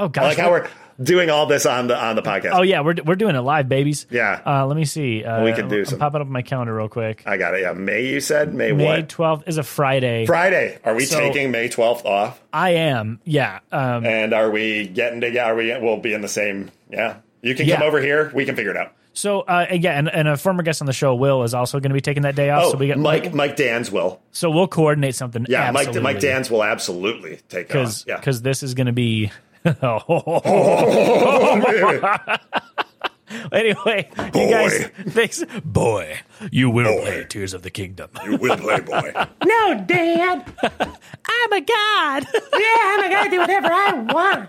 oh 0.00 0.04
I 0.06 0.08
gosh. 0.08 0.24
like 0.24 0.38
how 0.38 0.50
we're 0.50 0.68
doing 1.02 1.30
all 1.30 1.46
this 1.46 1.64
on 1.66 1.86
the 1.88 1.96
on 1.96 2.16
the 2.16 2.22
podcast. 2.22 2.50
oh 2.52 2.62
yeah, 2.62 2.80
we're 2.80 2.94
we're 3.04 3.14
doing 3.16 3.36
it 3.36 3.40
live, 3.40 3.68
babies. 3.68 4.06
Yeah. 4.10 4.40
Uh, 4.44 4.66
let 4.66 4.76
me 4.76 4.84
see. 4.84 5.24
Uh, 5.24 5.44
We 5.44 5.52
could 5.52 5.68
do 5.68 5.80
I'm 5.80 5.84
some- 5.84 5.98
popping 5.98 6.20
up 6.20 6.26
my 6.28 6.42
calendar 6.42 6.74
real 6.74 6.88
quick. 6.88 7.22
I 7.26 7.36
got 7.36 7.54
it. 7.54 7.62
Yeah, 7.62 7.72
May. 7.72 8.06
You 8.06 8.20
said 8.20 8.54
May, 8.54 8.72
what? 8.72 8.78
May 8.78 9.02
12th 9.04 9.44
is 9.46 9.58
a 9.58 9.62
Friday. 9.62 10.26
Friday. 10.26 10.78
Are 10.84 10.94
we 10.94 11.04
So- 11.04 11.18
taking 11.20 11.50
May 11.50 11.68
12th 11.68 12.04
off? 12.04 12.40
I 12.52 12.70
am. 12.70 13.20
Yeah. 13.24 13.60
Um, 13.72 14.04
And 14.04 14.32
are 14.34 14.50
we 14.50 14.86
getting 14.88 15.20
together? 15.20 15.52
Are 15.52 15.56
we? 15.56 15.76
We'll 15.78 15.98
be 15.98 16.14
in 16.14 16.20
the 16.20 16.28
same. 16.28 16.70
Yeah. 16.90 17.16
You 17.42 17.54
can 17.54 17.66
Yeah. 17.66 17.76
come 17.78 17.86
over 17.86 18.00
here. 18.00 18.30
We 18.34 18.44
can 18.44 18.56
figure 18.56 18.72
it 18.72 18.76
out. 18.76 18.92
So 19.14 19.40
uh, 19.40 19.66
again, 19.68 19.96
and, 20.06 20.08
and 20.14 20.28
a 20.28 20.36
former 20.36 20.62
guest 20.62 20.80
on 20.80 20.86
the 20.86 20.92
show, 20.92 21.12
Will, 21.16 21.42
is 21.42 21.52
also 21.52 21.80
going 21.80 21.90
to 21.90 21.94
be 21.94 22.00
taking 22.00 22.22
that 22.22 22.36
day 22.36 22.50
off. 22.50 22.64
Oh, 22.66 22.70
so 22.72 22.76
we 22.78 22.86
get 22.86 22.98
Mike 22.98 23.34
Mike 23.34 23.56
Dans 23.56 23.90
will. 23.90 24.20
So 24.30 24.48
we'll 24.48 24.68
coordinate 24.68 25.16
something. 25.16 25.44
Yeah, 25.48 25.70
Mike 25.72 25.88
absolutely. 25.88 26.02
Mike 26.02 26.20
Dans 26.20 26.50
will 26.50 26.62
absolutely 26.62 27.40
take 27.48 27.66
because 27.66 28.02
off. 28.02 28.06
Yeah. 28.08 28.16
because 28.18 28.42
this 28.42 28.62
is 28.62 28.74
going 28.74 28.86
to 28.86 28.92
be. 28.92 29.32
anyway, 33.52 34.08
you 34.16 34.30
Boy. 34.30 34.50
guys, 34.50 34.86
thanks, 35.08 35.44
boy. 35.64 36.18
You 36.50 36.70
will 36.70 37.00
play 37.02 37.24
Tears 37.28 37.54
of 37.54 37.62
the 37.62 37.70
Kingdom. 37.70 38.10
you 38.24 38.36
will 38.36 38.56
play 38.56 38.80
boy. 38.80 39.12
no, 39.44 39.84
Dad, 39.86 40.52
I'm 40.62 41.52
a 41.52 41.60
god. 41.60 42.26
yeah, 42.32 42.40
I'm 42.54 43.04
a 43.04 43.08
god. 43.10 43.26
I 43.26 43.28
Do 43.28 43.38
whatever 43.40 43.68
I 43.72 43.92
want. 44.12 44.48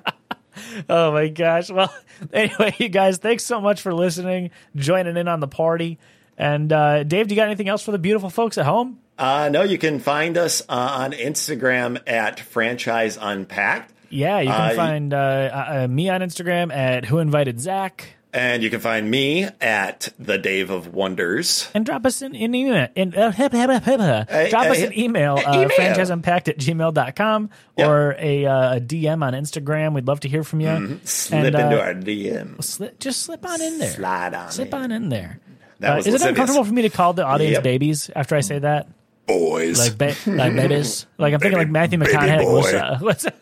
Oh 0.90 1.12
my 1.12 1.28
gosh! 1.30 1.70
Well, 1.72 1.94
anyway, 2.34 2.76
you 2.80 2.90
guys, 2.90 3.18
thanks 3.18 3.46
so 3.46 3.62
much 3.62 3.82
for 3.82 3.94
listening, 3.94 4.52
joining 4.76 5.18
in 5.18 5.28
on 5.28 5.40
the 5.40 5.48
party. 5.48 6.00
And 6.38 6.72
uh, 6.72 7.04
Dave, 7.04 7.28
do 7.28 7.36
you 7.36 7.42
got 7.42 7.48
anything 7.48 7.68
else 7.68 7.84
for 7.84 7.92
the 7.92 8.00
beautiful 8.00 8.30
folks 8.30 8.58
at 8.58 8.66
home? 8.66 9.00
Uh, 9.18 9.50
no, 9.52 9.64
you 9.64 9.78
can 9.78 10.00
find 10.00 10.38
us 10.38 10.62
uh, 10.70 10.98
on 11.02 11.12
Instagram 11.12 12.00
at 12.08 12.40
Franchise 12.40 13.18
Unpacked. 13.20 13.92
Yeah, 14.10 14.40
you 14.40 14.50
can 14.50 14.72
Uh, 14.72 14.76
find 14.76 15.14
uh, 15.14 15.18
uh, 15.18 15.88
me 15.90 16.10
on 16.10 16.22
Instagram 16.22 16.74
at 16.74 17.06
Who 17.06 17.20
Invited 17.20 17.60
Zac. 17.60 18.16
And 18.32 18.62
you 18.62 18.70
can 18.70 18.80
find 18.80 19.10
me 19.10 19.48
at 19.60 20.10
the 20.20 20.38
Dave 20.38 20.70
of 20.70 20.94
Wonders. 20.94 21.68
and 21.74 21.84
drop 21.84 22.06
us 22.06 22.22
an, 22.22 22.36
an 22.36 22.54
email. 22.54 22.88
Uh, 22.96 23.32
drop 23.32 24.68
us 24.68 24.82
an 24.84 24.98
email, 24.98 25.40
uh, 25.44 25.54
email. 25.56 25.70
franchiseunpacked 25.70 26.48
at 26.48 26.58
gmail.com 26.60 27.50
Yep. 27.78 27.88
or 27.88 28.16
a, 28.20 28.46
uh, 28.46 28.76
a 28.76 28.80
DM 28.80 29.24
on 29.24 29.34
Instagram. 29.34 29.94
We'd 29.96 30.06
love 30.06 30.20
to 30.20 30.30
hear 30.30 30.44
from 30.44 30.62
you. 30.62 30.68
Mm-hmm. 30.68 31.06
Slip 31.06 31.44
And, 31.46 31.56
uh, 31.56 31.60
into 31.60 31.82
our 31.82 31.94
DM. 31.96 32.64
Slip, 32.64 33.00
just 33.00 33.24
slip 33.24 33.44
on 33.50 33.62
in 33.62 33.80
there. 33.80 33.90
Slide 33.94 34.34
on 34.36 34.52
Slip 34.52 34.68
in. 34.68 34.74
on 34.76 34.92
in 34.92 35.10
there. 35.10 35.40
That 35.80 35.94
Uh, 35.94 35.96
was 35.98 36.08
is 36.08 36.14
it 36.16 36.22
uncomfortable 36.22 36.66
for 36.66 36.74
me 36.74 36.84
to 36.84 36.90
call 36.90 37.14
the 37.14 37.26
audience 37.26 37.54
Yep. 37.56 37.64
babies 37.64 38.12
after 38.16 38.36
I 38.36 38.42
say 38.42 38.60
that? 38.60 38.88
Boys. 39.26 39.80
Like, 39.80 39.98
ba- 39.98 40.16
like 40.32 40.56
babies? 40.56 41.08
Like, 41.18 41.34
I'm 41.34 41.40
thinking 41.40 41.58
like 41.58 41.70
Matthew 41.70 41.98
baby 41.98 42.12
McConaughey. 42.12 42.42
boy. 42.44 42.54
What's 42.54 42.74
up? 42.74 43.02
What's 43.02 43.26
up? 43.26 43.34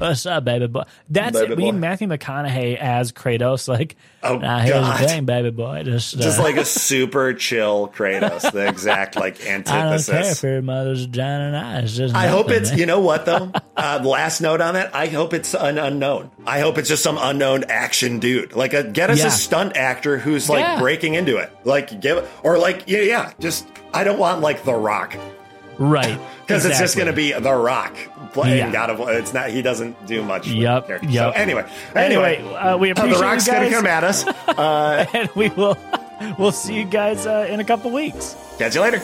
What's 0.00 0.24
up, 0.24 0.46
baby 0.46 0.66
boy? 0.66 0.84
That's 1.10 1.38
Baby 1.38 1.52
it. 1.52 1.56
We 1.58 1.64
need. 1.64 1.72
Matthew 1.74 2.08
McConaughey 2.08 2.78
as 2.78 3.12
Kratos. 3.12 3.68
Like, 3.68 3.96
Oh, 4.22 4.38
nah, 4.38 4.60
here's 4.60 4.72
God. 4.74 4.98
the 5.02 5.06
thing, 5.08 5.24
baby 5.26 5.50
boy. 5.50 5.82
Just, 5.84 6.16
uh, 6.16 6.20
Just 6.20 6.38
like 6.38 6.56
a 6.56 6.64
super 6.64 7.34
chill 7.34 7.88
Kratos, 7.94 8.50
the 8.50 8.66
exact 8.66 9.16
like 9.16 9.44
antithesis. 9.46 10.08
I 10.08 10.12
don't 10.14 10.22
care 10.22 10.32
if 10.32 10.42
your 10.42 10.62
mother's 10.62 11.04
vagina 11.04 11.44
and 11.48 11.56
eyes. 11.56 11.94
Just 11.94 12.14
I 12.14 12.28
hope 12.28 12.48
it's, 12.50 12.72
you 12.74 12.86
know 12.86 13.00
what 13.00 13.26
though? 13.26 13.52
Uh, 13.76 14.00
last 14.02 14.40
note 14.40 14.62
on 14.62 14.74
it, 14.76 14.88
I 14.94 15.06
hope 15.08 15.34
it's 15.34 15.54
an 15.54 15.76
unknown. 15.76 16.30
I 16.46 16.60
hope 16.60 16.78
it's 16.78 16.88
just 16.88 17.02
some 17.02 17.18
unknown 17.20 17.64
action 17.68 18.20
dude. 18.20 18.54
Like, 18.54 18.72
a, 18.72 18.84
get 18.84 19.10
us 19.10 19.18
Yeah. 19.18 19.26
a 19.26 19.30
stunt 19.30 19.76
actor 19.76 20.16
who's 20.16 20.48
like 20.48 20.60
Yeah. 20.64 20.78
breaking 20.80 21.12
into 21.12 21.36
it. 21.36 21.50
Like, 21.64 22.00
give, 22.00 22.26
or 22.42 22.56
like, 22.58 22.84
yeah, 22.86 23.00
yeah, 23.02 23.32
just, 23.38 23.66
I 23.92 24.04
don't 24.04 24.18
want 24.18 24.40
like 24.40 24.64
The 24.64 24.72
Rock. 24.74 25.14
Right 25.80 26.20
Because 26.46 26.64
it's 26.64 26.78
just 26.78 26.96
going 26.96 27.06
to 27.06 27.12
be 27.12 27.32
The 27.32 27.52
Rock 27.54 27.96
playing 28.32 28.58
Yeah. 28.58 28.72
God 28.72 28.90
of 28.90 28.98
War. 28.98 29.12
It's 29.12 29.32
not, 29.32 29.50
he 29.50 29.62
doesn't 29.62 30.04
do 30.06 30.22
much. 30.22 30.48
Yep, 30.48 30.88
yep. 30.88 31.04
So 31.12 31.30
anyway, 31.30 31.64
Anyway, 31.94 32.36
anyway, 32.38 32.54
uh, 32.54 32.76
we 32.76 32.90
appreciate 32.90 33.14
The 33.14 33.20
Rock's 33.22 33.46
going 33.46 33.70
to 33.70 33.76
come 33.76 33.86
at 33.86 34.02
us. 34.04 34.26
Uh, 34.26 35.06
and 35.14 35.28
we 35.36 35.48
will 35.50 35.78
we'll 36.38 36.50
see 36.52 36.74
you 36.74 36.84
guys 36.84 37.24
uh, 37.24 37.46
in 37.48 37.60
a 37.60 37.64
couple 37.64 37.90
weeks. 37.92 38.34
catch 38.58 38.74
you 38.74 38.80
later. 38.80 39.00